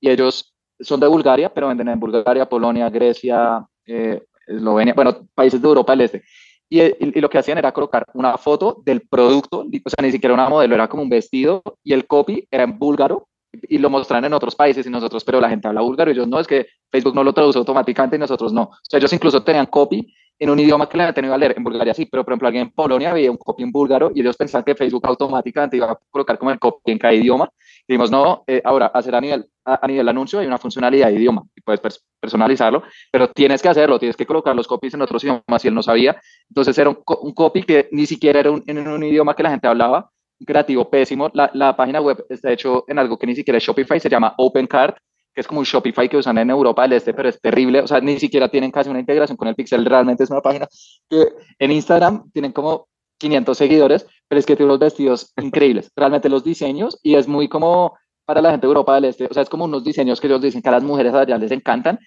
y 0.00 0.08
ellos 0.08 0.54
son 0.80 1.00
de 1.00 1.06
Bulgaria, 1.06 1.52
pero 1.52 1.68
venden 1.68 1.88
en 1.88 2.00
Bulgaria, 2.00 2.48
Polonia, 2.48 2.88
Grecia, 2.90 3.64
eh, 3.86 4.22
Eslovenia, 4.46 4.94
bueno, 4.94 5.28
países 5.34 5.60
de 5.60 5.68
Europa 5.68 5.92
del 5.92 6.02
Este. 6.02 6.22
Y, 6.68 6.80
y, 6.80 7.20
lo 7.20 7.28
que 7.28 7.38
hacían 7.38 7.58
era 7.58 7.72
colocar 7.72 8.06
una 8.14 8.38
foto 8.38 8.80
del 8.84 9.00
producto, 9.02 9.60
o 9.60 9.90
sea, 9.90 10.02
ni 10.02 10.12
siquiera 10.12 10.34
una 10.34 10.48
modelo, 10.48 10.74
era 10.74 10.88
como 10.88 11.02
un 11.02 11.08
vestido, 11.08 11.62
y 11.82 11.92
el 11.92 12.06
copy 12.06 12.46
era 12.50 12.62
en 12.62 12.78
búlgaro, 12.78 13.28
y 13.52 13.78
lo 13.78 13.90
mostraron 13.90 14.26
en 14.26 14.32
otros 14.32 14.54
países 14.54 14.86
y 14.86 14.90
nosotros, 14.90 15.24
pero 15.24 15.40
la 15.40 15.48
gente 15.48 15.68
habla 15.68 15.80
búlgaro 15.80 16.10
y 16.10 16.14
ellos 16.14 16.28
no, 16.28 16.38
es 16.38 16.46
que 16.46 16.66
Facebook 16.90 17.14
no 17.14 17.24
lo 17.24 17.32
traduce 17.32 17.58
automáticamente 17.58 18.16
y 18.16 18.18
nosotros 18.18 18.52
no. 18.52 18.62
O 18.62 18.78
sea, 18.82 18.98
ellos 18.98 19.12
incluso 19.12 19.42
tenían 19.42 19.66
copy 19.66 20.14
en 20.38 20.50
un 20.50 20.58
idioma 20.58 20.88
que 20.88 20.96
la 20.96 21.06
gente 21.06 21.20
no 21.22 21.28
iba 21.28 21.34
a 21.34 21.38
leer. 21.38 21.54
En 21.56 21.64
Bulgaria 21.64 21.92
sí, 21.92 22.06
pero 22.06 22.24
por 22.24 22.32
ejemplo 22.32 22.48
alguien 22.48 22.66
en 22.66 22.70
Polonia 22.70 23.12
veía 23.12 23.30
un 23.30 23.36
copy 23.36 23.62
en 23.62 23.72
búlgaro 23.72 24.10
y 24.14 24.20
ellos 24.20 24.36
pensaban 24.36 24.64
que 24.64 24.74
Facebook 24.74 25.06
automáticamente 25.06 25.76
iba 25.76 25.90
a 25.90 25.98
colocar 26.10 26.38
como 26.38 26.50
el 26.50 26.58
copy 26.58 26.92
en 26.92 26.98
cada 26.98 27.12
idioma. 27.12 27.50
Dijimos, 27.90 28.12
no, 28.12 28.44
eh, 28.46 28.62
ahora 28.64 28.86
hacer 28.86 29.16
a 29.16 29.20
nivel, 29.20 29.46
a, 29.64 29.84
nivel 29.88 30.08
anuncio 30.08 30.38
hay 30.38 30.46
una 30.46 30.58
funcionalidad 30.58 31.08
de 31.08 31.14
idioma 31.14 31.42
y 31.56 31.60
puedes 31.60 31.80
personalizarlo, 32.20 32.84
pero 33.10 33.28
tienes 33.32 33.60
que 33.60 33.68
hacerlo, 33.68 33.98
tienes 33.98 34.16
que 34.16 34.26
colocar 34.26 34.54
los 34.54 34.68
copies 34.68 34.94
en 34.94 35.02
otros 35.02 35.24
idiomas 35.24 35.64
y 35.64 35.66
él 35.66 35.74
no 35.74 35.82
sabía. 35.82 36.20
Entonces 36.48 36.78
era 36.78 36.88
un, 36.88 37.00
un 37.22 37.34
copy 37.34 37.64
que 37.64 37.88
ni 37.90 38.06
siquiera 38.06 38.38
era 38.38 38.50
en 38.64 38.86
un 38.86 39.02
idioma 39.02 39.34
que 39.34 39.42
la 39.42 39.50
gente 39.50 39.66
hablaba 39.66 40.08
creativo 40.46 40.88
pésimo. 40.88 41.32
La, 41.34 41.50
la, 41.52 41.74
página 41.74 42.00
web 42.00 42.24
está 42.28 42.52
hecho 42.52 42.84
en 42.86 43.00
algo 43.00 43.18
que 43.18 43.26
ni 43.26 43.34
siquiera 43.34 43.58
es 43.58 43.64
Shopify, 43.64 43.98
se 43.98 44.08
llama 44.08 44.34
OpenCart, 44.38 44.96
que 45.34 45.40
es 45.40 45.48
como 45.48 45.58
un 45.58 45.66
Shopify 45.66 46.08
que 46.08 46.16
usan 46.16 46.38
en 46.38 46.48
Europa 46.48 46.82
del 46.82 46.92
Este, 46.92 47.12
pero 47.12 47.28
es 47.28 47.40
terrible. 47.40 47.80
O 47.80 47.88
sea, 47.88 48.00
ni 48.00 48.20
siquiera 48.20 48.48
tienen 48.48 48.70
casi 48.70 48.88
una 48.88 49.00
integración 49.00 49.36
con 49.36 49.48
el 49.48 49.56
Pixel. 49.56 49.84
Realmente 49.84 50.22
es 50.22 50.30
una 50.30 50.42
página 50.42 50.68
que 51.08 51.26
en 51.58 51.72
Instagram 51.72 52.30
tienen 52.30 52.52
como 52.52 52.86
500 53.20 53.56
seguidores, 53.56 54.06
pero 54.26 54.40
es 54.40 54.46
que 54.46 54.56
tiene 54.56 54.70
unos 54.72 54.80
vestidos 54.80 55.32
increíbles. 55.40 55.92
Realmente 55.94 56.28
los 56.28 56.42
diseños, 56.42 56.98
y 57.02 57.14
es 57.14 57.28
muy 57.28 57.48
como 57.48 57.96
para 58.24 58.40
la 58.42 58.50
gente 58.50 58.66
de 58.66 58.70
Europa 58.70 58.94
del 58.94 59.04
Este, 59.04 59.26
o 59.26 59.34
sea, 59.34 59.42
es 59.42 59.48
como 59.48 59.64
unos 59.64 59.84
diseños 59.84 60.20
que 60.20 60.26
ellos 60.26 60.40
dicen 60.40 60.62
que 60.62 60.68
a 60.68 60.72
las 60.72 60.82
mujeres 60.82 61.14
allá 61.14 61.36
les 61.38 61.50
encantan. 61.52 61.98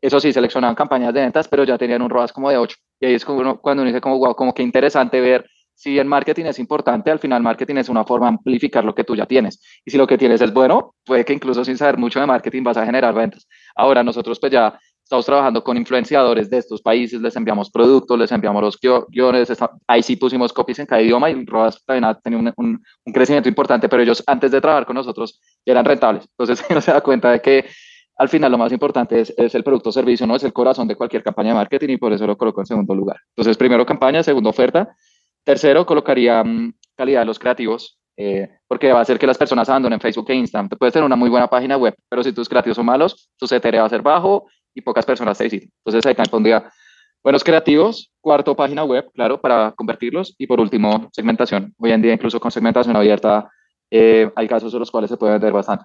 Eso 0.00 0.18
sí, 0.20 0.32
seleccionaban 0.32 0.74
campañas 0.74 1.12
de 1.12 1.20
ventas, 1.20 1.48
pero 1.48 1.64
ya 1.64 1.76
tenían 1.76 2.00
un 2.02 2.08
ROAS 2.08 2.32
como 2.32 2.50
de 2.50 2.56
8. 2.56 2.76
Y 3.00 3.06
ahí 3.06 3.14
es 3.14 3.24
como 3.24 3.60
cuando 3.60 3.82
uno 3.82 3.90
dice 3.90 4.00
como, 4.00 4.18
wow, 4.18 4.34
como 4.34 4.54
que 4.54 4.62
interesante 4.62 5.20
ver 5.20 5.46
si 5.80 5.98
el 5.98 6.04
marketing 6.04 6.44
es 6.44 6.58
importante, 6.58 7.10
al 7.10 7.18
final 7.18 7.42
marketing 7.42 7.76
es 7.76 7.88
una 7.88 8.04
forma 8.04 8.26
de 8.26 8.34
amplificar 8.34 8.84
lo 8.84 8.94
que 8.94 9.02
tú 9.02 9.16
ya 9.16 9.24
tienes. 9.24 9.62
Y 9.82 9.90
si 9.90 9.96
lo 9.96 10.06
que 10.06 10.18
tienes 10.18 10.42
es 10.42 10.52
bueno, 10.52 10.94
puede 11.06 11.24
que 11.24 11.32
incluso 11.32 11.64
sin 11.64 11.78
saber 11.78 11.96
mucho 11.96 12.20
de 12.20 12.26
marketing 12.26 12.62
vas 12.62 12.76
a 12.76 12.84
generar 12.84 13.14
ventas. 13.14 13.48
Ahora 13.74 14.02
nosotros 14.04 14.38
pues 14.38 14.52
ya 14.52 14.78
estamos 15.10 15.26
trabajando 15.26 15.64
con 15.64 15.76
influenciadores 15.76 16.48
de 16.48 16.58
estos 16.58 16.80
países, 16.80 17.20
les 17.20 17.34
enviamos 17.34 17.68
productos, 17.68 18.16
les 18.16 18.30
enviamos 18.30 18.62
los 18.62 18.78
guiones, 19.08 19.52
ahí 19.88 20.04
sí 20.04 20.14
pusimos 20.14 20.52
copies 20.52 20.78
en 20.78 20.86
cada 20.86 21.02
idioma 21.02 21.28
y 21.28 21.44
Rodas 21.46 21.84
también 21.84 22.04
ha 22.04 22.14
tenido 22.14 22.40
un, 22.56 22.80
un, 23.04 23.12
crecimiento 23.12 23.48
importante, 23.48 23.88
pero 23.88 24.04
ellos 24.04 24.22
antes 24.24 24.52
de 24.52 24.60
trabajar 24.60 24.86
con 24.86 24.94
nosotros 24.94 25.40
eran 25.66 25.84
rentables. 25.84 26.28
Entonces 26.38 26.64
uno 26.70 26.80
se 26.80 26.92
da 26.92 27.00
cuenta 27.00 27.32
de 27.32 27.40
que 27.40 27.64
al 28.18 28.28
final 28.28 28.52
lo 28.52 28.58
más 28.58 28.70
importante 28.70 29.20
es, 29.20 29.34
es 29.36 29.52
el 29.56 29.64
producto 29.64 29.88
o 29.88 29.92
servicio, 29.92 30.28
no 30.28 30.36
es 30.36 30.44
el 30.44 30.52
corazón 30.52 30.86
de 30.86 30.94
cualquier 30.94 31.24
campaña 31.24 31.48
de 31.48 31.54
marketing 31.56 31.88
y 31.88 31.96
por 31.96 32.12
eso 32.12 32.24
lo 32.24 32.38
coloco 32.38 32.60
en 32.60 32.66
segundo 32.66 32.94
lugar. 32.94 33.16
Entonces, 33.30 33.56
primero 33.56 33.84
campaña, 33.84 34.22
segundo 34.22 34.50
oferta. 34.50 34.94
Tercero, 35.42 35.84
colocaría 35.86 36.44
mm, 36.44 36.72
calidad 36.94 37.22
de 37.22 37.26
los 37.26 37.40
creativos, 37.40 37.98
eh, 38.16 38.48
porque 38.68 38.92
va 38.92 39.00
a 39.00 39.02
hacer 39.02 39.18
que 39.18 39.26
las 39.26 39.38
personas 39.38 39.68
abandonen 39.68 39.98
Facebook 39.98 40.26
e 40.28 40.34
Instagram. 40.34 40.68
puedes 40.68 40.92
tener 40.92 41.04
una 41.04 41.16
muy 41.16 41.30
buena 41.30 41.48
página 41.48 41.76
web, 41.76 41.96
pero 42.08 42.22
si 42.22 42.32
tus 42.32 42.48
creativos 42.48 42.76
son 42.76 42.86
malos, 42.86 43.28
tu 43.36 43.46
CTR 43.46 43.78
va 43.78 43.86
a 43.86 43.88
ser 43.88 44.02
bajo 44.02 44.46
y 44.74 44.80
pocas 44.80 45.04
personas 45.04 45.38
te 45.38 45.44
visitan. 45.44 45.70
Entonces 45.84 46.06
ahí 46.06 46.14
pondría 46.30 46.70
buenos 47.22 47.44
creativos, 47.44 48.10
cuarto 48.20 48.56
página 48.56 48.84
web, 48.84 49.10
claro, 49.12 49.40
para 49.40 49.72
convertirlos 49.72 50.34
y 50.38 50.46
por 50.46 50.60
último 50.60 51.08
segmentación. 51.12 51.74
Hoy 51.78 51.92
en 51.92 52.02
día 52.02 52.14
incluso 52.14 52.40
con 52.40 52.50
segmentación 52.50 52.96
abierta 52.96 53.50
eh, 53.90 54.30
hay 54.36 54.48
casos 54.48 54.72
en 54.72 54.80
los 54.80 54.90
cuales 54.90 55.10
se 55.10 55.16
puede 55.16 55.32
vender 55.32 55.52
bastante. 55.52 55.84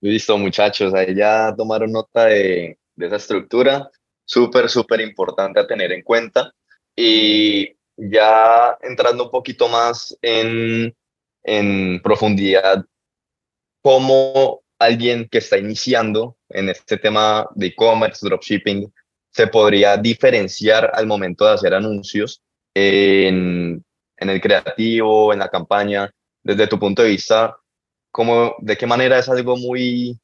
Listo, 0.00 0.38
muchachos, 0.38 0.94
ahí 0.94 1.14
ya 1.14 1.52
tomaron 1.56 1.90
nota 1.90 2.26
de, 2.26 2.78
de 2.94 3.06
esa 3.06 3.16
estructura, 3.16 3.90
súper, 4.24 4.68
súper 4.68 5.00
importante 5.00 5.58
a 5.58 5.66
tener 5.66 5.90
en 5.92 6.02
cuenta. 6.02 6.52
Y 6.94 7.76
ya 7.96 8.78
entrando 8.80 9.24
un 9.24 9.30
poquito 9.30 9.68
más 9.68 10.16
en, 10.22 10.94
en 11.42 12.00
profundidad, 12.02 12.84
¿cómo 13.82 14.62
alguien 14.78 15.28
que 15.28 15.38
está 15.38 15.58
iniciando 15.58 16.36
en 16.48 16.68
este 16.68 16.96
tema 16.96 17.48
de 17.54 17.66
e-commerce, 17.66 18.26
dropshipping, 18.26 18.92
se 19.30 19.46
podría 19.46 19.96
diferenciar 19.96 20.90
al 20.94 21.06
momento 21.06 21.44
de 21.44 21.52
hacer 21.52 21.74
anuncios 21.74 22.42
en, 22.74 23.84
el 24.16 24.40
creativo, 24.40 25.32
en 25.32 25.38
la 25.40 25.48
campaña, 25.48 26.10
desde 26.42 26.66
tu 26.66 26.78
punto 26.78 27.02
de 27.02 27.10
vista, 27.10 27.56
¿cómo, 28.10 28.54
¿de 28.58 28.76
qué 28.76 28.86
manera 28.86 29.18
es 29.18 29.28
algo 29.28 29.56
muy, 29.56 30.18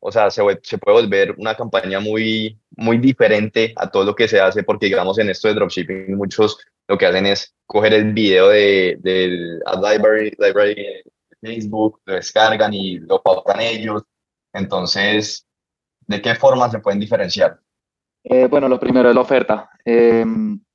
o 0.00 0.10
sea, 0.10 0.30
se, 0.30 0.42
puede 0.42 1.02
volver 1.02 1.34
una 1.38 1.54
campaña 1.54 2.00
muy, 2.00 2.58
muy 2.76 2.98
diferente 2.98 3.72
a 3.76 3.90
todo 3.90 4.04
lo 4.04 4.14
que 4.14 4.28
se 4.28 4.40
hace, 4.40 4.62
porque 4.62 4.86
digamos 4.86 5.18
en 5.18 5.30
esto 5.30 5.48
de 5.48 5.54
dropshipping 5.54 6.16
muchos 6.16 6.58
lo 6.88 6.96
que 6.96 7.06
hacen 7.06 7.26
es 7.26 7.54
coger 7.66 7.92
el 7.92 8.12
video 8.12 8.48
del 8.48 9.00
de, 9.02 9.60
library, 9.82 10.34
library 10.38 11.02
Facebook, 11.40 12.00
lo 12.04 12.14
descargan 12.14 12.72
y 12.74 12.98
lo 12.98 13.22
pautan 13.22 13.60
ellos. 13.60 14.02
Entonces, 14.52 15.46
¿de 16.06 16.20
qué 16.22 16.34
forma 16.34 16.70
se 16.70 16.80
pueden 16.80 17.00
diferenciar? 17.00 17.58
Eh, 18.24 18.46
bueno, 18.46 18.68
lo 18.68 18.78
primero 18.78 19.08
es 19.08 19.14
la 19.14 19.20
oferta. 19.20 19.70
Eh, 19.84 20.24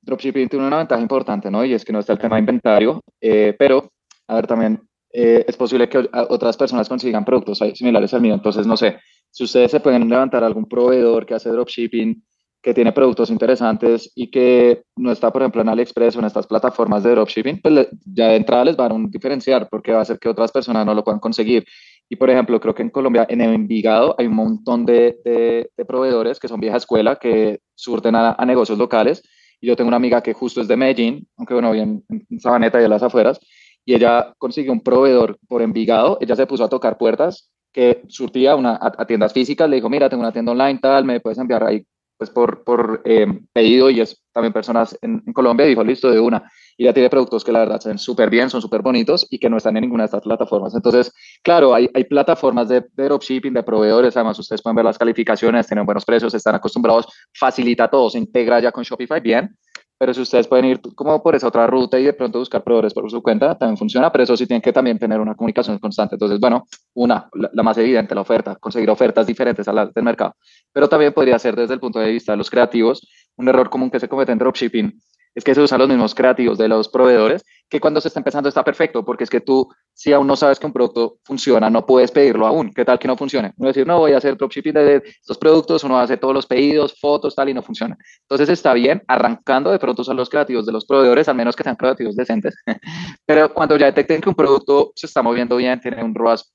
dropshipping 0.00 0.48
tiene 0.48 0.66
una 0.66 0.78
ventaja 0.78 1.00
importante, 1.00 1.50
¿no? 1.50 1.64
Y 1.64 1.74
es 1.74 1.84
que 1.84 1.92
no 1.92 2.00
está 2.00 2.12
el 2.12 2.18
tema 2.18 2.36
de 2.36 2.40
inventario, 2.40 3.00
eh, 3.20 3.54
pero, 3.58 3.92
a 4.28 4.36
ver, 4.36 4.46
también 4.46 4.80
es 5.16 5.56
posible 5.56 5.88
que 5.88 6.08
otras 6.28 6.56
personas 6.56 6.88
consigan 6.88 7.24
productos 7.24 7.60
similares 7.74 8.12
al 8.14 8.20
mío. 8.20 8.34
Entonces, 8.34 8.66
no 8.66 8.76
sé, 8.76 8.98
si 9.30 9.44
ustedes 9.44 9.70
se 9.70 9.78
pueden 9.78 10.08
levantar 10.08 10.42
algún 10.42 10.66
proveedor 10.66 11.24
que 11.24 11.34
hace 11.34 11.50
dropshipping 11.50 12.20
que 12.64 12.72
tiene 12.72 12.92
productos 12.92 13.28
interesantes 13.28 14.10
y 14.14 14.30
que 14.30 14.84
no 14.96 15.12
está, 15.12 15.30
por 15.30 15.42
ejemplo, 15.42 15.60
en 15.60 15.68
AliExpress 15.68 16.16
o 16.16 16.20
en 16.20 16.24
estas 16.24 16.46
plataformas 16.46 17.02
de 17.02 17.10
dropshipping, 17.10 17.60
pues 17.60 17.88
ya 18.06 18.28
de 18.28 18.36
entrada 18.36 18.64
les 18.64 18.74
va 18.74 18.86
a 18.86 18.94
un 18.94 19.10
diferenciar 19.10 19.68
porque 19.68 19.92
va 19.92 19.98
a 19.98 20.02
hacer 20.02 20.18
que 20.18 20.30
otras 20.30 20.50
personas 20.50 20.86
no 20.86 20.94
lo 20.94 21.04
puedan 21.04 21.20
conseguir. 21.20 21.66
Y, 22.08 22.16
por 22.16 22.30
ejemplo, 22.30 22.58
creo 22.60 22.74
que 22.74 22.80
en 22.80 22.88
Colombia, 22.88 23.26
en 23.28 23.42
Envigado, 23.42 24.14
hay 24.18 24.28
un 24.28 24.34
montón 24.34 24.86
de, 24.86 25.18
de, 25.26 25.84
proveedores 25.84 26.40
que 26.40 26.48
son 26.48 26.58
vieja 26.58 26.78
escuela, 26.78 27.16
que 27.16 27.60
surten 27.74 28.14
a, 28.16 28.42
negocios 28.46 28.78
locales. 28.78 29.22
Y 29.60 29.66
yo 29.66 29.76
tengo 29.76 29.88
una 29.88 29.98
amiga 29.98 30.22
que 30.22 30.32
justo 30.32 30.62
es 30.62 30.68
de 30.68 30.78
Medellín, 30.78 31.28
aunque 31.36 31.52
bueno, 31.52 31.70
bien 31.70 32.02
en 32.08 32.40
Sabaneta 32.40 32.80
y 32.80 32.84
en 32.84 32.90
las 32.90 33.02
afueras, 33.02 33.40
y 33.84 33.94
ella 33.94 34.32
consiguió 34.38 34.72
un 34.72 34.80
proveedor 34.80 35.38
por 35.48 35.60
Envigado, 35.60 36.16
ella 36.22 36.34
se 36.34 36.46
puso 36.46 36.64
a 36.64 36.70
tocar 36.70 36.96
puertas 36.96 37.50
que 37.74 38.02
surtía 38.08 38.56
una, 38.56 38.70
a, 38.70 38.92
a, 38.96 39.06
tiendas 39.06 39.34
físicas, 39.34 39.68
le 39.68 39.76
dijo, 39.76 39.90
mira, 39.90 40.08
tengo 40.08 40.22
una 40.22 40.32
tienda 40.32 40.52
online, 40.52 40.78
tal, 40.80 41.04
me 41.04 41.20
puedes 41.20 41.38
enviar 41.38 41.64
ahí 41.64 41.84
pues 42.30 42.50
por, 42.64 43.02
eh, 43.04 43.26
pedido 43.52 43.90
y 43.90 44.00
es 44.00 44.22
también 44.32 44.52
personas 44.52 44.98
en, 45.02 45.20
Colombia, 45.32 45.66
dijo, 45.66 45.84
listo, 45.84 46.10
de 46.10 46.20
una. 46.20 46.50
Y 46.76 46.84
ya 46.84 46.92
tiene 46.92 47.08
productos 47.08 47.44
que 47.44 47.52
la 47.52 47.60
verdad 47.60 47.80
se 47.80 47.96
súper 47.98 48.30
bien, 48.30 48.50
son 48.50 48.60
súper 48.60 48.82
bonitos 48.82 49.26
y 49.30 49.38
que 49.38 49.48
no 49.48 49.56
están 49.56 49.76
en 49.76 49.82
ninguna 49.82 50.02
de 50.02 50.06
estas 50.06 50.22
plataformas. 50.22 50.74
Entonces, 50.74 51.12
claro, 51.42 51.74
hay, 51.74 51.88
hay 51.94 52.04
plataformas 52.04 52.68
de, 52.68 52.84
de 52.94 53.04
dropshipping, 53.04 53.54
de 53.54 53.62
proveedores, 53.62 54.16
además 54.16 54.38
ustedes 54.38 54.60
pueden 54.60 54.76
ver 54.76 54.84
las 54.84 54.98
calificaciones, 54.98 55.66
tienen 55.66 55.86
buenos 55.86 56.04
precios, 56.04 56.34
están 56.34 56.56
acostumbrados, 56.56 57.06
facilita 57.32 57.88
todo, 57.88 58.10
se 58.10 58.18
integra 58.18 58.60
ya 58.60 58.72
con 58.72 58.82
Shopify 58.82 59.20
bien, 59.20 59.56
pero 60.04 60.12
si 60.12 60.20
ustedes 60.20 60.46
pueden 60.46 60.66
ir 60.66 60.82
como 60.94 61.22
por 61.22 61.34
esa 61.34 61.48
otra 61.48 61.66
ruta 61.66 61.98
y 61.98 62.04
de 62.04 62.12
pronto 62.12 62.38
buscar 62.38 62.62
proveedores 62.62 62.92
por 62.92 63.10
su 63.10 63.22
cuenta, 63.22 63.56
también 63.56 63.78
funciona, 63.78 64.12
pero 64.12 64.24
eso 64.24 64.36
sí 64.36 64.46
tienen 64.46 64.60
que 64.60 64.70
también 64.70 64.98
tener 64.98 65.18
una 65.18 65.34
comunicación 65.34 65.78
constante. 65.78 66.16
Entonces, 66.16 66.38
bueno, 66.38 66.66
una, 66.92 67.26
la, 67.32 67.62
más 67.62 67.78
evidente, 67.78 68.14
la 68.14 68.20
oferta, 68.20 68.54
conseguir 68.56 68.90
ofertas 68.90 69.26
diferentes 69.26 69.66
a 69.66 69.72
las 69.72 69.94
del 69.94 70.04
mercado, 70.04 70.36
pero 70.74 70.90
también 70.90 71.14
podría 71.14 71.38
ser 71.38 71.56
desde 71.56 71.72
el 71.72 71.80
punto 71.80 72.00
de 72.00 72.10
vista 72.10 72.32
de 72.32 72.36
los 72.36 72.50
creativos, 72.50 73.08
un 73.36 73.48
error 73.48 73.70
común 73.70 73.90
que 73.90 73.98
se 73.98 74.06
comete 74.06 74.30
en 74.30 74.36
dropshipping 74.40 74.92
es 75.34 75.42
que 75.42 75.54
se 75.54 75.60
usan 75.60 75.80
los 75.80 75.88
mismos 75.88 76.14
creativos 76.14 76.58
de 76.58 76.68
los 76.68 76.88
proveedores, 76.88 77.44
que 77.68 77.80
cuando 77.80 78.00
se 78.00 78.08
está 78.08 78.20
empezando 78.20 78.48
está 78.48 78.62
perfecto, 78.62 79.04
porque 79.04 79.24
es 79.24 79.30
que 79.30 79.40
tú, 79.40 79.68
si 79.92 80.12
aún 80.12 80.26
no 80.26 80.36
sabes 80.36 80.60
que 80.60 80.66
un 80.66 80.72
producto 80.72 81.18
funciona, 81.24 81.70
no 81.70 81.84
puedes 81.84 82.10
pedirlo 82.10 82.46
aún. 82.46 82.72
¿Qué 82.72 82.84
tal 82.84 82.98
que 82.98 83.08
no 83.08 83.16
funcione? 83.16 83.52
No 83.56 83.66
decir, 83.66 83.86
no, 83.86 83.98
voy 83.98 84.12
a 84.12 84.18
hacer 84.18 84.36
dropshipping 84.36 84.74
de 84.74 85.02
estos 85.04 85.38
productos, 85.38 85.82
uno 85.82 85.98
hace 85.98 86.16
todos 86.16 86.34
los 86.34 86.46
pedidos, 86.46 86.98
fotos, 87.00 87.34
tal, 87.34 87.48
y 87.48 87.54
no 87.54 87.62
funciona. 87.62 87.96
Entonces 88.22 88.48
está 88.48 88.74
bien 88.74 89.02
arrancando 89.08 89.70
de 89.70 89.78
pronto 89.78 90.02
a 90.08 90.14
los 90.14 90.28
creativos 90.28 90.66
de 90.66 90.72
los 90.72 90.84
proveedores, 90.84 91.28
al 91.28 91.36
menos 91.36 91.56
que 91.56 91.64
sean 91.64 91.76
creativos 91.76 92.14
decentes. 92.14 92.54
Pero 93.26 93.52
cuando 93.52 93.76
ya 93.76 93.86
detecten 93.86 94.20
que 94.20 94.28
un 94.28 94.34
producto 94.34 94.92
se 94.94 95.06
está 95.06 95.22
moviendo 95.22 95.56
bien, 95.56 95.80
tiene 95.80 96.02
un 96.04 96.14
ROAS 96.14 96.52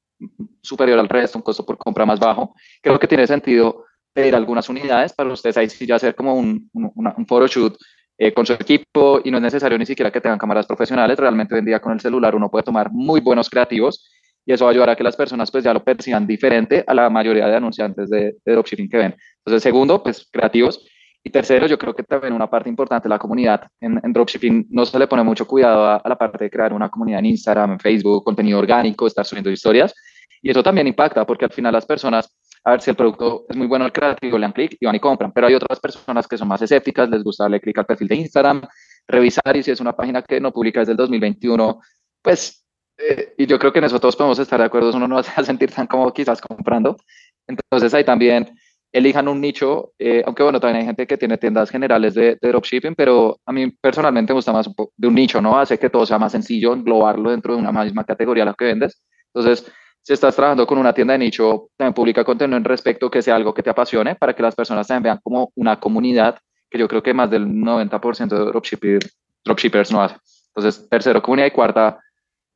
superior 0.61 0.99
al 0.99 1.09
resto, 1.09 1.37
un 1.37 1.43
costo 1.43 1.65
por 1.65 1.77
compra 1.77 2.05
más 2.05 2.19
bajo, 2.19 2.53
creo 2.81 2.99
que 2.99 3.07
tiene 3.07 3.25
sentido 3.25 3.85
pedir 4.13 4.35
algunas 4.35 4.67
unidades 4.69 5.13
para 5.13 5.31
ustedes 5.31 5.57
ahí 5.57 5.69
sí 5.69 5.85
ya 5.85 5.95
hacer 5.95 6.15
como 6.15 6.35
un, 6.35 6.69
un, 6.73 6.91
un 6.95 7.25
photoshoot 7.27 7.77
eh, 8.21 8.33
con 8.33 8.45
su 8.45 8.51
equipo 8.51 9.21
y 9.23 9.31
no 9.31 9.37
es 9.37 9.43
necesario 9.43 9.77
ni 9.77 9.85
siquiera 9.85 10.11
que 10.11 10.19
tengan 10.19 10.37
cámaras 10.37 10.67
profesionales. 10.67 11.17
Realmente 11.17 11.55
hoy 11.55 11.79
con 11.79 11.93
el 11.93 12.01
celular 12.01 12.35
uno 12.35 12.51
puede 12.51 12.63
tomar 12.63 12.91
muy 12.91 13.21
buenos 13.21 13.49
creativos 13.49 14.11
y 14.45 14.51
eso 14.51 14.65
va 14.65 14.71
a 14.71 14.73
ayudar 14.73 14.89
a 14.89 14.95
que 14.97 15.05
las 15.05 15.15
personas 15.15 15.49
pues 15.49 15.63
ya 15.63 15.73
lo 15.73 15.81
perciban 15.81 16.27
diferente 16.27 16.83
a 16.85 16.93
la 16.93 17.09
mayoría 17.09 17.47
de 17.47 17.55
anunciantes 17.55 18.09
de, 18.09 18.35
de 18.43 18.51
dropshipping 18.51 18.89
que 18.89 18.97
ven. 18.97 19.15
Entonces, 19.37 19.63
segundo, 19.63 20.03
pues 20.03 20.27
creativos. 20.29 20.85
Y 21.23 21.29
tercero, 21.29 21.65
yo 21.65 21.77
creo 21.77 21.95
que 21.95 22.03
también 22.03 22.33
una 22.33 22.49
parte 22.49 22.67
importante 22.67 23.07
la 23.07 23.19
comunidad 23.19 23.67
en, 23.79 24.01
en 24.03 24.11
dropshipping 24.11 24.67
no 24.69 24.85
se 24.85 24.99
le 24.99 25.07
pone 25.07 25.23
mucho 25.23 25.47
cuidado 25.47 25.85
a, 25.85 25.95
a, 25.95 26.09
la 26.09 26.17
parte 26.17 26.43
de 26.43 26.49
crear 26.49 26.73
una 26.73 26.89
comunidad 26.89 27.19
en 27.19 27.27
Instagram, 27.27 27.71
en 27.71 27.79
Facebook, 27.79 28.25
contenido 28.25 28.59
orgánico, 28.59 29.07
estar 29.07 29.25
subiendo 29.25 29.49
historias. 29.49 29.93
Y 30.41 30.51
eso 30.51 30.61
también 30.61 30.87
impacta 30.87 31.25
porque 31.25 31.45
al 31.45 31.51
final 31.51 31.71
las 31.71 31.85
personas 31.85 32.29
a 32.63 32.71
ver 32.71 32.81
si 32.81 32.89
el 32.89 32.95
producto 32.95 33.45
es 33.49 33.55
muy 33.55 33.67
bueno 33.67 33.85
al 33.85 33.91
creativo, 33.91 34.37
le 34.37 34.43
dan 34.43 34.51
clic 34.51 34.77
y 34.79 34.85
van 34.85 34.95
y 34.95 34.99
compran. 34.99 35.31
Pero 35.31 35.47
hay 35.47 35.53
otras 35.53 35.79
personas 35.79 36.27
que 36.27 36.37
son 36.37 36.47
más 36.47 36.61
escépticas, 36.61 37.09
les 37.09 37.23
gusta 37.23 37.45
darle 37.45 37.59
clic 37.59 37.77
al 37.77 37.85
perfil 37.85 38.07
de 38.07 38.15
Instagram, 38.15 38.61
revisar 39.07 39.55
y 39.55 39.63
si 39.63 39.71
es 39.71 39.79
una 39.79 39.95
página 39.95 40.21
que 40.21 40.39
no 40.39 40.51
publica 40.51 40.79
desde 40.79 40.91
el 40.91 40.97
2021, 40.97 41.79
pues, 42.21 42.65
eh, 42.97 43.33
y 43.37 43.45
yo 43.45 43.57
creo 43.57 43.71
que 43.71 43.81
todos 43.81 44.15
podemos 44.15 44.39
estar 44.39 44.59
de 44.59 44.65
acuerdo, 44.65 44.91
uno 44.95 45.07
no 45.07 45.15
va 45.15 45.21
a 45.21 45.23
sentir 45.43 45.71
tan 45.71 45.87
como 45.87 46.11
quizás 46.13 46.41
comprando. 46.41 46.97
Entonces 47.47 47.93
ahí 47.93 48.03
también 48.03 48.51
elijan 48.91 49.27
un 49.27 49.39
nicho, 49.39 49.93
eh, 49.99 50.23
aunque 50.25 50.43
bueno, 50.43 50.59
también 50.59 50.81
hay 50.81 50.85
gente 50.85 51.05
que 51.05 51.17
tiene 51.17 51.37
tiendas 51.37 51.69
generales 51.69 52.15
de, 52.15 52.37
de, 52.41 52.47
dropshipping, 52.49 52.95
pero 52.95 53.39
a 53.45 53.51
mí 53.51 53.69
personalmente 53.69 54.33
me 54.33 54.37
gusta 54.37 54.51
más 54.51 54.67
de 54.97 55.07
un 55.07 55.13
nicho, 55.13 55.41
¿no? 55.41 55.59
Hace 55.59 55.77
que 55.77 55.89
todo 55.89 56.05
sea 56.05 56.17
más 56.17 56.31
sencillo, 56.31 56.73
englobarlo 56.73 57.29
dentro 57.31 57.53
de 57.53 57.59
una 57.59 57.71
misma 57.71 58.03
categoría 58.03 58.43
a 58.43 58.47
la 58.47 58.53
que 58.55 58.65
vendes. 58.65 59.01
Entonces, 59.33 59.71
si 60.09 60.13
estás 60.13 60.35
trabajando 60.35 60.65
con 60.65 60.79
una 60.79 60.91
tienda 60.91 61.11
de 61.11 61.19
nicho, 61.19 61.69
también 61.77 61.93
publica 61.93 62.23
contenido 62.23 62.57
en 62.57 62.63
respecto 62.63 63.11
que 63.11 63.21
sea 63.21 63.35
algo 63.35 63.53
que 63.53 63.61
te 63.61 63.69
apasione 63.69 64.15
para 64.15 64.33
que 64.33 64.41
las 64.41 64.55
personas 64.55 64.87
también 64.87 65.03
vean 65.03 65.19
como 65.21 65.51
una 65.53 65.79
comunidad 65.79 66.39
que 66.67 66.79
yo 66.79 66.87
creo 66.87 67.03
que 67.03 67.13
más 67.13 67.29
del 67.29 67.45
90% 67.45 68.27
de 68.27 68.45
dropshipper, 68.45 69.01
dropshippers 69.45 69.91
no 69.91 70.01
hace. 70.01 70.15
Entonces, 70.47 70.89
tercero, 70.89 71.21
comunidad 71.21 71.45
y 71.45 71.51
cuarta, 71.51 71.99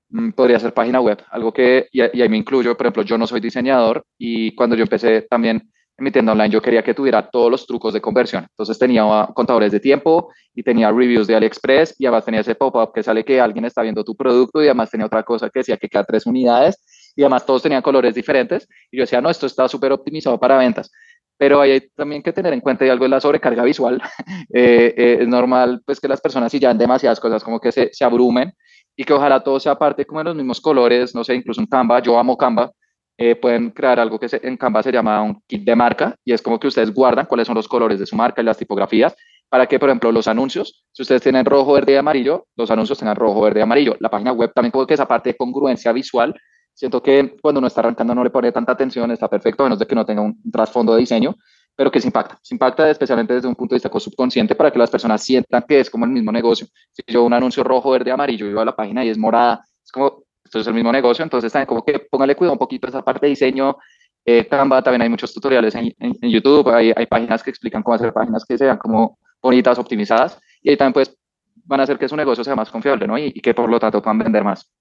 mm, 0.10 0.32
podría 0.32 0.60
ser 0.60 0.74
página 0.74 1.00
web, 1.00 1.22
algo 1.30 1.54
que, 1.54 1.90
y, 1.92 2.02
ahí 2.02 2.28
me 2.28 2.38
incluyo, 2.38 2.76
por 2.76 2.88
ejemplo, 2.88 3.04
yo 3.04 3.20
no 3.20 3.28
soy 3.28 3.40
diseñador 3.40 4.04
y 4.18 4.56
cuando 4.56 4.76
yo 4.76 4.82
empecé 4.82 5.22
también 5.22 5.58
en 5.96 6.04
mi 6.04 6.10
tienda 6.10 6.32
online, 6.32 6.50
yo 6.50 6.60
quería 6.60 6.84
que 6.84 6.96
tuviera 6.96 7.30
todos 7.30 7.52
los 7.52 7.68
trucos 7.68 7.94
de 7.94 8.02
conversión. 8.02 8.48
Entonces 8.50 8.80
tenía 8.80 9.30
contadores 9.36 9.72
de 9.72 9.80
tiempo 9.80 10.34
y 10.56 10.64
tenía 10.64 10.92
reviews 10.92 11.28
de 11.28 11.36
AliExpress 11.36 11.98
y 12.00 12.08
además 12.08 12.26
tenía 12.26 12.42
ese 12.42 12.56
pop-up 12.56 12.94
que 12.96 13.04
sale 13.04 13.24
que 13.24 13.40
alguien 13.40 13.66
está 13.66 13.84
viendo 13.84 14.04
tu 14.04 14.16
producto 14.16 14.64
y 14.64 14.66
además 14.66 14.90
tenía 14.90 15.06
otra 15.06 15.22
cosa 15.22 15.52
que 15.52 15.60
decía 15.60 15.78
que 15.78 15.88
cada 15.88 16.04
tres 16.04 16.26
unidades 16.26 16.84
y 17.16 17.24
además 17.24 17.46
todos 17.46 17.62
tenían 17.62 17.82
colores 17.82 18.16
diferentes. 18.16 18.68
Y 18.92 18.98
yo 18.98 19.04
decía, 19.04 19.22
no, 19.22 19.30
esto 19.30 19.46
está 19.46 19.68
súper 19.68 19.92
optimizado 19.92 20.40
para 20.40 20.58
ventas. 20.58 20.92
Pero 21.38 21.62
hay 21.62 21.90
también 21.96 22.22
que 22.22 22.32
tener 22.32 22.54
en 22.54 22.62
cuenta 22.62 22.86
y 22.86 22.90
algo 22.90 23.06
de 23.06 23.10
la 23.10 23.20
sobrecarga 23.20 23.64
visual. 23.64 24.02
Eh, 24.56 24.94
eh, 24.96 25.18
es 25.22 25.28
normal 25.28 25.82
pues 25.84 26.00
que 26.00 26.08
las 26.08 26.22
personas 26.22 26.52
si 26.52 26.60
ya 26.60 26.68
ven 26.68 26.78
demasiadas 26.78 27.20
cosas 27.20 27.44
como 27.44 27.60
que 27.60 27.72
se, 27.72 27.90
se 27.92 28.04
abrumen 28.04 28.54
y 28.96 29.04
que 29.04 29.14
ojalá 29.14 29.42
todo 29.44 29.60
sea 29.60 29.76
parte 29.76 30.06
como 30.06 30.20
de 30.20 30.26
los 30.26 30.36
mismos 30.36 30.62
colores, 30.62 31.16
no 31.16 31.24
sé, 31.24 31.34
incluso 31.34 31.60
un 31.60 31.66
Canva, 31.66 32.00
yo 32.02 32.20
amo 32.20 32.38
Canva, 32.38 32.72
eh, 33.18 33.36
pueden 33.36 33.72
crear 33.72 34.00
algo 34.00 34.20
que 34.20 34.28
en 34.44 34.58
Canva 34.58 34.84
se 34.84 34.92
llama 34.92 35.22
un 35.24 35.42
kit 35.48 35.64
de 35.64 35.76
marca 35.76 36.16
y 36.24 36.34
es 36.34 36.42
como 36.42 36.60
que 36.60 36.68
ustedes 36.68 36.94
guardan 36.94 37.26
cuáles 37.26 37.48
son 37.48 37.56
los 37.56 37.68
colores 37.68 38.00
de 38.00 38.06
su 38.06 38.16
marca 38.16 38.42
y 38.42 38.46
las 38.46 38.58
tipografías 38.58 39.16
para 39.50 39.68
que, 39.68 39.78
por 39.78 39.90
ejemplo, 39.90 40.12
los 40.12 40.28
anuncios, 40.28 40.84
si 40.92 41.04
ustedes 41.04 41.22
tienen 41.22 41.46
rojo, 41.46 41.74
verde 41.74 41.94
y 41.94 41.96
amarillo, 41.96 42.48
los 42.56 42.72
anuncios 42.72 42.98
tengan 42.98 43.16
rojo, 43.16 43.40
verde 43.42 43.60
y 43.60 43.62
amarillo. 43.64 43.96
La 44.00 44.10
página 44.10 44.32
web 44.32 44.52
también 44.52 44.72
como 44.72 44.88
que 44.88 44.96
esa 44.96 45.08
parte 45.08 45.30
de 45.30 45.38
congruencia 45.38 45.92
visual, 45.92 46.34
siento 46.74 47.02
que 47.02 47.36
cuando 47.42 47.60
uno 47.60 47.68
está 47.68 47.82
arrancando 47.82 48.16
no 48.16 48.24
le 48.24 48.30
pone 48.30 48.52
tanta 48.52 48.72
atención, 48.72 49.12
está 49.12 49.28
perfecto, 49.30 49.64
a 49.64 49.66
menos 49.68 49.80
de 49.80 49.86
que 49.86 49.96
no 49.96 50.06
tenga 50.06 50.22
un 50.22 50.40
trasfondo 50.52 50.94
de 50.94 51.02
diseño, 51.02 51.36
pero 51.76 51.92
que 51.92 52.00
se 52.00 52.08
impacta. 52.08 52.38
Se 52.42 52.54
impacta 52.54 52.90
especialmente 52.90 53.34
desde 53.34 53.48
un 53.48 53.56
punto 53.56 53.74
de 53.74 53.78
vista 53.78 54.00
subconsciente 54.00 54.56
para 54.56 54.72
que 54.72 54.80
las 54.80 54.90
personas 54.90 55.24
sientan 55.24 55.64
que 55.68 55.80
es 55.80 55.90
como 55.90 56.06
el 56.06 56.12
mismo 56.12 56.32
negocio. 56.32 56.68
Si 56.92 57.04
yo 57.08 57.24
un 57.24 57.34
anuncio 57.34 57.64
rojo, 57.64 57.92
verde, 57.92 58.12
amarillo, 58.12 58.48
yo 58.48 58.60
a 58.60 58.66
la 58.66 58.76
página 58.76 59.04
y 59.04 59.10
es 59.10 59.18
morada, 59.18 59.64
es 59.84 59.92
como, 59.92 60.24
esto 60.44 60.60
es 60.60 60.68
el 60.68 60.74
mismo 60.74 60.92
negocio, 60.92 61.24
entonces 61.24 61.52
también 61.52 61.68
como 61.68 61.84
que 61.84 62.00
póngale 62.00 62.36
cuidado 62.36 62.54
un 62.54 62.60
poquito 62.60 62.88
a 62.88 62.90
esa 62.90 63.02
parte 63.02 63.26
de 63.26 63.32
diseño. 63.32 63.78
Eh, 64.26 64.48
Canva, 64.48 64.82
también 64.82 65.02
hay 65.02 65.10
muchos 65.10 65.34
tutoriales 65.34 65.76
en, 65.76 65.94
en, 66.00 66.30
YouTube, 66.30 66.70
hay, 66.70 66.94
hay, 66.96 67.06
páginas 67.08 67.44
que 67.44 67.50
explican 67.50 67.84
cómo 67.84 67.96
hacer 67.96 68.14
páginas 68.14 68.46
que 68.46 68.58
sean 68.58 68.78
como 68.78 69.18
bonitas, 69.42 69.78
optimizadas, 69.78 70.40
y 70.62 70.70
ahí 70.70 70.78
también 70.78 70.94
pues 70.94 71.18
van 71.66 71.82
a 71.82 71.84
hacer 71.84 71.98
que 71.98 72.08
su 72.08 72.16
negocio 72.16 72.42
sea 72.42 72.56
más 72.56 72.72
confiable, 72.72 73.06
¿no? 73.06 73.18
Y, 73.18 73.34
y 73.36 73.42
que 73.42 73.54
por 73.54 73.70
lo 73.70 73.80
tanto 73.80 74.02
puedan 74.02 74.20
vender 74.20 74.46
más. 74.46 74.72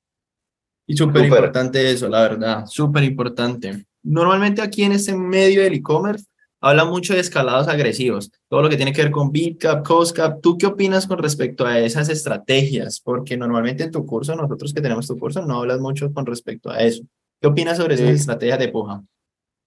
Y 0.86 0.96
súper 0.96 1.24
importante 1.24 1.90
eso, 1.90 2.08
la 2.08 2.22
verdad, 2.22 2.66
súper 2.66 3.04
importante. 3.04 3.86
Normalmente 4.02 4.62
aquí 4.62 4.82
en 4.82 4.92
este 4.92 5.16
medio 5.16 5.62
del 5.62 5.74
e-commerce 5.74 6.26
habla 6.60 6.84
mucho 6.84 7.14
de 7.14 7.20
escalados 7.20 7.68
agresivos, 7.68 8.30
todo 8.48 8.62
lo 8.62 8.68
que 8.68 8.76
tiene 8.76 8.92
que 8.92 9.02
ver 9.02 9.10
con 9.10 9.32
BitCap, 9.32 9.84
CostCap. 9.86 10.40
¿Tú 10.40 10.56
qué 10.58 10.66
opinas 10.66 11.06
con 11.06 11.18
respecto 11.18 11.66
a 11.66 11.78
esas 11.78 12.08
estrategias? 12.08 13.00
Porque 13.00 13.36
normalmente 13.36 13.84
en 13.84 13.90
tu 13.90 14.06
curso, 14.06 14.34
nosotros 14.34 14.72
que 14.72 14.80
tenemos 14.80 15.06
tu 15.06 15.18
curso, 15.18 15.44
no 15.44 15.60
hablas 15.60 15.80
mucho 15.80 16.12
con 16.12 16.26
respecto 16.26 16.70
a 16.70 16.80
eso. 16.80 17.02
¿Qué 17.40 17.48
opinas 17.48 17.78
sobre 17.78 17.94
esas 17.94 18.10
estrategias 18.10 18.58
de 18.58 18.68
puja? 18.68 19.02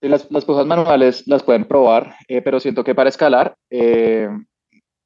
las, 0.01 0.29
las 0.31 0.45
pujas 0.45 0.65
manuales 0.65 1.27
las 1.27 1.43
pueden 1.43 1.65
probar, 1.65 2.15
eh, 2.27 2.41
pero 2.41 2.59
siento 2.59 2.83
que 2.83 2.95
para 2.95 3.09
escalar 3.09 3.55
eh, 3.69 4.29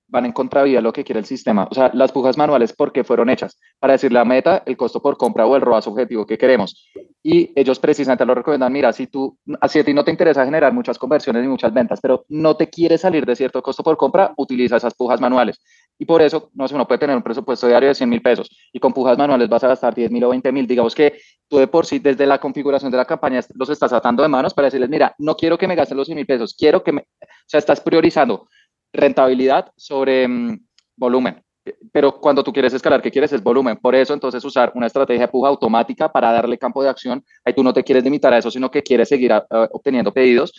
van 0.10 0.26
en 0.26 0.32
contravía 0.32 0.82
lo 0.82 0.92
que 0.92 1.04
quiere 1.04 1.20
el 1.20 1.26
sistema. 1.26 1.68
O 1.70 1.74
sea, 1.74 1.92
las 1.94 2.12
pujas 2.12 2.38
manuales, 2.38 2.74
¿por 2.74 2.92
qué 2.92 3.04
fueron 3.04 3.30
hechas? 3.30 3.60
Para 3.80 3.94
decir 3.94 4.12
la 4.12 4.26
meta, 4.26 4.64
el 4.66 4.76
costo 4.76 5.02
por 5.02 5.18
compra 5.18 5.46
o 5.46 5.56
el 5.56 5.62
ROAS 5.62 5.88
objetivo 5.88 6.26
que 6.26 6.38
queremos. 6.38 6.90
Y 7.22 7.52
ellos 7.56 7.80
precisamente 7.80 8.26
lo 8.26 8.34
recomiendan, 8.34 8.72
mira, 8.72 8.92
si 8.94 9.08
tú, 9.08 9.38
así 9.62 9.80
a 9.80 9.84
ti 9.84 9.94
no 9.94 10.04
te 10.04 10.12
interesa 10.12 10.46
generar 10.46 10.74
muchas 10.74 10.98
conversiones 10.98 11.44
y 11.44 11.48
muchas 11.48 11.74
ventas, 11.74 12.00
pero 12.02 12.26
no 12.30 12.56
te 12.56 12.70
quieres 12.70 13.02
salir 13.02 13.26
de 13.26 13.36
cierto 13.36 13.62
costo 13.62 13.84
por 13.84 13.98
compra, 13.98 14.34
utiliza 14.38 14.78
esas 14.78 14.94
pujas 14.94 15.20
manuales. 15.22 15.60
Y 15.98 16.06
por 16.06 16.22
eso, 16.22 16.50
no 16.54 16.66
sé, 16.68 16.76
uno 16.76 16.88
puede 16.88 17.00
tener 17.00 17.16
un 17.16 17.22
presupuesto 17.22 17.68
diario 17.68 17.90
de 17.90 17.96
100 17.96 18.10
mil 18.10 18.22
pesos 18.22 18.50
y 18.72 18.80
con 18.80 18.94
pujas 18.94 19.18
manuales 19.18 19.50
vas 19.50 19.64
a 19.66 19.68
gastar 19.68 19.94
10 19.94 20.10
mil 20.12 20.24
o 20.24 20.30
20 20.30 20.52
mil. 20.54 20.66
Digamos 20.66 20.96
que 20.96 21.20
tú 21.50 21.58
de 21.58 21.68
por 21.68 21.86
sí, 21.86 22.00
desde 22.00 22.26
la 22.26 22.40
configuración 22.40 22.90
de 22.90 22.98
la 22.98 23.04
campaña, 23.04 23.42
los 23.56 23.70
estás 23.70 23.92
atando 23.92 24.24
de 24.24 24.30
manos 24.30 24.54
para 24.54 24.68
decirles, 24.68 24.90
mira, 24.90 25.14
no 25.18 25.36
quiero 25.36 25.58
que 25.58 25.68
me 25.68 25.76
gasten 25.76 25.98
los 25.98 26.08
100 26.08 26.16
mil 26.16 26.26
pesos, 26.26 26.56
quiero 26.58 26.84
que 26.84 26.94
me, 26.94 27.02
o 27.02 27.26
sea, 27.46 27.58
estás 27.58 27.82
priorizando 27.82 28.48
rentabilidad 28.94 29.72
sobre 29.76 30.28
mm, 30.28 30.60
volumen. 30.98 31.44
Pero 31.92 32.20
cuando 32.20 32.44
tú 32.44 32.52
quieres 32.52 32.74
escalar, 32.74 33.02
¿qué 33.02 33.12
quieres? 33.12 33.32
Es 33.34 33.44
volumen. 33.44 33.78
Por 33.78 33.96
eso, 33.96 34.14
entonces, 34.14 34.44
usar 34.44 34.72
una 34.76 34.88
estrategia 34.88 35.22
de 35.22 35.28
puja 35.28 35.50
automática 35.50 36.12
para 36.12 36.32
darle 36.32 36.58
campo 36.58 36.82
de 36.82 36.90
acción. 36.90 37.24
Ahí 37.46 37.54
tú 37.54 37.64
no 37.64 37.74
te 37.74 37.84
quieres 37.84 38.04
limitar 38.04 38.34
a 38.34 38.38
eso, 38.38 38.50
sino 38.50 38.72
que 38.72 38.82
quieres 38.82 39.10
seguir 39.10 39.32
obteniendo 39.72 40.12
pedidos. 40.12 40.54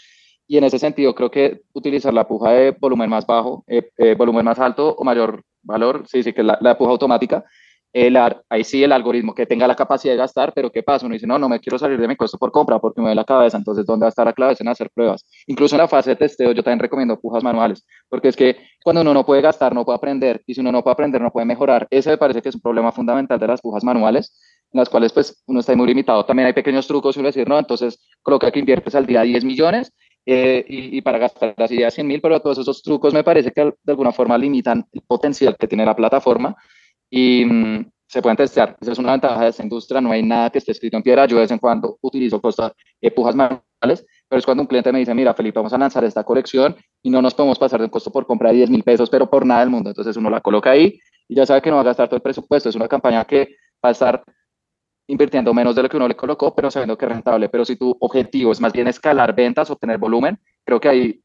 Y 0.47 0.59
en 0.59 0.65
ese 0.65 0.79
sentido, 0.79 1.15
creo 1.15 1.31
que 1.31 1.63
utilizar 1.73 2.13
la 2.13 2.27
puja 2.27 2.51
de 2.53 2.71
volumen 2.73 3.09
más 3.09 3.27
bajo, 3.27 3.65
eh, 3.69 3.91
eh, 3.99 4.15
volumen 4.15 4.45
más 4.45 4.59
alto 4.59 4.95
o 4.95 5.05
mayor 5.05 5.43
valor, 5.63 6.05
sí, 6.09 6.23
sí, 6.23 6.33
que 6.33 6.43
la, 6.43 6.59
la 6.61 6.77
puja 6.77 6.91
automática, 6.91 7.45
el, 7.93 8.17
ahí 8.49 8.65
sí 8.65 8.85
el 8.85 8.93
algoritmo 8.93 9.35
que 9.35 9.47
tenga 9.47 9.67
la 9.67 9.75
capacidad 9.75 10.13
de 10.13 10.19
gastar, 10.19 10.53
pero 10.55 10.71
¿qué 10.71 10.83
pasa? 10.83 11.07
Uno 11.07 11.15
dice, 11.15 11.27
no, 11.27 11.39
no 11.39 11.49
me 11.49 11.59
quiero 11.59 11.79
salir 11.79 11.99
de 12.01 12.07
mi 12.07 12.17
costo 12.17 12.39
por 12.39 12.53
compra 12.53 12.79
porque 12.79 13.01
me 13.01 13.09
da 13.09 13.15
la 13.15 13.25
cabeza, 13.25 13.57
entonces 13.57 13.85
¿dónde 13.85 14.05
va 14.05 14.09
a 14.09 14.11
estar 14.11 14.27
la 14.27 14.33
clave? 14.33 14.55
En 14.59 14.69
hacer 14.69 14.91
pruebas. 14.91 15.27
Incluso 15.47 15.75
en 15.75 15.81
la 15.81 15.89
fase 15.89 16.11
de 16.11 16.17
testeo 16.17 16.53
yo 16.53 16.63
también 16.63 16.79
recomiendo 16.79 17.19
pujas 17.19 17.43
manuales, 17.43 17.87
porque 18.09 18.29
es 18.29 18.37
que 18.37 18.57
cuando 18.85 19.03
uno 19.03 19.15
no 19.15 19.27
puede 19.27 19.43
gastar, 19.43 19.75
no 19.75 19.85
puede 19.85 19.97
aprender, 19.97 20.43
y 20.47 20.55
si 20.55 20.61
uno 20.61 20.71
no 20.71 20.83
puede 20.83 20.93
aprender, 20.93 21.21
no 21.21 21.31
puede 21.31 21.47
mejorar. 21.47 21.87
Ese 21.91 22.11
me 22.11 22.19
parece 22.19 22.43
que 22.43 22.51
es 22.51 22.55
un 22.55 22.61
problema 22.61 22.93
fundamental 22.93 23.39
de 23.39 23.47
las 23.47 23.61
pujas 23.61 23.83
manuales, 23.83 24.39
en 24.73 24.79
las 24.79 24.89
cuales 24.89 25.13
pues 25.13 25.43
uno 25.47 25.61
está 25.61 25.75
muy 25.75 25.89
limitado. 25.89 26.25
También 26.25 26.47
hay 26.47 26.53
pequeños 26.53 26.87
trucos, 26.87 27.17
uno 27.17 27.27
decir, 27.27 27.49
no, 27.49 27.59
entonces 27.59 28.01
coloca 28.23 28.51
que 28.51 28.61
inviertes 28.61 28.95
al 28.95 29.07
día 29.07 29.23
10 29.23 29.45
millones 29.45 29.93
eh, 30.27 30.65
y, 30.69 31.01
para 31.01 31.19
gastar 31.19 31.55
así 31.57 31.79
ya 31.79 31.91
100 31.91 32.07
mil, 32.07 32.21
pero 32.21 32.41
todos 32.41 32.59
esos 32.59 32.83
trucos 32.83 33.13
me 33.15 33.25
parece 33.25 33.51
que 33.53 33.63
de 33.63 33.93
alguna 33.93 34.13
forma 34.13 34.37
limitan 34.39 34.87
el 34.93 35.01
potencial 35.03 35.57
que 35.59 35.67
tiene 35.67 35.85
la 35.85 35.97
plataforma 35.97 36.57
y, 37.11 37.45
mm, 37.45 37.91
se 38.11 38.23
pueden 38.23 38.37
testear. 38.37 38.77
Esa 38.81 38.91
es 38.91 38.99
una 38.99 39.13
ventaja 39.13 39.41
de 39.41 39.51
esta 39.51 39.63
industria, 39.63 40.01
no 40.01 40.11
hay 40.11 40.23
nada 40.25 40.51
que 40.51 40.59
esté 40.59 40.73
escrito 40.73 40.97
en 40.97 41.03
piedra. 41.05 41.27
Yo 41.27 41.37
de 41.37 41.43
vez 41.43 41.51
en 41.53 41.59
cuando 41.59 41.97
utilizo 42.01 42.41
cosas, 42.41 42.73
pujas 43.15 43.37
manuales, 43.37 44.05
pero 44.29 44.39
es 44.39 44.45
cuando 44.45 44.65
un 44.65 44.67
cliente 44.67 44.91
me 44.91 44.99
dice, 44.99 45.15
mira, 45.15 45.33
Felipe, 45.33 45.61
vamos 45.61 45.73
a 45.73 45.79
lanzar 45.79 46.03
esta 46.03 46.25
colección 46.25 46.75
y 47.05 47.11
no 47.11 47.23
nos 47.23 47.35
podemos 47.35 47.57
pasar 47.57 47.79
de 47.79 47.85
un 47.85 47.91
costo 47.91 48.11
por 48.11 48.27
compra 48.27 48.51
de 48.51 48.57
10 48.57 48.71
mil 48.71 48.83
pesos, 48.83 49.09
pero 49.09 49.31
por 49.31 49.47
nada 49.47 49.61
del 49.61 49.71
mundo. 49.71 49.91
Entonces 49.91 50.17
uno 50.17 50.29
la 50.29 50.41
coloca 50.41 50.73
ahí 50.73 50.99
y 51.29 51.37
ya 51.37 51.47
sabe 51.47 51.63
que 51.63 51.71
no 51.71 51.77
va 51.77 51.83
a 51.83 51.85
gastar 51.85 52.09
todo 52.09 52.17
el 52.17 52.23
presupuesto. 52.23 52.69
Es 52.69 52.75
una 52.75 52.89
campaña 52.89 53.25
que 53.25 53.57
va 53.85 53.91
a 53.91 53.93
estar 53.93 54.25
invirtiendo 55.07 55.55
menos 55.55 55.77
de 55.77 55.85
lo 55.85 55.89
que 55.89 55.97
uno 55.97 56.09
le 56.09 56.17
colocó, 56.17 56.53
pero 56.53 56.69
sabiendo 56.69 56.99
que 56.99 57.05
es 57.07 57.13
rentable. 57.13 57.49
Pero 57.49 57.65
si 57.65 57.77
tu 57.77 57.97
objetivo 58.01 58.51
es 58.51 58.61
más 58.61 58.73
bien 58.73 58.89
escalar 58.89 59.37
ventas, 59.37 59.71
obtener 59.71 59.99
volumen, 59.99 60.37
creo 60.65 60.81
que 60.81 60.89
ahí 60.89 61.23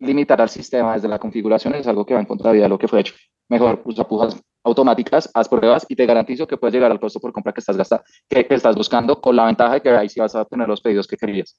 limitar 0.00 0.40
al 0.40 0.48
sistema 0.48 0.94
desde 0.94 1.06
la 1.06 1.20
configuración 1.20 1.76
es 1.76 1.86
algo 1.86 2.04
que 2.04 2.14
va 2.14 2.20
en 2.20 2.26
contra 2.26 2.52
de 2.52 2.68
lo 2.68 2.76
que 2.76 2.88
fue 2.88 3.00
hecho. 3.00 3.14
Mejor 3.48 3.82
usa 3.84 4.06
pujas 4.06 4.42
automáticas, 4.64 5.30
haz 5.34 5.48
pruebas 5.48 5.84
y 5.88 5.94
te 5.94 6.06
garantizo 6.06 6.46
que 6.46 6.56
puedes 6.56 6.74
llegar 6.74 6.90
al 6.90 6.98
costo 6.98 7.20
por 7.20 7.32
compra 7.32 7.52
que 7.52 7.60
estás, 7.60 7.76
gastando, 7.76 8.04
que, 8.28 8.46
estás 8.48 8.74
buscando 8.74 9.20
con 9.20 9.36
la 9.36 9.44
ventaja 9.44 9.74
de 9.74 9.82
que 9.82 9.90
ahí 9.90 10.08
sí 10.08 10.20
vas 10.20 10.34
a 10.34 10.44
tener 10.46 10.66
los 10.66 10.80
pedidos 10.80 11.06
que 11.06 11.16
querías. 11.16 11.56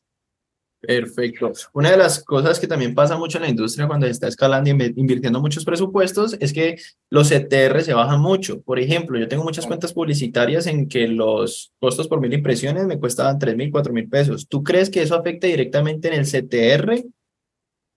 Perfecto. 0.81 1.51
Una 1.73 1.91
de 1.91 1.97
las 1.97 2.23
cosas 2.23 2.59
que 2.59 2.67
también 2.67 2.93
pasa 2.93 3.17
mucho 3.17 3.37
en 3.37 3.43
la 3.43 3.49
industria 3.49 3.87
cuando 3.87 4.05
se 4.05 4.11
está 4.11 4.27
escalando 4.27 4.69
y 4.69 4.93
invirtiendo 4.97 5.41
muchos 5.41 5.65
presupuestos 5.65 6.35
es 6.39 6.53
que 6.53 6.75
los 7.09 7.29
CTR 7.29 7.81
se 7.81 7.93
bajan 7.93 8.19
mucho. 8.19 8.61
Por 8.61 8.79
ejemplo, 8.79 9.17
yo 9.17 9.27
tengo 9.27 9.43
muchas 9.43 9.65
cuentas 9.65 9.93
publicitarias 9.93 10.67
en 10.67 10.87
que 10.87 11.07
los 11.07 11.73
costos 11.79 12.07
por 12.07 12.21
mil 12.21 12.33
impresiones 12.33 12.85
me 12.85 12.99
cuestaban 12.99 13.39
3 13.39 13.55
mil, 13.55 13.71
4 13.71 13.93
mil 13.93 14.07
pesos. 14.09 14.47
¿Tú 14.47 14.63
crees 14.63 14.89
que 14.91 15.01
eso 15.01 15.15
afecta 15.15 15.47
directamente 15.47 16.07
en 16.07 16.15
el 16.15 16.25
CTR? 16.25 17.03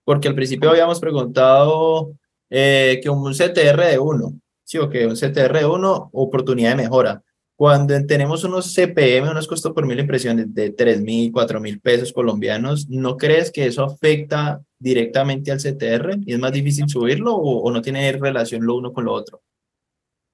Porque 0.05 0.29
al 0.29 0.35
principio 0.35 0.71
habíamos 0.71 0.99
preguntado 0.99 2.13
eh, 2.49 3.01
que 3.03 3.11
un 3.11 3.33
CTR 3.35 3.85
de 3.85 3.99
uno 3.99 4.33
sí, 4.69 4.77
ok, 4.77 4.95
un 5.07 5.17
CTR1, 5.17 6.11
oportunidad 6.13 6.71
de 6.71 6.83
mejora. 6.83 7.23
Cuando 7.57 7.95
tenemos 8.07 8.45
unos 8.45 8.75
CPM, 8.75 9.31
unos 9.31 9.49
costos 9.49 9.73
por 9.73 9.87
mil 9.87 9.99
impresiones 9.99 10.55
de 10.55 10.71
3 10.71 11.01
mil, 11.01 11.33
4 11.33 11.59
mil 11.59 11.81
pesos 11.81 12.13
colombianos, 12.13 12.87
¿no 12.89 13.17
crees 13.17 13.51
que 13.51 13.65
eso 13.67 13.83
afecta 13.83 14.61
directamente 14.79 15.51
al 15.51 15.59
CTR 15.59 16.19
y 16.25 16.35
es 16.35 16.39
más 16.39 16.53
difícil 16.53 16.87
subirlo 16.87 17.35
o, 17.35 17.71
no 17.73 17.81
tiene 17.81 18.13
relación 18.13 18.65
lo 18.65 18.77
uno 18.77 18.93
con 18.93 19.07
lo 19.07 19.15
otro? 19.15 19.41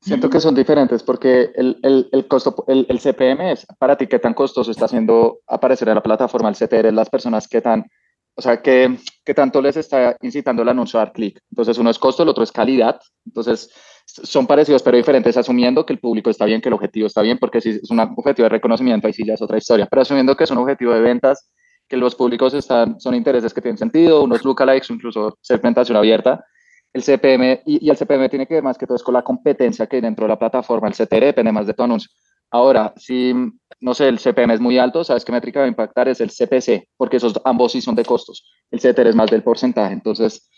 Siento 0.01 0.28
que 0.28 0.41
son 0.41 0.55
diferentes 0.55 1.05
porque 1.05 1.53
el, 1.55 1.78
el, 1.82 2.09
el 2.12 2.26
costo, 2.26 2.64
el, 2.66 2.87
el, 2.89 2.99
CPM 2.99 3.53
es 3.53 3.64
para 3.78 3.97
ti 3.97 4.09
qué 4.09 4.18
tan 4.18 4.35
costoso 4.35 4.70
está 4.70 4.87
haciendo 4.87 5.39
aparecer 5.47 5.89
en 5.89 5.95
la 5.95 6.03
plataforma 6.03 6.49
el 6.49 6.57
CTR, 6.57 6.93
las 6.93 7.09
personas 7.09 7.47
que 7.47 7.62
tan, 7.62 7.87
o 8.35 8.43
sea, 8.43 8.61
qué, 8.61 8.99
qué 9.24 9.32
tanto 9.32 9.62
les 9.62 9.76
está 9.76 10.16
incitando 10.20 10.62
el 10.62 10.68
anuncio 10.68 10.99
a 10.99 11.05
dar 11.05 11.12
clic. 11.12 11.41
Entonces, 11.51 11.78
uno 11.78 11.89
es 11.89 11.99
costo, 11.99 12.24
el 12.24 12.28
otro 12.28 12.43
es 12.43 12.53
calidad. 12.53 13.01
Entonces, 13.24 13.70
son 14.07 14.46
parecidos 14.46 14.82
pero 14.82 14.96
diferentes, 14.96 15.36
asumiendo 15.36 15.84
que 15.84 15.92
el 15.92 15.98
público 15.98 16.30
está 16.30 16.44
bien, 16.44 16.61
que 16.61 16.68
el 16.68 16.74
objetivo 16.74 17.07
está 17.07 17.22
bien, 17.22 17.38
porque 17.38 17.61
si 17.61 17.70
es 17.70 17.90
un 17.90 18.00
objetivo 18.00 18.44
de 18.44 18.50
reconocimiento, 18.50 19.07
ahí 19.07 19.12
sí 19.12 19.24
ya 19.24 19.34
es 19.34 19.42
otra 19.42 19.59
historia, 19.59 19.86
pero 19.90 20.02
asumiendo 20.02 20.36
que 20.36 20.44
es 20.44 20.50
un 20.50 20.59
objetivo 20.59 20.92
de 20.92 21.00
ventas, 21.00 21.50
que 21.88 21.96
los 21.96 22.14
públicos 22.14 22.55
están, 22.55 23.00
son 23.00 23.14
intereses 23.14 23.52
que 23.52 23.61
tienen 23.61 23.78
sentido, 23.78 24.22
unos 24.22 24.44
lookalikes 24.44 24.92
incluso 24.92 25.38
segmentación 25.40 25.96
abierta, 25.96 26.44
el 26.92 27.02
CPM, 27.02 27.62
y, 27.66 27.90
el 27.90 27.96
CPM 27.96 28.28
tiene 28.28 28.46
que 28.46 28.55
ver 28.55 28.62
más 28.62 28.78
que 28.78 28.86
todo 28.86 28.96
es 28.96 29.02
con 29.02 29.14
la 29.14 29.22
competencia 29.22 29.86
que 29.86 29.96
hay 29.96 30.02
dentro 30.02 30.24
de 30.24 30.28
la 30.28 30.38
plataforma, 30.38 30.88
el 30.88 30.94
CTR 30.94 31.24
depende 31.24 31.52
más 31.52 31.66
de 31.66 31.74
tu 31.74 31.82
anuncio. 31.82 32.11
Ahora, 32.50 32.92
si, 32.96 33.34
no 33.80 33.94
sé, 33.94 34.07
el 34.07 34.18
CPM 34.18 34.55
es 34.55 34.61
muy 34.61 34.78
alto, 34.78 35.02
¿sabes 35.02 35.24
qué 35.24 35.32
métrica 35.32 35.61
va 35.61 35.66
a 35.66 35.68
impactar? 35.68 36.09
Es 36.09 36.20
el 36.20 36.30
CPC, 36.30 36.88
porque 36.96 37.16
esos 37.16 37.34
ambos 37.44 37.72
sí 37.72 37.80
son 37.80 37.96
de 37.96 38.05
costos. 38.05 38.48
El 38.70 38.78
CTR 38.78 39.09
es 39.09 39.16
más 39.16 39.28
del 39.30 39.42
porcentaje, 39.42 39.92
entonces, 39.92 40.48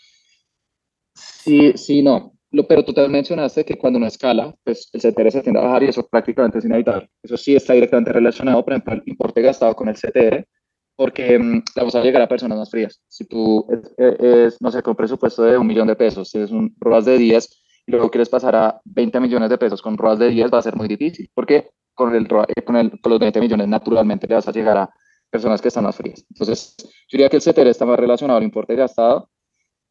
sí, 1.15 1.73
sí, 1.75 2.03
no 2.03 2.36
pero 2.65 2.83
tú 2.85 2.93
te 2.93 3.07
mencionaste 3.07 3.65
que 3.65 3.77
cuando 3.77 3.97
uno 3.97 4.07
escala, 4.07 4.55
pues 4.63 4.89
el 4.93 5.01
CTR 5.01 5.31
se 5.31 5.41
tiende 5.41 5.59
a 5.59 5.63
bajar 5.63 5.83
y 5.83 5.87
eso 5.87 6.07
prácticamente 6.07 6.59
es 6.59 6.65
inevitable. 6.65 7.09
Eso 7.21 7.35
sí 7.35 7.55
está 7.55 7.73
directamente 7.73 8.13
relacionado, 8.13 8.63
por 8.63 8.73
ejemplo, 8.73 8.93
el 8.93 9.03
importe 9.05 9.41
gastado 9.41 9.75
con 9.75 9.89
el 9.89 9.95
CTR, 9.95 10.47
porque 10.95 11.37
mm, 11.37 11.63
vamos 11.75 11.95
a 11.95 12.01
llegar 12.01 12.21
a 12.21 12.27
personas 12.27 12.57
más 12.57 12.71
frías. 12.71 13.01
Si 13.07 13.25
tú, 13.25 13.67
es, 13.97 14.61
no 14.61 14.71
sé, 14.71 14.81
con 14.81 14.91
un 14.91 14.97
presupuesto 14.97 15.43
de 15.43 15.57
un 15.57 15.67
millón 15.67 15.87
de 15.87 15.95
pesos, 15.95 16.29
si 16.29 16.39
es 16.39 16.51
un 16.51 16.73
ROAS 16.79 17.05
de 17.05 17.17
10 17.17 17.63
y 17.87 17.91
luego 17.91 18.09
quieres 18.09 18.29
pasar 18.29 18.55
a 18.55 18.81
20 18.85 19.19
millones 19.19 19.49
de 19.49 19.57
pesos 19.57 19.81
con 19.81 19.97
ROAS 19.97 20.19
de 20.19 20.29
10, 20.29 20.51
va 20.51 20.59
a 20.59 20.63
ser 20.63 20.75
muy 20.75 20.87
difícil, 20.87 21.29
porque 21.33 21.69
con, 21.93 22.15
el, 22.15 22.25
eh, 22.25 22.61
con, 22.63 22.75
el, 22.77 22.99
con 23.01 23.11
los 23.11 23.19
20 23.19 23.41
millones 23.41 23.67
naturalmente 23.67 24.27
le 24.27 24.35
vas 24.35 24.47
a 24.47 24.51
llegar 24.51 24.77
a 24.77 24.89
personas 25.29 25.61
que 25.61 25.67
están 25.67 25.83
más 25.83 25.95
frías. 25.95 26.25
Entonces, 26.29 26.75
yo 26.79 27.17
diría 27.17 27.29
que 27.29 27.37
el 27.37 27.43
CTR 27.43 27.67
está 27.67 27.85
más 27.85 27.99
relacionado 27.99 28.37
al 28.37 28.43
importe 28.43 28.75
gastado 28.75 29.29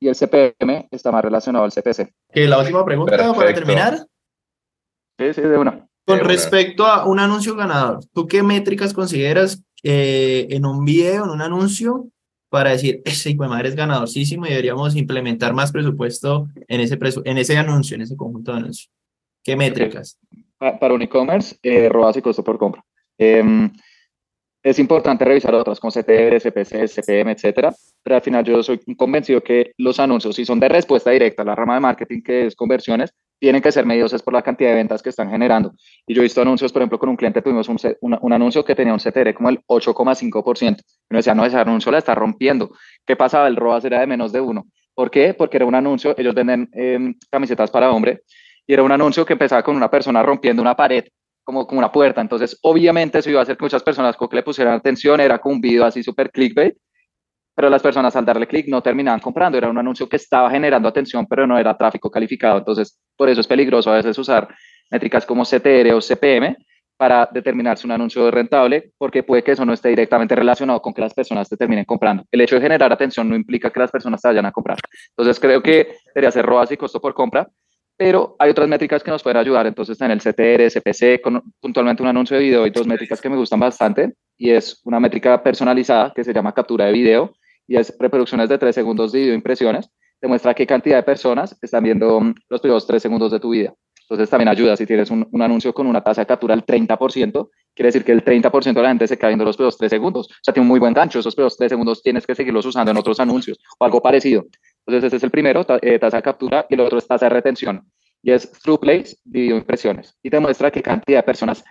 y 0.01 0.09
el 0.09 0.14
CPM 0.14 0.88
está 0.90 1.11
más 1.11 1.24
relacionado 1.24 1.64
al 1.64 1.72
CPC. 1.72 2.12
Que 2.32 2.47
la 2.47 2.59
última 2.59 2.84
pregunta 2.84 3.32
para 3.34 3.55
terminar. 3.55 4.07
Sí, 5.18 5.32
sí, 5.32 5.40
de 5.40 5.59
una. 5.59 5.86
Con 6.05 6.20
respecto 6.20 6.86
a 6.86 7.07
un 7.07 7.18
anuncio 7.18 7.57
ganador, 7.57 8.05
¿tú 8.12 8.26
qué 8.26 8.42
métricas 8.42 8.92
consideras 8.92 9.62
eh, 9.82 10.47
en 10.51 10.64
un 10.64 10.84
video, 10.84 11.24
en 11.24 11.30
un 11.30 11.42
anuncio, 11.42 12.09
para 12.49 12.70
decir, 12.70 13.03
ese 13.05 13.30
hijo 13.30 13.42
de 13.42 13.49
madre 13.49 13.68
es 13.70 13.74
ganadorcísimo 13.74 14.47
y 14.47 14.51
deberíamos 14.51 14.94
implementar 14.94 15.53
más 15.53 15.72
presupuesto 15.72 16.47
en 16.68 16.80
ese, 16.80 16.99
en 17.24 17.38
ese 17.38 17.57
anuncio, 17.57 17.97
en 17.97 18.03
ese 18.03 18.16
conjunto 18.16 18.53
de 18.53 18.59
anuncios? 18.59 18.90
¿Qué 19.42 19.57
métricas? 19.57 20.18
Para 20.59 20.94
un 20.94 21.03
e-commerce, 21.03 21.57
eh, 21.62 21.88
ROAS 21.88 22.16
y 22.16 22.22
costo 22.22 22.44
por 22.44 22.59
compra. 22.59 22.84
Em, 23.18 23.72
es 24.62 24.78
importante 24.78 25.24
revisar 25.24 25.55
otras 25.55 25.80
como 25.80 25.90
CTR, 25.90 26.40
CPC, 26.40 26.88
CPM, 26.88 27.32
etcétera, 27.32 27.74
pero 28.07 28.14
al 28.14 28.22
final 28.22 28.44
yo 28.44 28.62
soy 28.62 28.78
convencido 28.96 29.42
que 29.42 29.72
los 29.78 29.98
anuncios, 29.98 30.36
si 30.36 30.44
son 30.44 30.61
de 30.61 30.68
respuesta 30.68 31.11
directa, 31.11 31.42
la 31.42 31.57
rama 31.57 31.74
de 31.74 31.80
marketing 31.80 32.22
que 32.22 32.46
es 32.46 32.54
conversiones, 32.54 33.12
tienen 33.40 33.61
que 33.61 33.72
ser 33.72 33.84
medidos 33.84 34.22
por 34.22 34.32
la 34.32 34.42
cantidad 34.42 34.70
de 34.70 34.76
ventas 34.76 35.02
que 35.02 35.09
están 35.09 35.28
generando. 35.28 35.72
Y 36.07 36.14
yo 36.14 36.20
he 36.20 36.22
visto 36.22 36.40
anuncios, 36.40 36.72
por 36.72 36.82
ejemplo, 36.82 37.00
con 37.00 37.09
un 37.09 37.16
cliente 37.16 37.42
tuvimos 37.42 37.68
un, 37.68 37.76
un, 38.00 38.32
anuncio 38.32 38.64
que 38.64 38.76
tenía 38.76 38.92
un 38.92 39.00
CTR 39.00 39.34
como 39.34 39.48
el 39.48 39.59
8,5%. 39.66 40.76
Y 40.78 40.84
me 41.11 41.16
decía, 41.16 41.34
no, 41.34 41.44
ese 41.44 41.57
anuncio 41.57 41.90
la 41.90 41.98
está 41.98 42.14
rompiendo. 42.14 42.70
¿Qué 43.04 43.16
pasaba? 43.16 43.48
El 43.48 43.57
ROAS 43.57 43.84
era 43.84 43.98
de 43.98 44.07
menos 44.07 44.30
de 44.30 44.40
uno. 44.40 44.66
¿Por 44.94 45.11
qué? 45.11 45.34
Porque 45.34 45.57
era 45.57 45.66
un 45.66 45.74
anuncio, 45.74 46.14
ellos 46.16 46.32
venden 46.32 46.68
em, 46.74 47.12
camisetas 47.28 47.72
para 47.72 47.90
hombre, 47.90 48.22
y 48.68 48.72
era 48.72 48.84
un 48.84 48.92
anuncio 48.92 49.26
que 49.26 49.32
empezaba 49.32 49.64
con 49.64 49.74
una 49.74 49.90
persona 49.90 50.22
rompiendo 50.22 50.62
una 50.62 50.76
pared 50.76 51.07
como, 51.42 51.66
como 51.66 51.80
una 51.80 51.90
puerta. 51.90 52.20
Entonces, 52.20 52.57
obviamente, 52.62 53.18
eso 53.18 53.30
iba 53.30 53.40
a 53.40 53.42
hacer 53.42 53.57
que 53.57 53.64
muchas 53.64 53.82
personas 53.82 54.16
con 54.16 54.28
que 54.28 54.36
le 54.36 54.44
pusieran 54.44 54.74
atención, 54.74 55.18
era 55.18 55.40
como 55.40 55.57
un 55.57 55.61
video 55.61 55.84
así 55.84 56.04
súper 56.04 56.30
clickbait, 56.30 56.76
pero 57.57 57.70
las 57.70 57.82
personas 57.82 58.14
al 58.14 58.26
darle 58.26 58.46
clic 58.46 58.68
no 58.68 58.82
terminaban 58.82 59.18
comprando. 59.18 59.57
Era 59.57 59.70
un 59.70 59.78
anuncio 59.78 60.07
que 60.07 60.16
estaba 60.16 60.50
generando 60.50 60.88
atención, 60.88 61.26
pero 61.26 61.46
no 61.46 61.59
era 61.59 61.74
tráfico 61.74 62.11
calificado. 62.11 62.59
Entonces, 62.59 63.00
por 63.16 63.30
eso 63.30 63.40
es 63.40 63.46
peligroso 63.46 63.90
a 63.90 63.94
veces 63.94 64.16
usar 64.18 64.46
métricas 64.90 65.24
como 65.24 65.42
CTR 65.42 65.94
o 65.94 66.00
CPM 66.02 66.54
para 66.98 67.26
determinar 67.32 67.78
si 67.78 67.86
un 67.86 67.92
anuncio 67.92 68.28
es 68.28 68.34
rentable, 68.34 68.92
porque 68.98 69.22
puede 69.22 69.42
que 69.42 69.52
eso 69.52 69.64
no 69.64 69.72
esté 69.72 69.88
directamente 69.88 70.34
relacionado 70.34 70.82
con 70.82 70.92
que 70.92 71.00
las 71.00 71.14
personas 71.14 71.48
te 71.48 71.57
terminen 71.57 71.86
comprando. 71.86 72.24
El 72.30 72.42
hecho 72.42 72.57
de 72.57 72.61
generar 72.61 72.92
atención 72.92 73.26
no 73.26 73.34
implica 73.34 73.70
que 73.70 73.80
las 73.80 73.90
personas 73.90 74.20
te 74.20 74.28
vayan 74.28 74.44
a 74.44 74.52
comprar. 74.52 74.76
Entonces, 75.16 75.40
creo 75.40 75.62
que 75.62 75.96
debería 76.14 76.30
ser 76.30 76.44
ROAS 76.44 76.72
y 76.72 76.76
costo 76.76 77.00
por 77.00 77.14
compra, 77.14 77.48
pero 77.96 78.36
hay 78.38 78.50
otras 78.50 78.68
métricas 78.68 79.02
que 79.02 79.11
nos 79.11 79.22
pueden 79.22 79.38
ayudar. 79.38 79.66
Entonces, 79.66 79.98
en 80.02 80.11
el 80.11 80.20
CTR, 80.20 80.70
CPC, 80.70 81.22
con 81.22 81.42
puntualmente 81.59 82.02
un 82.02 82.09
anuncio 82.11 82.36
de 82.36 82.42
video, 82.42 82.64
hay 82.64 82.70
dos 82.70 82.86
métricas 82.86 83.18
que 83.18 83.30
me 83.30 83.36
gustan 83.36 83.61
bastante 83.61 84.12
y 84.36 84.50
es 84.50 84.82
una 84.84 85.00
métrica 85.00 85.42
personalizada 85.42 86.12
que 86.14 86.22
se 86.22 86.34
llama 86.34 86.52
captura 86.52 86.84
de 86.84 86.92
video 86.92 87.32
y 87.66 87.76
es 87.76 87.94
reproducciones 87.98 88.48
de 88.48 88.58
tres 88.58 88.74
segundos 88.74 89.12
de 89.12 89.20
video 89.20 89.34
impresiones. 89.34 89.90
Demuestra 90.20 90.54
qué 90.54 90.66
cantidad 90.66 90.96
de 90.96 91.02
personas 91.02 91.56
están 91.60 91.84
viendo 91.84 92.20
mm, 92.20 92.34
los 92.48 92.60
primeros 92.60 92.86
tres 92.86 93.02
segundos 93.02 93.32
de 93.32 93.40
tu 93.40 93.50
vida. 93.50 93.74
Entonces, 94.08 94.30
también 94.30 94.48
ayuda 94.48 94.76
si 94.76 94.86
tienes 94.86 95.10
un, 95.10 95.26
un 95.30 95.42
anuncio 95.42 95.74
con 95.74 95.86
una 95.86 96.02
tasa 96.02 96.22
de 96.22 96.26
captura 96.26 96.54
del 96.54 96.64
30%, 96.64 97.50
quiere 97.74 97.88
decir 97.88 98.04
que 98.04 98.12
el 98.12 98.24
30% 98.24 98.72
de 98.72 98.82
la 98.82 98.88
gente 98.88 99.08
se 99.08 99.18
queda 99.18 99.28
viendo 99.28 99.44
los 99.44 99.56
primeros 99.56 99.76
tres 99.76 99.90
segundos. 99.90 100.28
O 100.28 100.34
sea, 100.42 100.54
tiene 100.54 100.62
un 100.62 100.68
muy 100.68 100.78
buen 100.78 100.94
gancho. 100.94 101.18
Esos 101.18 101.34
primeros 101.34 101.56
tres 101.56 101.70
segundos 101.70 102.02
tienes 102.02 102.24
que 102.24 102.34
seguirlos 102.34 102.64
usando 102.64 102.92
en 102.92 102.96
otros 102.96 103.18
anuncios 103.18 103.58
o 103.78 103.84
algo 103.84 104.00
parecido. 104.00 104.46
Entonces, 104.86 105.08
ese 105.08 105.16
es 105.16 105.22
el 105.24 105.30
primero, 105.32 105.66
eh, 105.82 105.98
tasa 105.98 106.18
de 106.18 106.22
captura, 106.22 106.66
y 106.70 106.74
el 106.74 106.80
otro 106.80 106.98
es 106.98 107.06
tasa 107.08 107.26
de 107.26 107.30
retención, 107.30 107.82
y 108.22 108.30
es 108.30 108.50
through 108.62 108.78
plays 108.78 109.20
video 109.24 109.56
impresiones. 109.56 110.16
Y 110.22 110.30
te 110.30 110.38
muestra 110.38 110.70
qué 110.70 110.80
cantidad 110.82 111.18
de 111.18 111.22
personas 111.24 111.64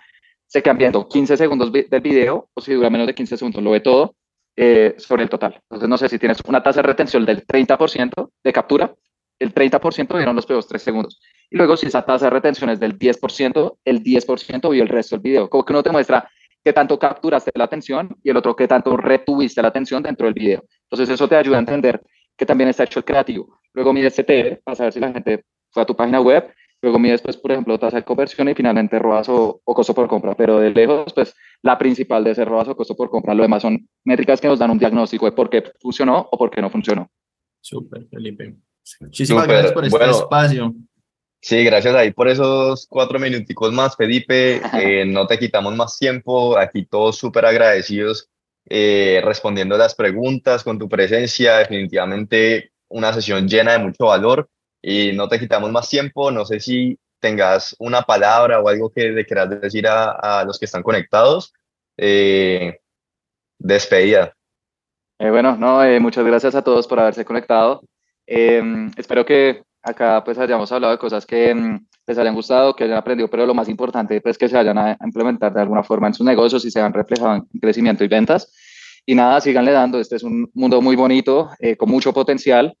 se 0.46 0.62
quedan 0.62 0.76
viendo 0.76 1.08
15 1.08 1.38
segundos 1.38 1.72
del 1.72 2.00
video, 2.02 2.50
o 2.52 2.60
si 2.60 2.74
dura 2.74 2.90
menos 2.90 3.06
de 3.06 3.14
15 3.14 3.38
segundos, 3.38 3.62
lo 3.62 3.70
ve 3.70 3.80
todo 3.80 4.14
eh, 4.56 4.94
sobre 4.98 5.24
el 5.24 5.28
total. 5.28 5.60
Entonces, 5.64 5.88
no 5.88 5.98
sé 5.98 6.08
si 6.08 6.18
tienes 6.18 6.38
una 6.46 6.62
tasa 6.62 6.80
de 6.80 6.86
retención 6.86 7.24
del 7.26 7.46
30% 7.46 8.30
de 8.42 8.52
captura, 8.52 8.94
el 9.38 9.52
30% 9.52 10.16
vieron 10.16 10.34
los 10.34 10.46
primeros 10.46 10.66
3 10.66 10.80
segundos. 10.82 11.20
Y 11.50 11.56
luego, 11.56 11.76
si 11.76 11.86
esa 11.86 12.02
tasa 12.02 12.26
de 12.26 12.30
retención 12.30 12.70
es 12.70 12.80
del 12.80 12.98
10%, 12.98 13.78
el 13.84 14.02
10% 14.02 14.70
vio 14.70 14.82
el 14.82 14.88
resto 14.88 15.16
del 15.16 15.22
video. 15.22 15.50
Como 15.50 15.64
que 15.64 15.72
uno 15.72 15.82
te 15.82 15.90
muestra 15.90 16.28
qué 16.64 16.72
tanto 16.72 16.98
capturaste 16.98 17.50
la 17.54 17.64
atención 17.64 18.16
y 18.22 18.30
el 18.30 18.36
otro 18.36 18.56
qué 18.56 18.66
tanto 18.66 18.96
retuviste 18.96 19.60
la 19.60 19.68
atención 19.68 20.02
dentro 20.02 20.26
del 20.26 20.34
video. 20.34 20.64
Entonces, 20.84 21.08
eso 21.10 21.28
te 21.28 21.36
ayuda 21.36 21.56
a 21.56 21.60
entender 21.60 22.02
que 22.36 22.46
también 22.46 22.70
está 22.70 22.84
hecho 22.84 23.00
el 23.00 23.04
creativo. 23.04 23.60
Luego 23.74 23.92
mides 23.92 24.14
CTR 24.14 24.62
para 24.64 24.74
saber 24.74 24.92
si 24.92 25.00
la 25.00 25.12
gente 25.12 25.44
fue 25.70 25.82
a 25.82 25.86
tu 25.86 25.94
página 25.94 26.20
web. 26.20 26.50
Luego 26.82 26.98
mides, 26.98 27.22
pues, 27.22 27.36
por 27.36 27.52
ejemplo, 27.52 27.78
tasa 27.78 27.96
de 27.96 28.04
conversión 28.04 28.48
y 28.48 28.54
finalmente 28.54 28.98
ROAS 28.98 29.28
o, 29.28 29.60
costo 29.64 29.94
por 29.94 30.08
compra. 30.08 30.34
Pero 30.34 30.60
de 30.60 30.70
lejos, 30.70 31.12
pues, 31.14 31.34
la 31.62 31.78
principal 31.78 32.22
de 32.22 32.32
ese 32.32 32.44
ROAS 32.44 32.68
o 32.68 32.76
costo 32.76 32.94
por 32.94 33.10
compra. 33.10 33.34
Lo 33.34 33.42
demás 33.42 33.62
son 33.62 33.88
métricas 34.04 34.40
que 34.40 34.48
nos 34.48 34.58
dan 34.58 34.70
un 34.70 34.78
diagnóstico 34.78 35.26
de 35.26 35.32
por 35.32 35.48
qué 35.48 35.64
funcionó 35.80 36.28
o 36.30 36.38
por 36.38 36.50
qué 36.50 36.60
no 36.60 36.70
funcionó. 36.70 37.10
Súper, 37.60 38.06
Felipe. 38.08 38.56
Muchísimas 39.00 39.46
gracias 39.46 39.72
por 39.72 39.84
este 39.84 40.10
espacio. 40.10 40.74
Sí, 41.40 41.64
gracias 41.64 41.94
ahí 41.94 42.12
por 42.12 42.28
esos 42.28 42.86
cuatro 42.88 43.18
minuticos 43.18 43.72
más, 43.72 43.96
Felipe. 43.96 44.60
Eh, 44.80 45.04
no 45.06 45.26
te 45.26 45.38
quitamos 45.38 45.74
más 45.74 45.98
tiempo. 45.98 46.58
Aquí 46.58 46.84
todos 46.86 47.16
súper 47.16 47.46
agradecidos 47.46 48.28
eh, 48.68 49.20
respondiendo 49.24 49.78
las 49.78 49.94
preguntas 49.94 50.62
con 50.62 50.78
tu 50.78 50.88
presencia. 50.88 51.58
Definitivamente 51.58 52.72
una 52.88 53.12
sesión 53.12 53.48
llena 53.48 53.72
de 53.72 53.78
mucho 53.78 54.06
valor 54.06 54.48
y 54.88 55.12
no 55.12 55.28
te 55.28 55.40
quitamos 55.40 55.72
más 55.72 55.88
tiempo. 55.88 56.30
No 56.30 56.44
sé 56.44 56.60
si 56.60 56.96
tengas 57.18 57.74
una 57.80 58.02
palabra 58.02 58.60
o 58.60 58.68
algo 58.68 58.88
que 58.88 59.08
le 59.08 59.26
quieras 59.26 59.60
decir 59.60 59.84
a, 59.88 60.44
los 60.46 60.60
que 60.60 60.66
están 60.66 60.84
conectados. 60.84 61.52
Eh, 61.96 62.78
despedida. 63.58 64.32
Eh, 65.18 65.30
bueno, 65.30 65.56
no, 65.56 65.80
muchas 66.00 66.24
gracias 66.24 66.54
a 66.54 66.62
todos 66.62 66.86
por 66.86 67.00
haberse 67.00 67.24
conectado. 67.24 67.82
espero 68.26 69.26
que 69.26 69.64
acá 69.82 70.22
pues 70.24 70.38
hayamos 70.38 70.70
hablado 70.70 70.92
de 70.92 70.98
cosas 70.98 71.26
que 71.26 71.52
mm, 71.52 71.84
les 72.06 72.18
hayan 72.18 72.34
gustado, 72.36 72.76
que 72.76 72.84
hayan 72.84 72.98
aprendido, 72.98 73.28
pero 73.28 73.44
lo 73.44 73.54
más 73.54 73.68
importante 73.68 74.16
es 74.16 74.22
pues, 74.22 74.38
que 74.38 74.48
se 74.48 74.54
vayan 74.54 74.78
a, 74.78 74.96
implementar 75.04 75.52
de 75.52 75.62
alguna 75.62 75.82
forma 75.82 76.06
en 76.06 76.14
sus 76.14 76.24
negocios 76.24 76.64
y 76.64 76.70
se 76.70 76.80
han 76.80 76.92
reflejado 76.92 77.34
en 77.34 77.60
crecimiento 77.60 78.04
y 78.04 78.08
ventas. 78.08 78.52
Y 79.04 79.16
nada, 79.16 79.40
síganle 79.40 79.72
dando, 79.72 79.98
este 79.98 80.14
es 80.14 80.22
un 80.22 80.48
mundo 80.54 80.80
muy 80.80 80.94
bonito, 80.94 81.50
eh, 81.58 81.76
con 81.76 81.90
mucho 81.90 82.12
potencial, 82.12 82.76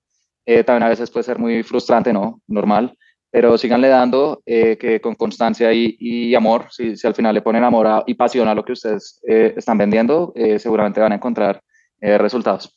eh, 0.46 0.64
también 0.64 0.84
a 0.84 0.88
veces 0.88 1.10
puede 1.10 1.24
ser 1.24 1.38
muy 1.38 1.62
frustrante, 1.62 2.12
¿no? 2.12 2.40
Normal, 2.46 2.96
pero 3.30 3.58
síganle 3.58 3.88
dando 3.88 4.42
eh, 4.46 4.78
que 4.78 5.00
con 5.00 5.14
constancia 5.14 5.72
y, 5.72 6.34
amor, 6.34 6.68
si, 6.70 6.96
si, 6.96 7.06
al 7.06 7.14
final 7.14 7.34
le 7.34 7.42
ponen 7.42 7.64
amor 7.64 8.04
y 8.06 8.14
pasión 8.14 8.48
a 8.48 8.54
lo 8.54 8.64
que 8.64 8.72
ustedes 8.72 9.20
están 9.24 9.76
vendiendo, 9.76 10.32
seguramente 10.58 11.00
van 11.00 11.12
a 11.12 11.16
encontrar 11.16 11.60
resultados. 12.00 12.76